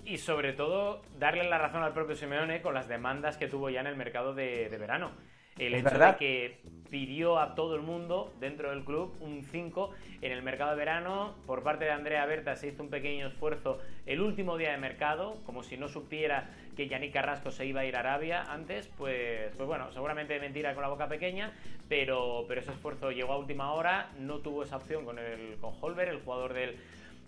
Y 0.04 0.18
sobre 0.18 0.54
todo, 0.54 1.02
darle 1.18 1.46
la 1.50 1.58
razón 1.58 1.84
al 1.84 1.94
propio 1.94 2.16
Simeone 2.16 2.62
con 2.62 2.74
las 2.74 2.88
demandas 2.88 3.38
que 3.38 3.48
tuvo 3.48 3.70
ya 3.70 3.80
en 3.80 3.88
el 3.88 3.96
mercado 3.96 4.34
de 4.34 4.68
verano. 4.78 5.12
El 5.58 5.74
hecho 5.74 5.98
de 5.98 6.16
que 6.18 6.60
pidió 6.90 7.40
a 7.40 7.56
todo 7.56 7.76
el 7.76 7.82
mundo 7.82 8.34
dentro 8.40 8.70
del 8.70 8.84
club 8.84 9.14
un 9.20 9.44
5 9.44 9.92
en 10.22 10.32
el 10.32 10.42
mercado 10.42 10.72
de 10.72 10.78
verano. 10.78 11.36
Por 11.46 11.64
parte 11.64 11.86
de 11.86 11.92
Andrea 11.92 12.26
Berta 12.26 12.56
se 12.56 12.68
hizo 12.68 12.84
un 12.84 12.90
pequeño 12.90 13.28
esfuerzo 13.28 13.80
el 14.06 14.22
último 14.22 14.58
día 14.58 14.72
de 14.72 14.78
mercado, 14.78 15.38
como 15.46 15.64
si 15.64 15.78
no 15.78 15.88
supiera 15.88 16.50
que 16.76 16.88
Yannick 16.88 17.14
Carrasco 17.14 17.52
se 17.52 17.66
iba 17.66 17.82
a 17.82 17.86
ir 17.86 17.96
a 17.96 18.00
Arabia 18.00 18.44
antes, 18.44 18.88
pues, 18.98 19.52
pues 19.56 19.68
bueno, 19.68 19.92
seguramente 19.92 20.40
mentira 20.40 20.74
con 20.74 20.84
la 20.84 20.90
boca 20.90 21.08
pequeña, 21.08 21.52
pero, 21.90 22.46
pero 22.48 22.62
ese 22.62 22.72
esfuerzo 22.72 23.12
llegó 23.12 23.34
a 23.34 23.38
última 23.38 23.74
hora, 23.74 24.12
no 24.20 24.40
tuvo 24.40 24.64
esa 24.64 24.78
opción 24.78 25.04
con, 25.04 25.20
el, 25.20 25.58
con 25.60 25.74
Holber, 25.82 26.08
el 26.10 26.20
jugador 26.22 26.54
del 26.54 26.78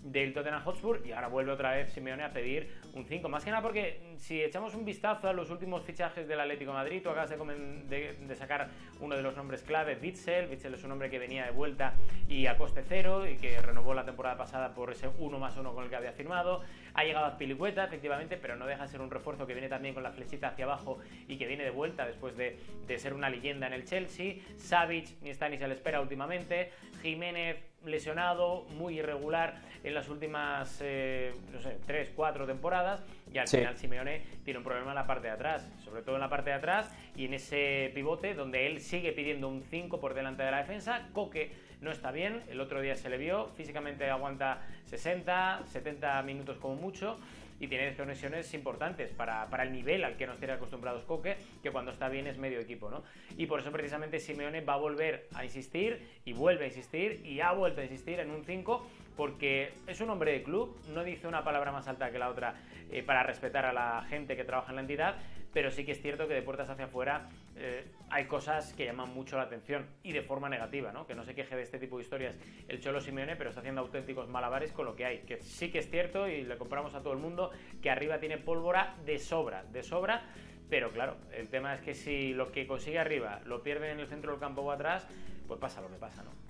del 0.03 0.33
Tottenham 0.33 0.63
Hotspur 0.63 1.01
y 1.05 1.11
ahora 1.11 1.27
vuelve 1.27 1.51
otra 1.51 1.71
vez 1.71 1.91
Simeone 1.91 2.23
a 2.23 2.31
pedir 2.31 2.69
un 2.93 3.05
5. 3.05 3.27
Más 3.29 3.43
que 3.43 3.51
nada 3.51 3.61
porque 3.61 4.15
si 4.17 4.41
echamos 4.41 4.73
un 4.75 4.85
vistazo 4.85 5.27
a 5.27 5.33
los 5.33 5.49
últimos 5.49 5.83
fichajes 5.83 6.27
del 6.27 6.39
Atlético 6.39 6.71
de 6.71 6.77
Madrid, 6.77 7.01
tú 7.03 7.09
acabas 7.09 7.29
de, 7.29 8.35
sacar 8.35 8.69
uno 8.99 9.15
de 9.15 9.21
los 9.21 9.35
nombres 9.35 9.63
clave, 9.63 9.97
Witzel. 10.01 10.49
Witzel 10.49 10.73
es 10.73 10.83
un 10.83 10.91
hombre 10.91 11.09
que 11.09 11.19
venía 11.19 11.45
de 11.45 11.51
vuelta 11.51 11.93
y 12.27 12.45
a 12.47 12.57
coste 12.57 12.83
cero 12.87 13.27
y 13.27 13.35
que 13.37 13.61
renovó 13.61 13.93
la 13.93 14.05
temporada 14.05 14.37
pasada 14.37 14.73
por 14.73 14.91
ese 14.91 15.09
1 15.17 15.39
más 15.39 15.57
1 15.57 15.73
con 15.73 15.83
el 15.83 15.89
que 15.89 15.95
había 15.95 16.13
firmado. 16.13 16.61
Ha 16.93 17.03
llegado 17.03 17.25
a 17.25 17.37
Pilicueta, 17.37 17.85
efectivamente, 17.85 18.37
pero 18.37 18.55
no 18.55 18.65
deja 18.65 18.83
de 18.83 18.89
ser 18.89 19.01
un 19.01 19.11
refuerzo 19.11 19.45
que 19.45 19.53
viene 19.53 19.69
también 19.69 19.93
con 19.93 20.03
la 20.03 20.11
flechita 20.11 20.49
hacia 20.49 20.65
abajo 20.65 20.99
y 21.27 21.37
que 21.37 21.47
viene 21.47 21.63
de 21.63 21.69
vuelta 21.69 22.05
después 22.05 22.35
de, 22.37 22.57
ser 22.97 23.13
una 23.13 23.29
leyenda 23.29 23.67
en 23.67 23.73
el 23.73 23.85
Chelsea. 23.85 24.35
Savic 24.57 25.21
ni 25.21 25.29
está 25.29 25.47
ni 25.49 25.57
se 25.57 25.67
le 25.67 25.75
espera 25.75 26.01
últimamente. 26.01 26.71
Jiménez 27.01 27.57
lesionado, 27.85 28.65
muy 28.71 28.99
irregular 28.99 29.61
en 29.83 29.93
las 29.93 30.09
últimas, 30.09 30.79
eh, 30.81 31.33
no 31.53 31.61
sé, 31.61 31.77
3, 31.85 32.11
4 32.15 32.45
temporadas 32.45 33.03
y 33.31 33.37
al 33.37 33.47
final 33.47 33.77
Simeone 33.77 34.21
tiene 34.43 34.57
un 34.57 34.65
problema 34.65 34.89
en 34.91 34.95
la 34.95 35.07
parte 35.07 35.27
de 35.27 35.33
atrás, 35.33 35.69
sobre 35.83 36.01
todo 36.01 36.15
en 36.15 36.21
la 36.21 36.29
parte 36.29 36.49
de 36.49 36.57
atrás 36.57 36.93
y 37.15 37.25
en 37.25 37.35
ese 37.35 37.91
pivote 37.93 38.33
donde 38.33 38.67
él 38.67 38.81
sigue 38.81 39.13
pidiendo 39.13 39.47
un 39.47 39.63
5 39.63 39.99
por 39.99 40.13
delante 40.13 40.43
de 40.43 40.51
la 40.51 40.57
defensa. 40.57 41.07
Coque 41.13 41.51
no 41.81 41.91
está 41.91 42.11
bien, 42.11 42.43
el 42.49 42.59
otro 42.59 42.81
día 42.81 42.95
se 42.95 43.09
le 43.09 43.17
vio, 43.17 43.49
físicamente 43.55 44.09
aguanta 44.09 44.61
60, 44.85 45.63
70 45.65 46.21
minutos 46.23 46.57
como 46.57 46.75
mucho 46.75 47.19
y 47.59 47.67
tiene 47.67 47.85
desconexiones 47.85 48.53
importantes 48.53 49.11
para, 49.11 49.49
para, 49.49 49.63
el 49.63 49.71
nivel 49.71 50.03
al 50.03 50.15
que 50.15 50.25
nos 50.25 50.37
tiene 50.37 50.53
acostumbrados 50.53 51.03
Coque, 51.03 51.37
que 51.61 51.71
cuando 51.71 51.91
está 51.91 52.07
bien 52.09 52.27
es 52.27 52.37
medio 52.37 52.59
equipo, 52.59 52.89
¿no? 52.89 53.03
Y 53.37 53.47
por 53.47 53.59
eso 53.59 53.71
precisamente 53.71 54.19
Simeone 54.19 54.61
va 54.61 54.73
a 54.73 54.77
volver 54.77 55.27
a 55.33 55.43
insistir 55.43 56.01
y 56.25 56.33
vuelve 56.33 56.65
a 56.65 56.67
insistir 56.67 57.25
y 57.25 57.41
ha 57.41 57.51
vuelto 57.51 57.81
a 57.81 57.83
insistir 57.83 58.19
en 58.19 58.31
un 58.31 58.45
5 58.45 58.87
porque 59.19 59.73
es 59.85 59.99
un 59.99 60.09
hombre 60.11 60.31
de 60.31 60.43
club, 60.43 60.77
no 60.93 61.03
dice 61.03 61.27
una 61.27 61.43
palabra 61.43 61.73
más 61.73 61.89
alta 61.89 62.09
que 62.09 62.17
la 62.17 62.29
otra 62.29 62.55
eh, 62.89 63.03
para 63.03 63.21
respetar 63.21 63.65
a 63.65 63.73
la 63.73 64.05
gente 64.07 64.37
que 64.37 64.45
trabaja 64.45 64.69
en 64.69 64.75
la 64.77 64.81
entidad, 64.81 65.17
pero 65.51 65.71
sí 65.71 65.83
que 65.83 65.91
es 65.91 66.01
cierto 66.01 66.25
que 66.29 66.35
de 66.35 66.41
puertas 66.41 66.69
hacia 66.69 66.85
afuera 66.85 67.27
eh, 67.57 67.83
hay 68.09 68.27
cosas 68.27 68.71
que 68.71 68.85
llaman 68.85 69.13
mucho 69.13 69.35
la 69.35 69.43
atención 69.43 69.87
y 70.03 70.13
de 70.13 70.21
forma 70.21 70.47
negativa, 70.47 70.93
¿no? 70.93 71.05
Que 71.05 71.15
no 71.15 71.25
se 71.25 71.35
queje 71.35 71.57
de 71.57 71.63
este 71.63 71.79
tipo 71.79 71.97
de 71.97 72.03
historias 72.03 72.37
el 72.69 72.79
Cholo 72.79 73.01
Simeone, 73.01 73.35
pero 73.35 73.49
está 73.49 73.59
haciendo 73.59 73.81
auténticos 73.81 74.29
malabares 74.29 74.71
con 74.71 74.85
lo 74.85 74.95
que 74.95 75.03
hay. 75.03 75.17
Que 75.23 75.41
sí 75.41 75.69
que 75.69 75.79
es 75.79 75.89
cierto 75.89 76.29
y 76.29 76.43
le 76.43 76.57
compramos 76.57 76.95
a 76.95 77.01
todo 77.01 77.11
el 77.11 77.19
mundo 77.19 77.51
que 77.81 77.89
arriba 77.89 78.21
tiene 78.21 78.37
pólvora 78.37 78.95
de 79.05 79.19
sobra, 79.19 79.65
de 79.65 79.83
sobra. 79.83 80.23
Pero 80.69 80.91
claro, 80.91 81.17
el 81.33 81.49
tema 81.49 81.75
es 81.75 81.81
que 81.81 81.93
si 81.93 82.33
lo 82.33 82.53
que 82.53 82.65
consigue 82.65 82.99
arriba 82.99 83.41
lo 83.43 83.63
pierde 83.63 83.91
en 83.91 83.99
el 83.99 84.07
centro 84.07 84.31
del 84.31 84.39
campo 84.39 84.61
o 84.61 84.71
atrás, 84.71 85.05
pues 85.45 85.59
pasa 85.59 85.81
lo 85.81 85.89
que 85.89 85.97
pasa, 85.97 86.23
¿no? 86.23 86.48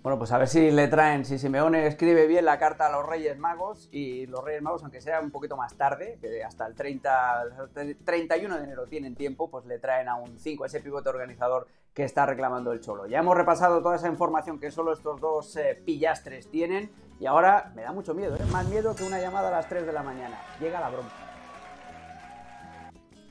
Bueno, 0.00 0.16
pues 0.16 0.30
a 0.30 0.38
ver 0.38 0.46
si 0.46 0.70
le 0.70 0.86
traen, 0.86 1.24
si 1.24 1.38
Simeone 1.38 1.86
escribe 1.88 2.28
bien 2.28 2.44
la 2.44 2.58
carta 2.58 2.86
a 2.86 2.92
los 2.92 3.04
Reyes 3.04 3.36
Magos 3.36 3.88
y 3.90 4.26
los 4.26 4.44
Reyes 4.44 4.62
Magos, 4.62 4.82
aunque 4.82 5.00
sea 5.00 5.20
un 5.20 5.32
poquito 5.32 5.56
más 5.56 5.74
tarde, 5.74 6.18
que 6.20 6.44
hasta 6.44 6.66
el 6.66 6.76
30, 6.76 7.44
31 8.04 8.58
de 8.58 8.64
enero 8.64 8.86
tienen 8.86 9.16
tiempo, 9.16 9.50
pues 9.50 9.66
le 9.66 9.80
traen 9.80 10.08
a 10.08 10.14
un 10.14 10.38
5, 10.38 10.64
ese 10.64 10.80
pivote 10.80 11.08
organizador 11.08 11.66
que 11.92 12.04
está 12.04 12.26
reclamando 12.26 12.70
el 12.70 12.80
Cholo. 12.80 13.06
Ya 13.06 13.18
hemos 13.18 13.36
repasado 13.36 13.82
toda 13.82 13.96
esa 13.96 14.08
información 14.08 14.60
que 14.60 14.70
solo 14.70 14.92
estos 14.92 15.20
dos 15.20 15.56
eh, 15.56 15.82
pillastres 15.84 16.48
tienen 16.48 16.92
y 17.18 17.26
ahora 17.26 17.72
me 17.74 17.82
da 17.82 17.90
mucho 17.90 18.14
miedo, 18.14 18.36
¿eh? 18.36 18.44
más 18.52 18.68
miedo 18.68 18.94
que 18.94 19.02
una 19.02 19.20
llamada 19.20 19.48
a 19.48 19.50
las 19.50 19.68
3 19.68 19.84
de 19.84 19.92
la 19.92 20.04
mañana. 20.04 20.40
Llega 20.60 20.78
la 20.78 20.90
broma 20.90 21.27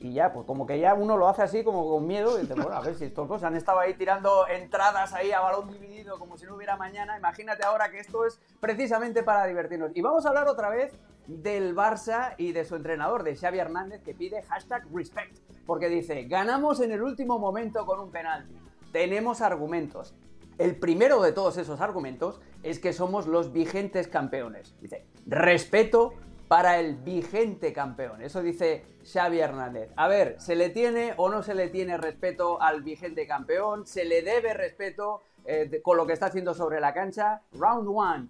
y 0.00 0.12
ya, 0.12 0.32
pues 0.32 0.46
como 0.46 0.66
que 0.66 0.78
ya 0.78 0.94
uno 0.94 1.16
lo 1.16 1.28
hace 1.28 1.42
así 1.42 1.64
como 1.64 1.88
con 1.88 2.06
miedo 2.06 2.38
y 2.38 2.42
dice, 2.42 2.54
bueno, 2.54 2.72
a 2.72 2.80
ver 2.80 2.94
si 2.94 3.06
estos 3.06 3.28
dos 3.28 3.42
han 3.42 3.56
estado 3.56 3.80
ahí 3.80 3.94
tirando 3.94 4.46
entradas 4.46 5.12
ahí 5.12 5.32
a 5.32 5.40
balón 5.40 5.72
dividido 5.72 6.18
como 6.18 6.38
si 6.38 6.46
no 6.46 6.54
hubiera 6.54 6.76
mañana, 6.76 7.18
imagínate 7.18 7.64
ahora 7.64 7.90
que 7.90 7.98
esto 7.98 8.24
es 8.24 8.40
precisamente 8.60 9.22
para 9.24 9.44
divertirnos. 9.46 9.90
Y 9.94 10.00
vamos 10.00 10.24
a 10.24 10.28
hablar 10.28 10.46
otra 10.46 10.68
vez 10.70 10.92
del 11.26 11.74
Barça 11.74 12.34
y 12.38 12.52
de 12.52 12.64
su 12.64 12.76
entrenador, 12.76 13.24
de 13.24 13.36
Xavi 13.36 13.58
Hernández, 13.58 14.02
que 14.02 14.14
pide 14.14 14.42
hashtag 14.42 14.86
respect, 14.92 15.36
porque 15.66 15.88
dice, 15.88 16.24
ganamos 16.24 16.80
en 16.80 16.92
el 16.92 17.02
último 17.02 17.38
momento 17.38 17.84
con 17.84 17.98
un 17.98 18.10
penalti, 18.10 18.54
tenemos 18.92 19.40
argumentos. 19.40 20.14
El 20.58 20.76
primero 20.76 21.20
de 21.22 21.32
todos 21.32 21.56
esos 21.56 21.80
argumentos 21.80 22.40
es 22.62 22.78
que 22.78 22.92
somos 22.92 23.26
los 23.26 23.52
vigentes 23.52 24.08
campeones. 24.08 24.74
Dice, 24.80 25.06
respeto 25.26 26.14
para 26.48 26.80
el 26.80 26.96
vigente 26.96 27.72
campeón. 27.72 28.22
Eso 28.22 28.42
dice 28.42 28.84
Xavi 29.04 29.38
Hernández. 29.38 29.90
A 29.96 30.08
ver, 30.08 30.36
¿se 30.40 30.56
le 30.56 30.70
tiene 30.70 31.12
o 31.18 31.28
no 31.28 31.42
se 31.42 31.54
le 31.54 31.68
tiene 31.68 31.98
respeto 31.98 32.60
al 32.60 32.82
vigente 32.82 33.26
campeón? 33.26 33.86
¿Se 33.86 34.04
le 34.04 34.22
debe 34.22 34.54
respeto 34.54 35.20
eh, 35.44 35.80
con 35.82 35.98
lo 35.98 36.06
que 36.06 36.14
está 36.14 36.26
haciendo 36.26 36.54
sobre 36.54 36.80
la 36.80 36.94
cancha? 36.94 37.42
Round 37.52 37.88
one, 37.92 38.28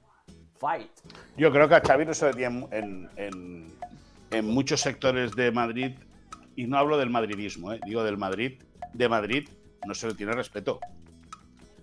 fight. 0.59 0.91
Yo 1.37 1.53
creo 1.53 1.69
que 1.69 1.77
a 1.77 1.81
Xavi 1.81 2.05
no 2.05 2.13
se 2.13 2.27
le 2.27 2.35
tiene 2.35 2.67
en, 3.17 4.45
muchos 4.45 4.81
sectores 4.81 5.35
de 5.37 5.53
Madrid, 5.53 5.97
y 6.57 6.67
no 6.67 6.77
hablo 6.77 6.99
del 6.99 7.09
madridismo, 7.09 7.73
eh, 7.73 7.81
digo 7.87 8.03
del 8.03 8.19
Madrid, 8.19 8.61
de 8.93 9.09
Madrid 9.09 9.49
no 9.87 9.95
se 9.95 10.09
le 10.09 10.15
tiene 10.15 10.33
respeto. 10.33 10.81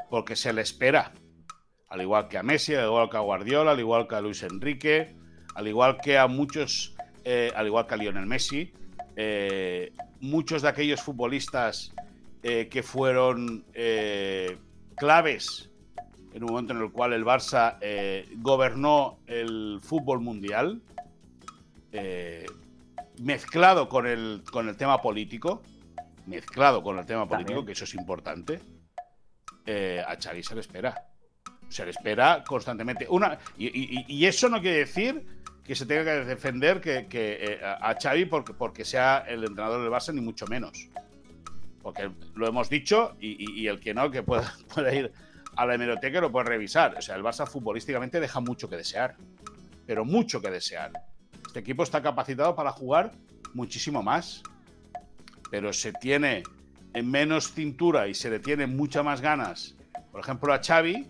Porque 0.09 0.36
se 0.36 0.53
le 0.53 0.61
espera. 0.61 1.13
Al 1.89 2.01
igual 2.01 2.27
que 2.27 2.38
a 2.38 2.43
Messi, 2.43 2.75
al 2.75 2.86
igual 2.86 3.09
que 3.09 3.17
a 3.17 3.21
Guardiola, 3.21 3.71
al 3.71 3.79
igual 3.79 4.07
que 4.07 4.15
a 4.15 4.21
Luis 4.21 4.43
Enrique, 4.43 5.15
al 5.56 5.68
igual 5.68 5.99
que 6.01 6.18
a 6.18 6.28
muchos, 6.28 6.93
eh, 7.24 7.51
al 7.56 7.66
igual 7.66 7.88
que 7.88 7.93
a 7.95 7.97
Lionel 7.97 8.26
Messi, 8.26 8.72
eh, 9.16 9.93
muchos 10.20 10.62
de 10.62 10.70
aquellos 10.70 11.01
futbolistas 11.01 11.93
eh, 12.43 12.68
que 12.70 12.84
fueron 12.84 13.66
claves 14.95 15.72
en 16.34 16.43
un 16.43 16.49
momento 16.51 16.74
en 16.74 16.82
el 16.82 16.91
cual 16.91 17.14
el 17.14 17.26
Barça 17.26 17.78
gobernó 18.38 19.20
el 19.26 19.80
fútbol 19.82 20.20
mundial, 20.20 20.82
mezclado 23.22 23.88
con 23.88 24.06
el, 24.06 24.43
con 24.51 24.68
el 24.68 24.76
tema 24.76 25.01
político, 25.01 25.62
mezclado 26.26 26.84
con 26.84 26.99
el 26.99 27.06
tema 27.06 27.28
político, 27.28 27.66
que 27.66 27.72
eso 27.72 27.86
es 27.86 27.93
importante, 27.95 28.60
a 29.66 30.18
Xavi 30.22 30.43
se 30.43 30.56
le 30.56 30.62
espera. 30.62 31.08
Se 31.70 31.84
le 31.84 31.91
espera 31.91 32.43
constantemente. 32.45 33.08
Una, 33.10 33.39
y 33.58 34.26
eso 34.26 34.49
no 34.49 34.62
quiere 34.62 34.80
decir 34.80 35.34
que 35.66 35.76
se 35.76 35.86
tenga 35.88 36.03
que 36.03 36.26
defender 36.26 36.80
que, 36.80 37.07
eh, 37.11 37.59
a 37.63 37.95
Xavi 37.99 38.26
porque, 38.26 38.53
porque 38.53 38.86
sea 38.86 39.26
el 39.28 39.43
entrenador 39.43 39.82
del 39.82 39.91
Barça, 39.91 40.13
ni 40.13 40.22
mucho 40.22 40.45
menos. 40.45 40.89
Porque 41.82 42.11
lo 42.36 42.47
hemos 42.47 42.70
dicho 42.70 43.18
y, 43.20 43.66
el 43.66 43.80
que 43.80 43.93
no, 43.93 44.11
que 44.11 44.22
pueda, 44.24 44.53
ir 44.93 45.11
a 45.55 45.66
la 45.66 45.76
hemeroteca 45.76 46.22
lo 46.22 46.32
puede 46.32 46.49
revisar. 46.49 46.95
O 46.97 47.01
sea, 47.01 47.16
el 47.16 47.24
Barça 47.24 47.47
futbolísticamente 47.47 48.20
deja 48.20 48.39
mucho 48.39 48.70
que 48.70 48.78
desear, 48.78 49.16
pero 49.88 50.05
mucho 50.05 50.39
que 50.39 50.51
desear. 50.51 50.91
Este 51.47 51.59
equipo 51.59 51.82
está 51.82 52.01
capacitado 52.01 52.55
para 52.55 52.72
jugar 52.72 53.13
muchísimo 53.55 54.03
más, 54.03 54.43
pero 55.49 55.74
se 55.74 55.93
tiene 55.93 56.43
en 56.93 57.09
menos 57.09 57.51
cintura 57.53 58.07
y 58.07 58.13
se 58.13 58.30
le 58.30 58.39
tiene 58.39 58.68
muchas 58.68 59.03
más 59.03 59.20
ganas, 59.20 59.76
por 60.11 60.22
ejemplo, 60.22 60.53
a 60.53 60.61
Xavi, 60.63 61.07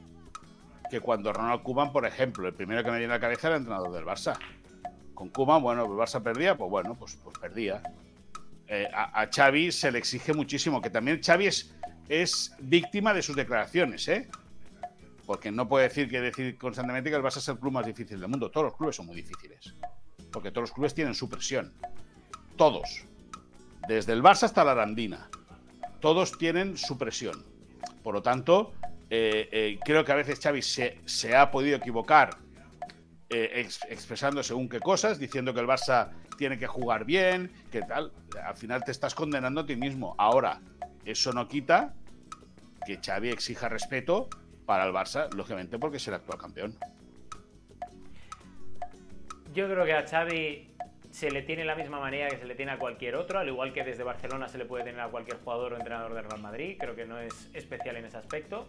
que 0.89 0.99
cuando 0.99 1.33
Ronald 1.33 1.63
Koeman, 1.63 1.91
por 1.91 2.05
ejemplo, 2.05 2.47
el 2.47 2.53
primero 2.53 2.83
que 2.83 2.91
me 2.91 2.97
viene 2.97 3.13
a 3.13 3.17
la 3.17 3.21
cabeza 3.21 3.47
era 3.47 3.57
el 3.57 3.61
entrenador 3.61 3.91
del 3.91 4.05
Barça. 4.05 4.37
Con 5.13 5.29
Koeman, 5.29 5.61
bueno, 5.61 5.83
el 5.83 5.91
Barça 5.91 6.21
perdía, 6.21 6.57
pues 6.57 6.69
bueno, 6.69 6.95
pues, 6.95 7.17
pues 7.23 7.37
perdía. 7.37 7.81
Eh, 8.67 8.89
a, 8.93 9.27
Xavi 9.33 9.71
se 9.71 9.91
le 9.91 9.99
exige 9.99 10.33
muchísimo, 10.33 10.81
que 10.81 10.89
también 10.89 11.21
Xavi 11.21 11.47
es, 11.47 11.75
es 12.09 12.55
víctima 12.59 13.13
de 13.13 13.21
sus 13.21 13.35
declaraciones, 13.35 14.07
¿eh? 14.07 14.27
Porque 15.25 15.51
no 15.51 15.67
puede 15.67 15.87
decir 15.87 16.09
que 16.09 16.21
decir 16.21 16.57
constantemente 16.57 17.09
que 17.09 17.15
el 17.15 17.23
Barça 17.23 17.37
es 17.37 17.47
el 17.47 17.57
club 17.57 17.73
más 17.73 17.85
difícil 17.85 18.19
del 18.19 18.29
mundo. 18.29 18.51
Todos 18.51 18.65
los 18.65 18.75
clubes 18.75 18.95
son 18.95 19.07
muy 19.07 19.15
difíciles. 19.15 19.73
Porque 20.31 20.51
todos 20.51 20.69
los 20.69 20.71
clubes 20.71 20.93
tienen 20.93 21.15
su 21.15 21.29
presión. 21.29 21.73
Todos. 22.57 23.05
Desde 23.87 24.13
el 24.13 24.21
Barça 24.21 24.43
hasta 24.43 24.63
la 24.63 24.73
Arandina. 24.73 25.29
Todos 25.99 26.37
tienen 26.37 26.77
su 26.77 26.97
presión. 26.97 27.43
Por 28.03 28.13
lo 28.13 28.21
tanto, 28.21 28.73
eh, 29.09 29.49
eh, 29.51 29.79
creo 29.83 30.03
que 30.03 30.11
a 30.11 30.15
veces 30.15 30.39
Xavi 30.39 30.61
se, 30.61 31.35
ha 31.35 31.51
podido 31.51 31.77
equivocar 31.77 32.37
eh, 33.29 33.67
expresando 33.89 34.41
según 34.43 34.69
qué 34.69 34.79
cosas, 34.79 35.19
diciendo 35.19 35.53
que 35.53 35.59
el 35.59 35.67
Barça 35.67 36.11
tiene 36.37 36.57
que 36.57 36.67
jugar 36.67 37.05
bien, 37.05 37.51
que 37.71 37.81
tal. 37.81 38.11
Al 38.43 38.55
final 38.55 38.83
te 38.83 38.91
estás 38.91 39.13
condenando 39.15 39.61
a 39.61 39.65
ti 39.65 39.75
mismo. 39.75 40.15
Ahora, 40.17 40.59
eso 41.05 41.31
no 41.33 41.47
quita 41.47 41.93
que 42.85 42.99
Xavi 43.03 43.29
exija 43.29 43.69
respeto 43.69 44.29
para 44.65 44.85
el 44.85 44.93
Barça, 44.93 45.31
lógicamente 45.33 45.77
porque 45.77 45.97
es 45.97 46.07
el 46.07 46.15
actual 46.15 46.39
campeón. 46.39 46.77
Yo 49.53 49.69
creo 49.69 49.85
que 49.85 49.93
a 49.93 50.05
Xavi 50.05 50.75
se 51.15 51.31
le 51.31 51.43
tiene 51.43 51.63
la 51.63 51.75
misma 51.75 51.97
manera 51.97 52.29
que 52.29 52.37
se 52.37 52.45
le 52.45 52.55
tiene 52.55 52.73
a 52.73 52.77
cualquier 52.77 53.15
otro, 53.15 53.39
al 53.39 53.47
igual 53.47 53.71
que 53.71 53.85
desde 53.85 54.03
Barcelona 54.03 54.49
se 54.49 54.57
le 54.57 54.65
puede 54.65 54.83
tener 54.83 54.99
a 54.99 55.07
cualquier 55.07 55.37
jugador 55.37 55.71
o 55.71 55.77
entrenador 55.77 56.13
del 56.13 56.25
Real 56.25 56.41
Madrid, 56.41 56.75
creo 56.77 56.93
que 56.93 57.05
no 57.05 57.19
es 57.19 57.49
especial 57.53 57.95
en 57.95 58.03
ese 58.03 58.17
aspecto. 58.17 58.67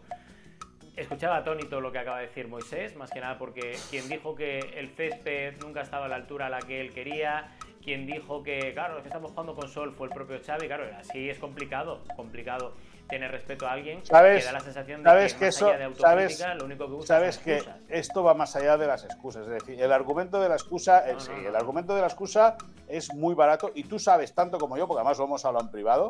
Escuchaba 0.96 1.36
atónito 1.36 1.78
lo 1.80 1.92
que 1.92 1.98
acaba 1.98 2.20
de 2.20 2.26
decir 2.26 2.48
Moisés, 2.48 2.96
más 2.96 3.10
que 3.10 3.20
nada 3.20 3.36
porque 3.36 3.76
quien 3.90 4.08
dijo 4.08 4.34
que 4.34 4.60
el 4.76 4.88
césped 4.88 5.54
nunca 5.60 5.82
estaba 5.82 6.06
a 6.06 6.08
la 6.08 6.16
altura 6.16 6.46
a 6.46 6.50
la 6.50 6.58
que 6.60 6.80
él 6.80 6.94
quería, 6.94 7.48
quien 7.84 8.06
dijo 8.06 8.42
que, 8.42 8.72
claro, 8.72 9.02
que 9.02 9.08
estamos 9.08 9.30
jugando 9.32 9.54
con 9.54 9.68
sol 9.68 9.92
fue 9.92 10.08
el 10.08 10.14
propio 10.14 10.40
Xavi, 10.44 10.66
claro, 10.66 10.84
así 10.98 11.28
es 11.28 11.38
complicado, 11.38 12.00
complicado 12.16 12.72
tener 13.08 13.30
respeto 13.30 13.68
a 13.68 13.72
alguien 13.72 14.04
¿Sabes, 14.04 14.40
que 14.40 14.46
da 14.46 14.52
la 14.52 14.60
sensación 14.60 15.02
de 15.02 15.26
que, 15.28 15.34
que 15.38 15.46
eso, 15.48 15.70
de 15.70 15.94
sabes, 15.94 16.44
lo 16.56 16.64
único 16.64 16.86
que 16.86 16.92
busca 16.94 17.06
sabes 17.06 17.38
que 17.38 17.62
esto 17.88 18.24
va 18.24 18.34
más 18.34 18.56
allá 18.56 18.78
de 18.78 18.86
las 18.86 19.04
excusas, 19.04 19.42
es 19.46 19.52
decir, 19.52 19.80
el 19.80 19.92
argumento 19.92 20.40
de 20.40 20.48
la 20.48 20.54
excusa, 20.54 21.04
sí, 21.18 21.30
el 21.46 21.54
argumento 21.54 21.94
de 21.94 22.00
la 22.00 22.06
excusa 22.06 22.56
es 22.88 23.12
muy 23.14 23.34
barato 23.34 23.70
y 23.74 23.84
tú 23.84 23.98
sabes 23.98 24.34
tanto 24.34 24.58
como 24.58 24.78
yo, 24.78 24.88
porque 24.88 25.00
además 25.00 25.18
lo 25.18 25.26
hemos 25.26 25.44
hablado 25.44 25.66
en 25.66 25.70
privado, 25.70 26.08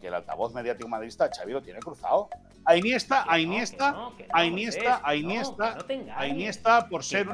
que 0.00 0.08
el 0.08 0.14
altavoz 0.14 0.52
mediático 0.54 0.88
madridista 0.88 1.28
Xavi 1.28 1.52
lo 1.52 1.62
tiene 1.62 1.80
cruzado. 1.80 2.28
A 2.64 2.76
Iniesta, 2.76 3.24
a 3.26 3.38
Iniesta, 3.38 4.10
a 4.32 4.44
Iniesta, 4.44 5.00
a 5.02 5.14
Iniesta, 5.14 5.78
a 6.14 6.26
Iniesta 6.26 6.88
por 6.88 7.04
ser 7.04 7.28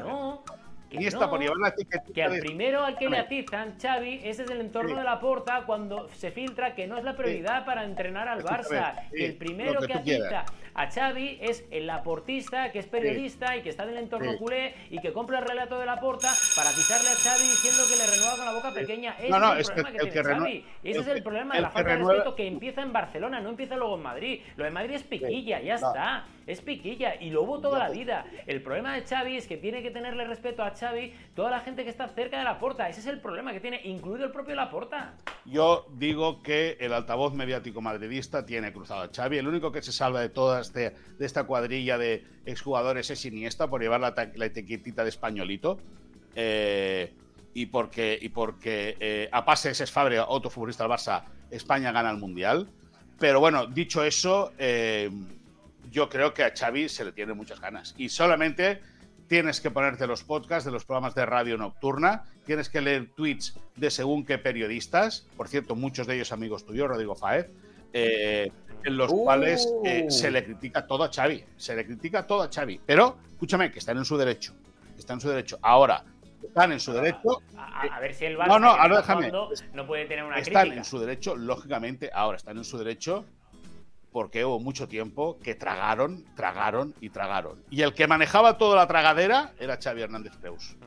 Iniesta 0.95 1.29
por 1.29 1.39
llevar 1.39 1.57
la 1.57 1.73
Que 2.13 2.23
al 2.23 2.39
primero 2.39 2.83
al 2.83 2.97
que 2.97 3.09
le 3.09 3.19
atizan, 3.19 3.77
Xavi, 3.79 4.21
ese 4.23 4.43
es 4.43 4.49
el 4.49 4.61
entorno 4.61 4.97
de 4.97 5.03
la 5.03 5.19
porta 5.19 5.63
cuando 5.65 6.09
se 6.09 6.31
filtra 6.31 6.75
que 6.75 6.87
no 6.87 6.97
es 6.97 7.03
la 7.03 7.15
prioridad 7.15 7.65
para 7.65 7.83
entrenar 7.83 8.27
al 8.27 8.43
Barça. 8.43 8.95
el 9.11 9.35
primero 9.35 9.81
que, 9.81 9.93
atiza 9.93 10.45
a 10.73 10.91
Xavi 10.91 11.39
es 11.41 11.63
el 11.71 11.89
aportista 11.89 12.71
que 12.71 12.79
es 12.79 12.85
periodista 12.85 13.55
y 13.55 13.61
que 13.61 13.69
está 13.69 13.83
en 13.83 13.89
el 13.91 13.97
entorno 13.97 14.37
culé 14.37 14.75
y 14.89 14.99
que 14.99 15.13
compra 15.13 15.39
el 15.39 15.45
relato 15.45 15.79
de 15.79 15.85
la 15.85 15.99
porta 15.99 16.31
para 16.55 16.69
atizarle 16.69 17.09
a 17.09 17.15
Xavi 17.15 17.43
diciendo 17.43 17.83
que 17.89 17.95
le 17.95 18.07
renueva 18.07 18.35
con 18.35 18.45
la 18.45 18.53
boca 18.53 18.73
pequeña. 18.73 19.15
Ese 19.17 19.29
no, 19.29 19.55
es 19.55 19.69
el 19.69 19.75
problema 19.75 19.91
que, 19.91 20.11
tiene 20.11 20.29
Xavi. 20.29 20.65
Ese 20.83 20.99
es 20.99 21.07
el 21.07 21.23
problema 21.23 21.55
de 21.55 21.61
la 21.61 21.69
falta 21.69 21.89
de 21.91 21.97
respeto 21.97 22.35
que 22.35 22.47
empieza 22.47 22.81
en 22.81 22.91
Barcelona, 22.91 23.39
no 23.39 23.49
empieza 23.49 23.77
luego 23.77 23.95
en 23.95 24.03
Madrid. 24.03 24.41
Lo 24.57 24.65
de 24.65 24.71
Madrid 24.71 24.95
es 24.95 25.03
piquilla, 25.03 25.61
ya 25.61 25.75
está. 25.75 26.25
Es 26.47 26.61
piquilla 26.61 27.15
y 27.19 27.31
lo 27.31 27.43
hubo 27.43 27.59
toda 27.59 27.79
la 27.79 27.89
vida. 27.89 28.25
El 28.45 28.61
problema 28.61 28.95
de 28.95 29.01
Xavi 29.03 29.37
es 29.37 29.47
que 29.47 29.57
tiene 29.57 29.81
que 29.81 29.89
tenerle 29.89 30.25
respeto 30.25 30.63
a 30.63 30.75
Xavi 30.75 31.11
toda 31.35 31.49
la 31.49 31.61
gente 31.61 31.83
que 31.83 31.89
está 31.89 32.07
cerca 32.09 32.37
de 32.37 32.43
la 32.43 32.59
porta. 32.59 32.87
Ese 32.87 32.99
es 32.99 33.07
el 33.07 33.19
problema 33.19 33.51
que 33.51 33.59
tiene, 33.59 33.81
incluido 33.83 34.25
el 34.25 34.31
propio 34.31 34.55
Laporta. 34.55 35.15
yo 35.45 35.87
digo 35.97 36.43
que 36.43 36.77
el 36.79 36.93
altavoz 36.93 37.33
mediático 37.33 37.81
madridista 37.81 38.45
tiene 38.45 38.71
cruzado 38.71 39.01
a 39.01 39.09
Xavi. 39.13 39.37
El 39.37 39.47
único 39.47 39.71
que 39.71 39.81
se 39.81 39.91
salva 39.91 40.21
de 40.21 40.29
toda 40.29 40.61
este, 40.61 40.93
de 41.17 41.25
esta 41.25 41.45
cuadrilla 41.45 41.97
de 41.97 42.23
exjugadores 42.45 43.09
es 43.09 43.25
Iniesta 43.25 43.67
por 43.67 43.81
llevar 43.81 44.01
la, 44.01 44.45
etiquetita 44.45 45.03
de 45.03 45.09
españolito. 45.09 45.79
Eh, 46.35 47.13
y 47.55 47.67
porque, 47.67 48.19
y 48.21 48.29
porque 48.29 48.97
eh, 48.99 49.29
a 49.31 49.45
pase 49.45 49.71
ese 49.71 49.87
Fabria, 49.87 50.25
otro 50.27 50.49
futbolista 50.49 50.83
del 50.83 50.91
Barça, 50.91 51.23
España 51.49 51.91
gana 51.91 52.11
el 52.11 52.17
Mundial. 52.17 52.69
Pero 53.17 53.39
bueno, 53.39 53.65
dicho 53.65 54.03
eso, 54.03 54.51
eh, 54.57 55.09
yo 55.95 56.09
creo 56.09 56.33
que 56.33 56.43
a 56.43 56.51
Xavi 56.53 56.89
se 56.89 57.05
le 57.05 57.13
tiene 57.13 57.33
muchas 57.33 57.61
ganas. 57.61 57.95
Y 57.97 58.09
solamente 58.09 58.81
tienes 59.29 59.61
que 59.61 59.71
ponerte 59.71 60.05
los 60.05 60.25
podcasts 60.25 60.65
de 60.65 60.71
los 60.71 60.83
programas 60.83 61.15
de 61.15 61.25
radio 61.25 61.57
nocturna, 61.57 62.25
tienes 62.45 62.67
que 62.67 62.81
leer 62.81 63.11
tweets 63.15 63.57
de 63.77 63.89
según 63.89 64.25
qué 64.25 64.37
periodistas, 64.37 65.25
por 65.37 65.47
cierto, 65.47 65.73
muchos 65.73 66.05
de 66.05 66.15
ellos 66.15 66.33
amigos 66.33 66.65
tuyos, 66.65 66.89
Rodrigo 66.89 67.15
Faez, 67.15 67.47
eh, 67.93 68.51
en 68.83 68.97
los 68.97 69.09
cuales 69.09 69.73
eh, 69.85 70.07
se 70.09 70.29
le 70.31 70.43
critica 70.43 70.85
todo 70.85 71.05
a 71.05 71.11
Xavi, 71.11 71.45
se 71.55 71.77
le 71.77 71.85
critica 71.85 72.27
todo 72.27 72.43
a 72.43 72.49
Xavi, 72.53 72.81
pero 72.85 73.17
escúchame, 73.31 73.71
que 73.71 73.79
están 73.79 73.97
en 73.97 74.03
su 74.03 74.17
derecho, 74.17 74.53
están 74.97 75.15
en 75.15 75.21
su 75.21 75.29
derecho. 75.29 75.57
Ahora, 75.61 76.03
están 76.43 76.73
en 76.73 76.81
su 76.81 76.91
derecho. 76.91 77.41
A, 77.57 77.99
ver 78.01 78.13
si 78.13 78.25
el 78.25 78.37
Barça 78.37 78.47
no, 78.47 78.59
no, 78.59 78.67
ahora 78.67 78.97
déjame. 78.97 79.31
no 79.31 79.87
puede 79.87 80.05
tener 80.07 80.25
una 80.25 80.39
Están 80.39 80.73
en 80.73 80.83
su 80.83 80.99
derecho, 80.99 81.37
lógicamente, 81.37 82.11
ahora 82.13 82.35
están 82.35 82.57
en 82.57 82.65
su 82.65 82.77
derecho 82.77 83.25
porque 84.15 84.45
hubo 84.45 84.61
mucho 84.61 84.87
tiempo 84.87 85.37
que 85.43 85.55
tragaron, 85.55 86.23
tragaron 86.37 86.95
y 87.01 87.09
tragaron. 87.09 87.61
Y 87.69 87.81
el 87.81 87.93
que 87.93 88.07
manejaba 88.07 88.57
toda 88.57 88.77
la 88.77 88.87
tragadera 88.87 89.51
era 89.59 89.75
Xavi 89.75 90.03
Hernández 90.03 90.37
Creus. 90.39 90.77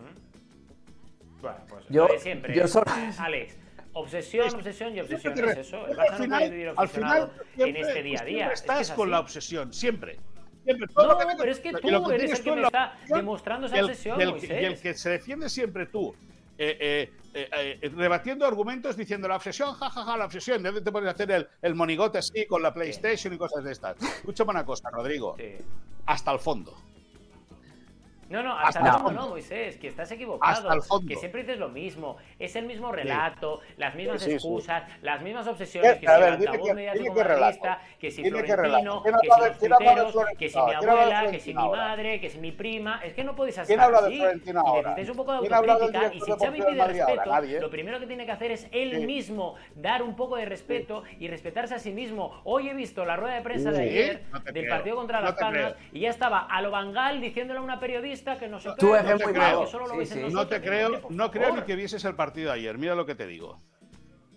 Bueno, 1.42 1.58
pues 1.68 1.84
yo, 1.90 2.08
siempre. 2.18 2.56
Yo 2.56 2.66
soy... 2.66 2.84
Alex, 3.18 3.54
obsesión, 3.92 4.54
obsesión 4.54 4.96
y 4.96 5.00
obsesión 5.00 5.38
es 5.46 5.58
eso. 5.58 5.86
El 5.86 5.98
Barça 5.98 6.08
al 6.08 6.16
final, 6.16 6.30
no 6.30 6.38
puede 6.38 6.50
vivir 6.50 6.68
obsesionado 6.70 7.30
en 7.58 7.76
este 7.76 8.02
día 8.02 8.18
a 8.18 8.24
día. 8.24 8.50
Estás 8.50 8.92
con 8.92 9.10
la 9.10 9.20
obsesión, 9.20 9.74
siempre. 9.74 10.16
no, 10.64 11.18
pero 11.36 11.52
es 11.52 11.60
que 11.60 11.72
tú 11.72 12.10
eres 12.10 12.32
el 12.32 12.42
que 12.42 12.52
me 12.52 12.62
está 12.62 12.96
demostrando 13.10 13.66
esa 13.66 13.84
obsesión. 13.84 14.18
Y 14.18 14.22
el, 14.22 14.80
que 14.80 14.94
se 14.94 15.10
defiende 15.10 15.50
siempre 15.50 15.84
tú 15.84 16.16
eh, 16.58 17.12
eh, 17.34 17.78
eh, 17.82 17.88
rebatiendo 17.94 18.44
argumentos 18.44 18.96
diciendo 18.96 19.28
la 19.28 19.36
obsesión, 19.36 19.72
jajaja, 19.74 20.00
ja, 20.00 20.10
ja, 20.12 20.16
la 20.16 20.24
obsesión, 20.24 20.60
¿de 20.60 20.70
dónde 20.70 20.82
te 20.82 20.90
pones 20.90 21.08
a 21.08 21.12
hacer 21.12 21.30
el, 21.30 21.48
el, 21.62 21.74
monigote 21.76 22.18
así 22.18 22.46
con 22.46 22.62
la 22.62 22.74
PlayStation 22.74 23.32
y 23.32 23.38
cosas 23.38 23.62
de 23.62 23.72
estas? 23.72 23.96
Escúchame 24.02 24.50
una 24.50 24.64
cosa, 24.64 24.90
Rodrigo. 24.90 25.36
Hasta 26.06 26.32
el 26.32 26.40
fondo. 26.40 26.74
No, 28.28 28.42
no, 28.42 28.58
hasta, 28.58 28.80
el 28.80 28.92
fondo. 29.00 29.10
No, 29.12 29.28
Moisés, 29.30 29.78
que 29.78 29.88
estás 29.88 30.10
equivocado. 30.12 30.68
Que 31.06 31.16
siempre 31.16 31.42
dices 31.42 31.58
lo 31.58 31.68
mismo. 31.68 32.16
Es 32.38 32.56
el 32.56 32.66
mismo 32.66 32.92
relato, 32.92 33.60
las 33.76 33.94
mismas 33.94 34.26
excusas, 34.26 34.84
las 35.02 35.22
mismas 35.22 35.46
obsesiones 35.46 35.94
que 35.94 36.06
si 36.06 36.12
altavoz 36.12 36.74
mediático 36.74 37.14
que 37.98 38.10
si 38.10 38.28
Florentino, 38.28 39.02
que 39.02 39.12
si 39.20 39.28
los 39.28 39.58
tuiteros, 39.58 40.14
que 40.38 40.48
si 40.48 40.58
mi 40.58 40.74
abuela, 40.74 41.30
que 41.30 41.40
si 41.40 41.54
mi 41.54 41.68
madre, 41.68 42.20
que 42.20 42.30
si 42.30 42.38
mi 42.38 42.52
prima. 42.52 43.00
Es 43.04 43.14
que 43.14 43.24
no 43.24 43.34
podéis 43.34 43.58
estar 43.58 43.94
así. 43.94 44.20
Necesitáis 44.20 45.08
un 45.08 45.16
poco 45.16 45.40
de 45.40 45.54
autocrítica 45.54 46.14
y 46.14 46.20
si 46.20 46.32
Xavi 46.32 46.62
pide 46.62 46.86
respeto, 46.86 47.60
lo 47.60 47.70
primero 47.70 48.00
que 48.00 48.06
tiene 48.06 48.26
que 48.26 48.32
hacer 48.32 48.50
es 48.50 48.68
él 48.72 49.06
mismo 49.06 49.54
dar 49.74 50.02
un 50.02 50.14
poco 50.16 50.36
de 50.36 50.44
respeto 50.44 51.02
y 51.18 51.28
respetarse 51.28 51.74
a 51.74 51.78
sí 51.78 51.92
mismo. 51.92 52.40
Hoy 52.44 52.68
he 52.68 52.74
visto 52.74 53.04
la 53.04 53.16
rueda 53.16 53.34
de 53.34 53.42
prensa 53.42 53.70
de 53.70 53.82
ayer 53.82 54.22
del 54.52 54.68
partido 54.68 54.96
contra 54.96 55.20
las 55.20 55.34
Palmas 55.34 55.74
y 55.92 56.00
ya 56.00 56.10
estaba 56.10 56.40
a 56.40 56.60
lo 56.60 56.70
Bangal 56.70 57.20
diciéndole 57.20 57.58
a 57.60 57.62
una 57.62 57.80
periodista 57.80 58.17
que 58.38 58.48
no 58.48 58.60
se 58.60 58.70
Tú 58.76 58.88
no 58.88 59.16
te 59.16 59.24
creo, 59.32 60.30
no 60.30 60.46
te 60.46 60.60
creo, 60.60 61.00
no 61.10 61.30
creo 61.30 61.56
ni 61.56 61.62
que 61.62 61.76
vieses 61.76 62.04
el 62.04 62.14
partido 62.14 62.52
ayer. 62.52 62.78
Mira 62.78 62.94
lo 62.94 63.06
que 63.06 63.14
te 63.14 63.26
digo. 63.26 63.60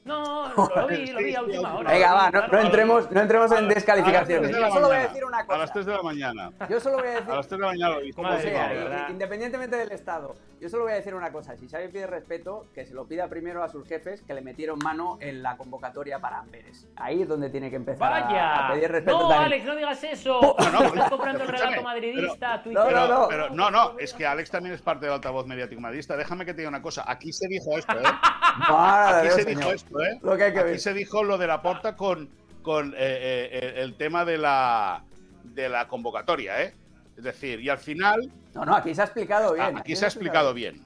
No, 0.04 0.52
lo 0.76 0.88
vi, 0.88 1.08
lo 1.08 1.20
vi 1.20 1.36
a 1.36 1.42
última 1.44 1.76
hora. 1.76 1.92
Venga, 1.92 2.14
va, 2.14 2.32
no, 2.32 2.60
entremos, 2.60 3.12
no 3.12 3.22
entremos 3.22 3.52
en 3.52 3.68
descalificaciones. 3.68 4.52
Yo 4.52 4.72
solo 4.72 4.88
voy 4.88 4.98
a 4.98 5.08
decir 5.08 5.24
una 5.24 5.46
cosa. 5.46 5.56
A 5.56 5.60
las 5.60 5.74
3 5.74 5.86
de 5.86 5.94
la 5.94 6.02
mañana. 6.02 6.52
Yo 6.70 6.80
solo 6.80 6.98
voy 6.98 7.08
a 7.08 7.12
decir. 7.12 7.32
A 7.32 7.36
las 7.36 7.48
3 7.48 7.60
de 7.60 7.66
la 7.66 7.72
mañana 7.72 7.96
lo 7.96 8.02
vi. 8.02 8.12
Como 8.12 8.38
sea, 8.40 9.08
independientemente 9.10 9.76
del 9.76 9.92
Estado. 9.92 10.36
Yo 10.62 10.70
solo 10.70 10.84
voy 10.84 10.94
a 10.94 10.98
decir 10.98 11.16
una 11.16 11.32
cosa. 11.32 11.58
Si 11.58 11.68
Xavi 11.68 11.88
pide 11.88 12.06
respeto, 12.06 12.68
que 12.76 12.86
se 12.86 12.94
lo 12.94 13.08
pida 13.08 13.28
primero 13.28 13.64
a 13.64 13.70
sus 13.70 13.88
jefes 13.88 14.22
que 14.22 14.36
le 14.36 14.42
metieron 14.42 14.78
mano 14.78 15.18
en 15.20 15.42
la 15.42 15.58
convocatoria 15.58 16.20
para 16.20 16.38
Amberes. 16.38 16.88
Ahí 16.98 17.24
es 17.24 17.28
donde 17.28 17.50
tiene 17.50 17.72
que 17.72 17.78
empezar 17.78 18.26
Vaya. 18.26 18.68
a 18.68 18.72
pedir 18.72 18.92
respeto. 18.92 19.22
No, 19.22 19.32
Alex, 19.32 19.66
no 19.66 19.76
digas 19.76 20.04
eso. 20.04 20.56
No, 20.60 20.72
no, 20.72 20.84
Estás 20.84 21.10
comprando 21.10 21.44
el 21.46 21.50
relato 21.50 21.82
madridista. 21.82 22.62
no, 22.66 22.92
no, 22.92 23.08
no. 23.08 23.28
Pero, 23.28 23.50
no, 23.50 23.72
no. 23.72 23.98
Es 23.98 24.14
que 24.14 24.28
Alex 24.28 24.52
también 24.52 24.76
es 24.76 24.84
parte 24.84 25.08
del 25.08 25.16
altavoz 25.16 25.48
mediático 25.48 25.82
madridista. 25.82 26.16
Déjame 26.16 26.46
que 26.46 26.54
te 26.54 26.58
diga 26.58 26.70
una 26.70 26.84
cosa. 26.84 27.06
Aquí 27.08 27.34
se 27.34 27.48
dijo 27.48 27.76
esto, 27.76 28.00
¿eh? 28.00 28.04
Aquí 28.70 29.32
se 29.32 29.46
dijo 29.46 29.72
esto, 29.72 30.00
¿eh? 30.00 30.20
Lo 30.22 30.38
que 30.38 30.44
hay 30.44 30.54
que 30.54 30.62
ver 30.62 30.76
y 30.76 30.80
se 30.80 30.94
dijo 30.94 31.24
lo 31.24 31.40
de 31.40 31.48
la 31.48 31.64
porta 31.64 31.96
con, 31.96 32.30
con 32.62 32.94
eh, 32.94 32.98
eh, 33.00 33.74
el 33.78 33.96
tema 33.96 34.26
de 34.26 34.38
la, 34.38 35.04
de 35.44 35.70
la 35.70 35.88
convocatoria, 35.88 36.62
¿eh? 36.62 36.76
Es 37.18 37.24
decir, 37.24 37.60
y 37.62 37.70
al 37.70 37.80
final. 37.80 38.32
No, 38.54 38.66
no, 38.66 38.76
aquí 38.76 38.94
se 38.94 39.02
ha 39.02 39.06
explicado 39.06 39.54
bien. 39.54 39.78
Aquí, 39.78 39.96
se 39.96 40.06
ha 40.06 40.08
explicado 40.08 40.54
bien. 40.54 40.86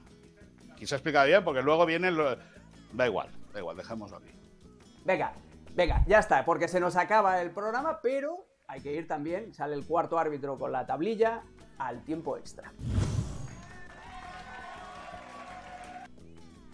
Aquí 0.72 0.86
se 0.86 0.94
ha 0.94 0.98
explicado 0.98 1.26
bien 1.26 1.42
porque 1.44 1.62
luego 1.62 1.86
viene. 1.86 2.10
Lo... 2.10 2.36
Da 2.92 3.06
igual, 3.06 3.28
da 3.52 3.58
igual, 3.58 3.76
dejémoslo 3.76 4.18
aquí. 4.18 4.30
Venga, 5.04 5.32
venga, 5.74 6.04
ya 6.06 6.18
está, 6.18 6.44
porque 6.44 6.68
se 6.68 6.80
nos 6.80 6.96
acaba 6.96 7.40
el 7.42 7.50
programa, 7.50 8.00
pero 8.02 8.46
hay 8.68 8.80
que 8.80 8.92
ir 8.92 9.08
también. 9.08 9.52
Sale 9.54 9.74
el 9.74 9.84
cuarto 9.86 10.18
árbitro 10.18 10.58
con 10.58 10.72
la 10.72 10.86
tablilla 10.86 11.42
al 11.78 12.02
tiempo 12.04 12.36
extra. 12.36 12.72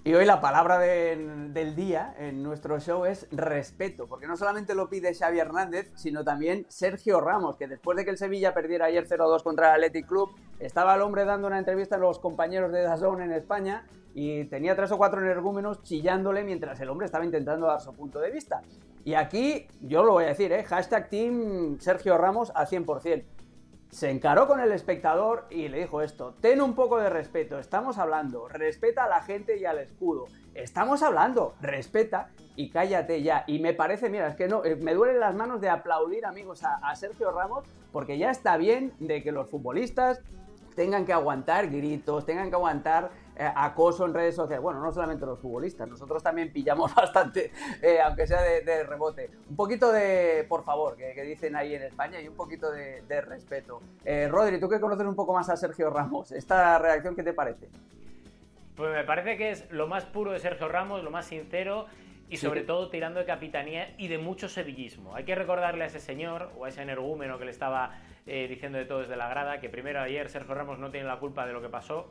Y 0.04 0.14
hoy 0.14 0.24
la 0.24 0.40
palabra 0.40 0.80
del 0.80 1.76
día 1.76 2.12
en 2.18 2.42
nuestro 2.42 2.80
show 2.80 3.04
es 3.04 3.28
respeto, 3.30 4.08
porque 4.08 4.26
no 4.26 4.36
solamente 4.36 4.74
lo 4.74 4.88
pide 4.88 5.14
Xavi 5.14 5.38
Hernández, 5.38 5.92
sino 5.94 6.24
también 6.24 6.66
Sergio 6.68 7.20
Ramos, 7.20 7.54
que 7.54 7.68
después 7.68 7.96
de 7.96 8.04
que 8.04 8.10
el 8.10 8.18
Sevilla 8.18 8.52
perdiera 8.52 8.86
ayer 8.86 9.06
0-2 9.06 9.44
contra 9.44 9.68
el 9.68 9.84
Athletic 9.84 10.08
Club, 10.08 10.30
estaba 10.58 10.96
el 10.96 11.02
hombre 11.02 11.24
dando 11.24 11.46
una 11.46 11.60
entrevista 11.60 11.94
a 11.94 11.98
los 12.00 12.18
compañeros 12.18 12.72
de 12.72 12.82
Dazón 12.82 13.22
en 13.22 13.30
España 13.30 13.86
y 14.12 14.42
tenía 14.46 14.74
tres 14.74 14.90
o 14.90 14.98
cuatro 14.98 15.20
energúmenos 15.20 15.84
chillándole 15.84 16.42
mientras 16.42 16.80
el 16.80 16.88
hombre 16.90 17.04
estaba 17.04 17.24
intentando 17.24 17.68
dar 17.68 17.80
su 17.80 17.94
punto 17.94 18.18
de 18.18 18.32
vista. 18.32 18.60
Y 19.04 19.14
aquí, 19.14 19.68
yo 19.82 20.02
lo 20.02 20.14
voy 20.14 20.24
a 20.24 20.28
decir, 20.28 20.50
¿eh? 20.50 20.64
hashtag 20.64 21.10
Team 21.10 21.78
Sergio 21.78 22.18
Ramos 22.18 22.50
al 22.56 22.66
100% 22.66 23.22
se 23.92 24.10
encaró 24.10 24.48
con 24.48 24.58
el 24.58 24.72
espectador 24.72 25.44
y 25.50 25.68
le 25.68 25.80
dijo 25.80 26.00
esto, 26.00 26.34
ten 26.40 26.62
un 26.62 26.74
poco 26.74 26.98
de 26.98 27.10
respeto, 27.10 27.58
estamos 27.58 27.98
hablando, 27.98 28.48
respeta 28.48 29.04
a 29.04 29.08
la 29.08 29.20
gente 29.20 29.58
y 29.58 29.66
al 29.66 29.78
escudo, 29.78 30.28
estamos 30.54 31.02
hablando, 31.02 31.54
respeta 31.60 32.30
y 32.56 32.70
cállate 32.70 33.22
ya. 33.22 33.44
Y 33.46 33.58
me 33.58 33.74
parece, 33.74 34.08
mira, 34.08 34.28
es 34.28 34.34
que 34.34 34.48
no, 34.48 34.64
eh, 34.64 34.76
me 34.76 34.94
duelen 34.94 35.20
las 35.20 35.34
manos 35.34 35.60
de 35.60 35.68
aplaudir 35.68 36.24
amigos 36.24 36.64
a, 36.64 36.76
a 36.76 36.96
Sergio 36.96 37.32
Ramos 37.32 37.64
porque 37.92 38.16
ya 38.16 38.30
está 38.30 38.56
bien 38.56 38.94
de 38.98 39.22
que 39.22 39.30
los 39.30 39.50
futbolistas 39.50 40.22
tengan 40.74 41.04
que 41.04 41.12
aguantar 41.12 41.68
gritos, 41.68 42.24
tengan 42.24 42.48
que 42.48 42.56
aguantar 42.56 43.10
eh, 43.34 43.50
acoso 43.56 44.04
en 44.04 44.12
redes 44.12 44.36
sociales. 44.36 44.62
Bueno, 44.62 44.80
no 44.80 44.92
solamente 44.92 45.24
los 45.24 45.38
futbolistas, 45.38 45.88
nosotros 45.88 46.22
también 46.22 46.52
pillamos 46.52 46.94
bastante, 46.94 47.50
eh, 47.80 47.98
aunque 48.00 48.26
sea 48.26 48.42
de, 48.42 48.82
rebote. 48.84 49.30
Un 49.48 49.56
poquito 49.56 49.90
de, 49.90 50.44
por 50.48 50.64
favor, 50.64 50.96
que, 50.96 51.22
dicen 51.22 51.56
ahí 51.56 51.74
en 51.74 51.82
España 51.82 52.20
y 52.20 52.28
un 52.28 52.36
poquito 52.36 52.70
de, 52.70 53.20
respeto. 53.22 53.80
Eh, 54.04 54.28
Rodri, 54.28 54.60
tú 54.60 54.68
que 54.68 54.80
conoces 54.80 55.06
un 55.06 55.14
poco 55.14 55.32
más 55.32 55.48
a 55.48 55.56
Sergio 55.56 55.88
Ramos, 55.88 56.30
¿esta 56.32 56.78
reacción 56.78 57.16
qué 57.16 57.22
te 57.22 57.32
parece? 57.32 57.68
Pues 58.76 58.92
me 58.92 59.04
parece 59.04 59.38
que 59.38 59.50
es 59.50 59.70
lo 59.70 59.86
más 59.86 60.04
puro 60.04 60.32
de 60.32 60.38
Sergio 60.38 60.68
Ramos, 60.68 61.02
lo 61.02 61.10
más 61.10 61.26
sincero 61.26 61.86
y 62.28 62.36
sobre 62.38 62.62
todo 62.62 62.90
tirando 62.90 63.20
de 63.20 63.26
capitanía 63.26 63.94
y 63.96 64.08
de 64.08 64.18
mucho 64.18 64.48
sevillismo. 64.48 65.14
Hay 65.14 65.24
que 65.24 65.34
recordarle 65.34 65.84
a 65.84 65.86
ese 65.86 66.00
señor 66.00 66.50
o 66.58 66.64
a 66.64 66.68
ese 66.68 66.82
energúmeno 66.82 67.38
que 67.38 67.44
le 67.44 67.50
estaba 67.50 67.98
diciendo 68.24 68.78
de 68.78 68.84
todo 68.84 69.00
desde 69.00 69.16
la 69.16 69.28
grada 69.28 69.60
que 69.60 69.68
primero 69.68 70.00
ayer 70.00 70.28
Sergio 70.30 70.54
Ramos 70.54 70.78
no 70.78 70.90
tiene 70.90 71.06
la 71.06 71.18
culpa 71.18 71.46
de 71.46 71.52
lo 71.52 71.60
que 71.60 71.68
pasó 71.68 72.10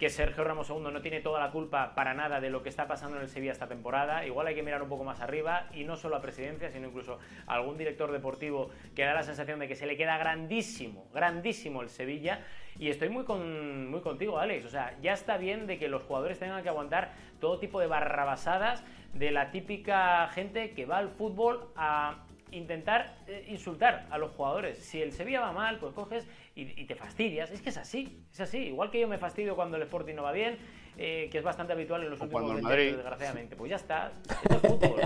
que 0.00 0.08
Sergio 0.08 0.44
Ramos 0.44 0.70
II 0.70 0.88
no 0.90 1.02
tiene 1.02 1.20
toda 1.20 1.38
la 1.38 1.50
culpa 1.50 1.94
para 1.94 2.14
nada 2.14 2.40
de 2.40 2.48
lo 2.48 2.62
que 2.62 2.70
está 2.70 2.88
pasando 2.88 3.18
en 3.18 3.22
el 3.22 3.28
Sevilla 3.28 3.52
esta 3.52 3.68
temporada. 3.68 4.24
Igual 4.24 4.46
hay 4.46 4.54
que 4.54 4.62
mirar 4.62 4.82
un 4.82 4.88
poco 4.88 5.04
más 5.04 5.20
arriba 5.20 5.68
y 5.74 5.84
no 5.84 5.94
solo 5.94 6.16
a 6.16 6.22
presidencia, 6.22 6.70
sino 6.70 6.88
incluso 6.88 7.18
a 7.46 7.52
algún 7.52 7.76
director 7.76 8.10
deportivo 8.10 8.70
que 8.96 9.04
da 9.04 9.12
la 9.12 9.22
sensación 9.22 9.58
de 9.58 9.68
que 9.68 9.76
se 9.76 9.84
le 9.84 9.98
queda 9.98 10.16
grandísimo, 10.16 11.06
grandísimo 11.12 11.82
el 11.82 11.90
Sevilla. 11.90 12.40
Y 12.78 12.88
estoy 12.88 13.10
muy, 13.10 13.24
con, 13.24 13.90
muy 13.90 14.00
contigo, 14.00 14.38
Alex. 14.38 14.64
O 14.64 14.70
sea, 14.70 14.96
ya 15.02 15.12
está 15.12 15.36
bien 15.36 15.66
de 15.66 15.78
que 15.78 15.88
los 15.88 16.02
jugadores 16.04 16.38
tengan 16.38 16.62
que 16.62 16.70
aguantar 16.70 17.12
todo 17.38 17.58
tipo 17.58 17.78
de 17.78 17.86
barrabasadas 17.86 18.82
de 19.12 19.30
la 19.32 19.50
típica 19.50 20.26
gente 20.28 20.72
que 20.72 20.86
va 20.86 20.96
al 20.96 21.10
fútbol 21.10 21.68
a 21.76 22.24
intentar 22.52 23.16
eh, 23.26 23.46
insultar 23.48 24.06
a 24.10 24.18
los 24.18 24.32
jugadores. 24.32 24.78
Si 24.78 25.00
el 25.00 25.12
Sevilla 25.12 25.40
va 25.40 25.52
mal, 25.52 25.78
pues 25.78 25.94
coges 25.94 26.26
y, 26.54 26.84
te 26.84 26.94
fastidias. 26.94 27.50
Es 27.50 27.62
que 27.62 27.70
es 27.70 27.76
así, 27.76 28.24
es 28.30 28.40
así. 28.40 28.58
Igual 28.58 28.90
que 28.90 29.00
yo 29.00 29.08
me 29.08 29.18
fastidio 29.18 29.56
cuando 29.56 29.76
el 29.76 29.82
Sporting 29.84 30.14
no 30.14 30.22
va 30.22 30.32
bien, 30.32 30.58
eh, 30.96 31.28
que 31.30 31.38
es 31.38 31.44
bastante 31.44 31.72
habitual 31.72 32.02
en 32.02 32.10
los 32.10 32.20
últimos 32.20 32.50
años, 32.50 32.96
desgraciadamente. 32.96 33.56
Pues 33.56 33.70
ya 33.70 33.76
está, 33.76 34.12
es 34.48 34.56
fútbol. 34.58 35.00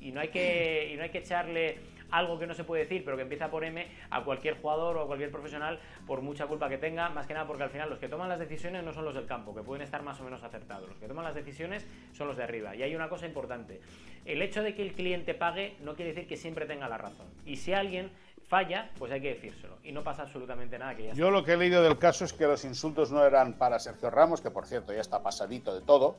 Y 0.00 0.12
no 0.12 0.20
hay 0.20 0.28
que, 0.28 0.90
y 0.92 0.96
no 0.96 1.02
hay 1.02 1.10
que 1.10 1.18
echarle 1.18 1.78
algo 2.10 2.38
que 2.38 2.46
no 2.46 2.54
se 2.54 2.64
puede 2.64 2.82
decir, 2.82 3.04
pero 3.04 3.16
que 3.16 3.22
empieza 3.22 3.50
por 3.50 3.64
M, 3.64 3.86
a 4.10 4.24
cualquier 4.24 4.60
jugador 4.60 4.96
o 4.96 5.02
a 5.02 5.06
cualquier 5.06 5.30
profesional, 5.30 5.80
por 6.06 6.22
mucha 6.22 6.46
culpa 6.46 6.68
que 6.68 6.78
tenga, 6.78 7.08
más 7.08 7.26
que 7.26 7.34
nada 7.34 7.46
porque 7.46 7.62
al 7.62 7.70
final 7.70 7.90
los 7.90 7.98
que 7.98 8.08
toman 8.08 8.28
las 8.28 8.38
decisiones 8.38 8.84
no 8.84 8.92
son 8.92 9.04
los 9.04 9.14
del 9.14 9.26
campo, 9.26 9.54
que 9.54 9.62
pueden 9.62 9.82
estar 9.82 10.02
más 10.02 10.20
o 10.20 10.24
menos 10.24 10.42
acertados. 10.42 10.88
Los 10.88 10.98
que 10.98 11.08
toman 11.08 11.24
las 11.24 11.34
decisiones 11.34 11.86
son 12.12 12.28
los 12.28 12.36
de 12.36 12.44
arriba. 12.44 12.74
Y 12.74 12.82
hay 12.82 12.94
una 12.94 13.08
cosa 13.08 13.26
importante. 13.26 13.80
El 14.24 14.42
hecho 14.42 14.62
de 14.62 14.74
que 14.74 14.82
el 14.82 14.92
cliente 14.92 15.34
pague 15.34 15.76
no 15.80 15.94
quiere 15.94 16.12
decir 16.12 16.28
que 16.28 16.36
siempre 16.36 16.66
tenga 16.66 16.88
la 16.88 16.98
razón. 16.98 17.26
Y 17.44 17.56
si 17.56 17.72
alguien 17.72 18.10
falla, 18.46 18.90
pues 18.98 19.12
hay 19.12 19.20
que 19.20 19.34
decírselo. 19.34 19.78
Y 19.82 19.92
no 19.92 20.02
pasa 20.02 20.22
absolutamente 20.22 20.78
nada. 20.78 20.94
Que 20.94 21.12
Yo 21.14 21.30
lo 21.30 21.44
que 21.44 21.52
he 21.52 21.56
leído 21.56 21.82
del 21.82 21.98
caso 21.98 22.24
es 22.24 22.32
que 22.32 22.46
los 22.46 22.64
insultos 22.64 23.10
no 23.10 23.24
eran 23.24 23.54
para 23.54 23.78
Sergio 23.78 24.10
Ramos, 24.10 24.40
que 24.40 24.50
por 24.50 24.66
cierto 24.66 24.92
ya 24.92 25.00
está 25.00 25.22
pasadito 25.22 25.74
de 25.74 25.82
todo, 25.82 26.18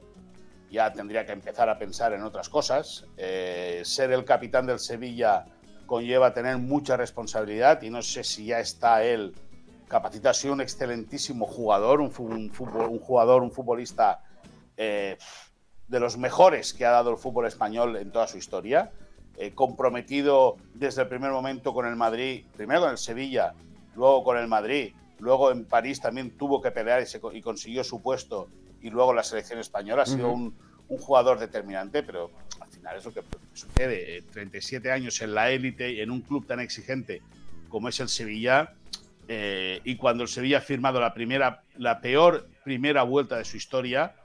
ya 0.70 0.92
tendría 0.92 1.26
que 1.26 1.32
empezar 1.32 1.70
a 1.70 1.78
pensar 1.78 2.14
en 2.14 2.24
otras 2.24 2.50
cosas. 2.50 3.06
Eh, 3.18 3.82
ser 3.84 4.12
el 4.12 4.26
capitán 4.26 4.66
del 4.66 4.80
Sevilla 4.80 5.46
conlleva 5.88 6.34
tener 6.34 6.60
mucha 6.60 6.96
responsabilidad 6.98 7.82
y 7.82 7.90
no 7.90 8.04
sé 8.04 8.24
si 8.24 8.46
ya 8.46 8.60
está 8.60 9.04
él 9.04 9.34
capacitado. 9.88 10.30
Ha 10.30 10.34
sido 10.36 10.54
un 10.54 10.62
excelentísimo 10.62 11.48
jugador, 11.48 12.02
un, 12.02 12.14
un, 12.20 12.52
un 12.60 13.00
jugador, 13.00 13.42
un 13.42 13.52
futbolista 13.52 14.22
eh, 14.78 15.18
de 15.88 16.00
los 16.00 16.18
mejores 16.18 16.74
que 16.74 16.86
ha 16.86 16.92
dado 16.92 17.10
el 17.10 17.18
fútbol 17.18 17.48
español 17.48 17.96
en 17.96 18.12
toda 18.12 18.28
su 18.28 18.38
historia. 18.38 18.92
Eh, 19.38 19.54
comprometido 19.54 20.58
desde 20.74 21.04
el 21.04 21.08
primer 21.08 21.32
momento 21.32 21.74
con 21.74 21.86
el 21.86 21.96
Madrid, 21.96 22.46
primero 22.56 22.82
con 22.82 22.90
el 22.90 22.98
Sevilla, 22.98 23.54
luego 23.96 24.24
con 24.24 24.38
el 24.38 24.48
Madrid, 24.48 24.94
luego 25.20 25.52
en 25.52 25.66
París 25.66 26.02
también 26.02 26.36
tuvo 26.38 26.60
que 26.62 26.72
pelear 26.72 27.04
y, 27.34 27.42
consiguió 27.42 27.84
su 27.84 28.02
puesto, 28.02 28.50
y 28.82 28.90
luego 28.90 29.14
la 29.14 29.24
selección 29.24 29.60
española. 29.60 30.04
Ha 30.04 30.06
sido 30.08 30.32
un, 30.32 30.56
jugador 30.88 31.38
determinante, 31.38 32.02
pero 32.02 32.32
final 32.88 32.98
es 32.98 33.14
que 33.14 33.24
sucede. 33.54 34.24
37 34.32 34.88
eh, 34.88 34.92
años 34.92 35.22
en 35.22 35.34
la 35.34 35.52
élite 35.52 35.92
y 35.92 36.02
en 36.02 36.12
un 36.12 36.22
club 36.22 36.46
tan 36.46 36.60
exigente 36.60 37.22
como 37.70 37.90
es 37.90 38.00
el 38.00 38.08
Sevilla, 38.08 38.74
eh, 39.28 39.82
y 39.84 39.98
cuando 39.98 40.24
el 40.24 40.30
Sevilla 40.30 40.60
ha 40.60 40.62
firmado 40.62 41.02
la, 41.02 41.14
primera, 41.14 41.64
la 41.78 42.00
peor 42.00 42.48
primera 42.64 43.04
vuelta 43.04 43.38
de 43.38 43.44
su 43.44 43.58
historia, 43.58 44.16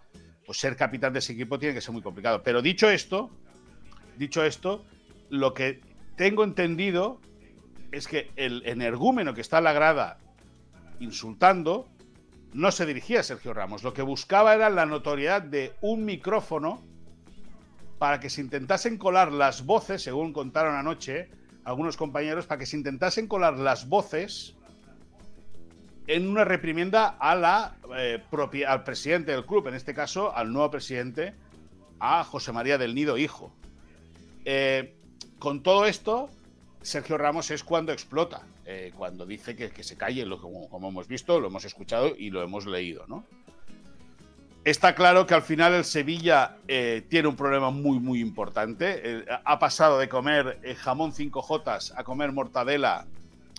pues 0.47 0.59
ser 0.59 0.77
capitán 0.77 1.13
de 1.13 1.19
ese 1.19 1.33
equipo 1.33 1.59
tiene 1.59 1.75
que 1.75 1.81
ser 1.81 1.93
muy 1.93 2.03
complicado. 2.03 2.43
Pero 2.45 2.63
dicho 2.63 2.89
esto, 2.89 3.31
dicho 4.17 4.45
esto, 4.45 4.85
lo 5.29 5.55
que 5.55 5.81
tengo 6.17 6.45
entendido 6.45 7.21
es 7.91 8.07
que 8.07 8.31
el 8.37 8.63
energúmeno 8.65 9.35
que 9.35 9.41
está 9.41 9.59
en 9.59 9.65
la 9.65 9.73
grada 9.73 10.19
insultando 11.01 11.89
no 12.53 12.71
se 12.71 12.87
dirigía 12.87 13.21
a 13.21 13.23
Sergio 13.25 13.55
Ramos. 13.55 13.83
Lo 13.83 13.93
que 13.93 14.03
buscaba 14.03 14.55
era 14.55 14.71
la 14.71 14.87
notoriedad 14.87 15.43
de 15.43 15.73
un 15.81 16.05
micrófono 16.05 16.85
para 18.03 18.19
que 18.19 18.31
se 18.31 18.41
intentasen 18.41 18.99
colar 18.99 19.31
las 19.31 19.65
voces, 19.65 20.03
según 20.03 20.33
contaron 20.33 20.75
anoche 20.75 21.29
algunos 21.63 21.97
compañeros, 21.97 22.47
para 22.47 22.59
que 22.59 22.67
se 22.67 22.77
intentasen 22.77 23.29
colar 23.29 23.57
las 23.61 23.89
voces 23.89 24.57
en 26.09 26.27
una 26.27 26.45
reprimienda 26.45 27.17
eh, 27.97 28.21
al 28.67 28.83
presidente 28.83 29.31
del 29.31 29.47
club, 29.47 29.69
en 29.69 29.75
este 29.75 29.95
caso 29.95 30.37
al 30.37 30.53
nuevo 30.53 30.69
presidente, 30.73 31.35
a 32.01 32.25
José 32.25 32.51
María 32.51 32.77
del 32.77 32.93
Nido 32.93 33.19
Hijo. 33.19 33.55
Eh, 34.47 34.97
con 35.39 35.63
todo 35.63 35.87
esto, 35.87 36.29
Sergio 36.81 37.17
Ramos 37.19 37.53
es 37.53 37.63
cuando 37.63 37.93
explota, 37.93 38.43
eh, 38.67 38.91
cuando 38.97 39.27
dice 39.27 39.55
que, 39.55 39.85
se 39.85 39.97
calle, 39.97 40.27
lo, 40.27 40.41
como, 40.41 40.89
hemos 40.89 41.07
visto, 41.07 41.39
lo 41.39 41.47
hemos 41.47 41.65
escuchado 41.65 42.17
y 42.19 42.31
lo 42.31 42.43
hemos 42.43 42.67
leído, 42.67 43.07
¿no? 43.07 43.25
Está 44.65 44.95
claro 44.95 45.27
que 45.27 45.35
al 45.35 45.43
final 45.43 45.75
el 45.75 45.85
Sevilla 45.85 46.57
eh, 46.69 47.05
tiene 47.09 47.29
un 47.29 47.37
problema 47.37 47.71
muy, 47.71 47.99
muy 47.99 48.21
importante. 48.21 49.01
Eh, 49.03 49.25
ha 49.45 49.59
pasado 49.59 49.99
de 49.99 50.09
comer 50.09 50.61
jamón 50.79 51.13
5J 51.13 51.93
a 51.97 52.05
comer 52.05 52.33
mortadela 52.33 53.07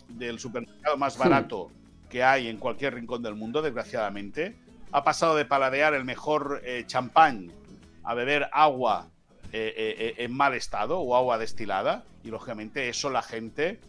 del 0.08 0.40
supermercado 0.40 0.96
más 0.98 1.18
barato 1.18 1.72
que 2.10 2.24
hay 2.24 2.48
en 2.48 2.58
cualquier 2.58 2.94
rincón 2.94 3.22
del 3.22 3.36
mundo, 3.36 3.62
desgraciadamente. 3.62 4.56
Ha 4.92 5.04
pasado 5.04 5.36
de 5.36 5.46
paladear 5.46 5.94
el 5.94 6.06
mejor 6.06 6.62
champán 6.88 7.52
a 8.04 8.14
beber 8.14 8.50
agua 8.52 9.08
eh, 9.56 9.74
eh, 9.78 9.96
eh, 10.00 10.24
en 10.24 10.34
mal 10.34 10.56
estado 10.56 11.00
o 11.00 11.16
agua 11.16 11.38
destilada. 11.38 12.04
Y 12.24 12.30
lógicamente 12.30 12.90
eso 12.90 13.10
la 13.10 13.22
gente 13.22 13.80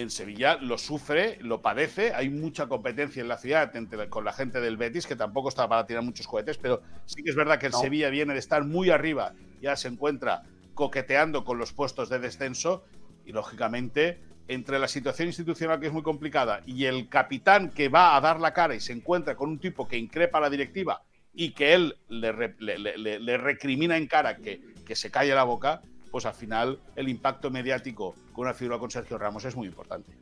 en 0.00 0.10
Sevilla 0.10 0.56
lo 0.56 0.78
sufre, 0.78 1.38
lo 1.40 1.62
padece. 1.62 2.12
Hay 2.14 2.28
mucha 2.28 2.66
competencia 2.66 3.20
en 3.20 3.28
la 3.28 3.38
ciudad 3.38 3.72
con 4.08 4.24
la 4.24 4.32
gente 4.32 4.60
del 4.60 4.76
Betis, 4.76 5.06
que 5.06 5.16
tampoco 5.16 5.48
está 5.48 5.68
para 5.68 5.86
tirar 5.86 6.02
muchos 6.02 6.26
cohetes, 6.26 6.58
pero 6.58 6.82
sí 7.06 7.22
que 7.22 7.30
es 7.30 7.36
verdad 7.36 7.58
que 7.58 7.66
el 7.66 7.74
Sevilla 7.74 8.10
viene 8.10 8.32
de 8.32 8.38
estar 8.38 8.64
muy 8.64 8.90
arriba, 8.90 9.34
ya 9.60 9.76
se 9.76 9.88
encuentra 9.88 10.42
coqueteando 10.74 11.44
con 11.44 11.58
los 11.58 11.72
puestos 11.72 12.08
de 12.08 12.18
descenso 12.18 12.84
y 13.24 13.32
lógicamente 13.32 14.20
entre 14.48 14.78
la 14.78 14.88
situación 14.88 15.28
institucional 15.28 15.78
que 15.78 15.86
es 15.86 15.92
muy 15.92 16.02
complicada 16.02 16.62
y 16.66 16.86
el 16.86 17.08
capitán 17.08 17.70
que 17.70 17.88
va 17.88 18.16
a 18.16 18.20
dar 18.20 18.40
la 18.40 18.52
cara 18.52 18.74
y 18.74 18.80
se 18.80 18.92
encuentra 18.92 19.36
con 19.36 19.50
un 19.50 19.58
tipo 19.58 19.86
que 19.86 19.96
increpa 19.96 20.38
a 20.38 20.40
la 20.40 20.50
directiva 20.50 21.02
y 21.32 21.52
que 21.52 21.74
él 21.74 21.96
le, 22.08 22.32
le 22.58 23.38
recrimina 23.38 23.96
en 23.96 24.08
cara 24.08 24.36
que 24.36 24.60
que 24.90 24.96
se 24.96 25.08
calle 25.08 25.32
la 25.36 25.44
boca, 25.44 25.82
pues 26.10 26.26
al 26.26 26.34
final 26.34 26.80
el 26.96 27.08
impacto 27.08 27.50
mediático 27.50 28.14
con 28.32 28.46
una 28.46 28.54
figura 28.54 28.78
con 28.78 28.90
Sergio 28.90 29.18
Ramos 29.18 29.44
es 29.44 29.56
muy 29.56 29.68
importante. 29.68 30.12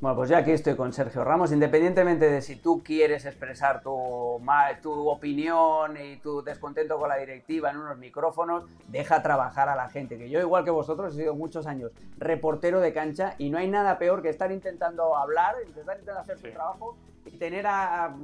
Bueno, 0.00 0.14
pues 0.14 0.28
ya 0.28 0.38
aquí 0.38 0.52
estoy 0.52 0.76
con 0.76 0.92
Sergio 0.92 1.24
Ramos, 1.24 1.50
independientemente 1.50 2.30
de 2.30 2.40
si 2.40 2.54
tú 2.54 2.84
quieres 2.84 3.26
expresar 3.26 3.82
tu, 3.82 4.40
tu 4.80 5.08
opinión 5.08 5.96
y 5.96 6.18
tu 6.18 6.40
descontento 6.40 7.00
con 7.00 7.08
la 7.08 7.16
directiva 7.16 7.70
en 7.70 7.78
unos 7.78 7.98
micrófonos, 7.98 8.64
deja 8.86 9.24
trabajar 9.24 9.68
a 9.68 9.74
la 9.74 9.88
gente, 9.88 10.16
que 10.16 10.30
yo 10.30 10.38
igual 10.38 10.64
que 10.64 10.70
vosotros 10.70 11.14
he 11.14 11.16
sido 11.18 11.34
muchos 11.34 11.66
años 11.66 11.90
reportero 12.16 12.78
de 12.78 12.92
cancha 12.92 13.34
y 13.38 13.50
no 13.50 13.58
hay 13.58 13.66
nada 13.66 13.98
peor 13.98 14.22
que 14.22 14.28
estar 14.28 14.52
intentando 14.52 15.16
hablar, 15.16 15.56
intentar, 15.66 15.98
intentando 15.98 16.20
hacer 16.20 16.36
tu 16.36 16.52
trabajo 16.52 16.96
y 17.26 17.32
tener 17.32 17.66
a, 17.66 18.14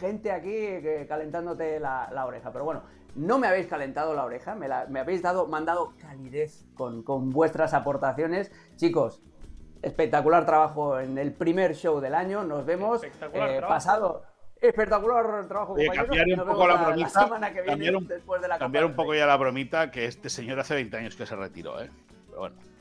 gente 0.00 0.32
aquí 0.32 1.06
calentándote 1.08 1.80
la, 1.80 2.10
la 2.12 2.26
oreja. 2.26 2.50
Pero 2.50 2.64
bueno, 2.64 2.82
no 3.16 3.38
me 3.38 3.46
habéis 3.46 3.66
calentado 3.66 4.14
la 4.14 4.24
oreja, 4.24 4.54
me, 4.54 5.00
habéis 5.00 5.22
dado, 5.22 5.46
mandado 5.46 5.94
calidez 5.98 6.64
con, 6.74 7.30
vuestras 7.30 7.74
aportaciones. 7.74 8.52
Chicos, 8.76 9.22
espectacular 9.82 10.46
trabajo 10.46 11.00
en 11.00 11.18
el 11.18 11.32
primer 11.32 11.74
show 11.74 12.00
del 12.00 12.14
año. 12.14 12.44
Nos 12.44 12.64
vemos 12.66 13.02
eh, 13.02 13.60
pasado. 13.66 14.22
Espectacular 14.60 15.46
trabajo, 15.48 15.74
Oye, 15.74 15.88
cambiar 15.88 16.26
un 16.28 16.46
poco 16.46 16.66
la, 16.66 16.76
bromita. 16.76 17.28
cambiar 17.66 17.96
un, 17.96 18.06
después 18.06 18.40
de 18.40 18.48
la 18.48 18.58
cambiar 18.58 18.86
un 18.86 18.94
poco 18.94 19.14
ya 19.14 19.26
la 19.26 19.36
bromita, 19.36 19.90
que 19.90 20.06
este 20.06 20.30
señor 20.30 20.58
hace 20.58 20.74
20 20.74 20.96
años 20.96 21.16
que 21.16 21.26
se 21.26 21.36
retiró, 21.36 21.80
¿eh? 21.82 21.90
Pero 22.28 22.38
bueno 22.40 22.75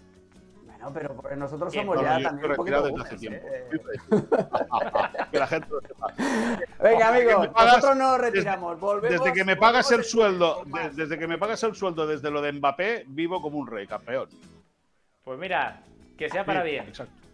pero 0.93 1.15
nosotros 1.35 1.73
somos 1.73 2.01
ya 2.01 2.21
también 2.21 2.51
un 2.51 2.55
poquito 2.55 2.83
desde 2.83 3.01
hace 3.01 3.17
tiempo. 3.17 3.47
¿eh? 3.47 3.67
que 5.31 5.39
la 5.39 5.47
gente 5.47 5.67
Venga, 6.81 7.09
amigos, 7.09 7.49
nosotros 7.55 7.97
nos 7.97 8.19
retiramos. 8.19 8.79
Volvemos, 8.79 9.19
desde 9.19 9.33
que 9.33 9.43
me 9.43 9.55
pagas 9.55 9.91
el 9.91 10.03
sueldo, 10.03 10.63
desde 10.93 11.17
que 11.17 11.27
me 11.27 11.37
pagas 11.37 11.63
el 11.63 11.75
sueldo 11.75 12.07
desde 12.07 12.29
lo 12.31 12.41
de 12.41 12.51
Mbappé, 12.53 13.05
vivo 13.07 13.41
como 13.41 13.57
un 13.57 13.67
rey, 13.67 13.87
campeón. 13.87 14.29
Pues 15.23 15.39
mira, 15.39 15.81
que 16.17 16.29
sea 16.29 16.45
para 16.45 16.63
bien. 16.63 16.87
Exacto. 16.87 17.24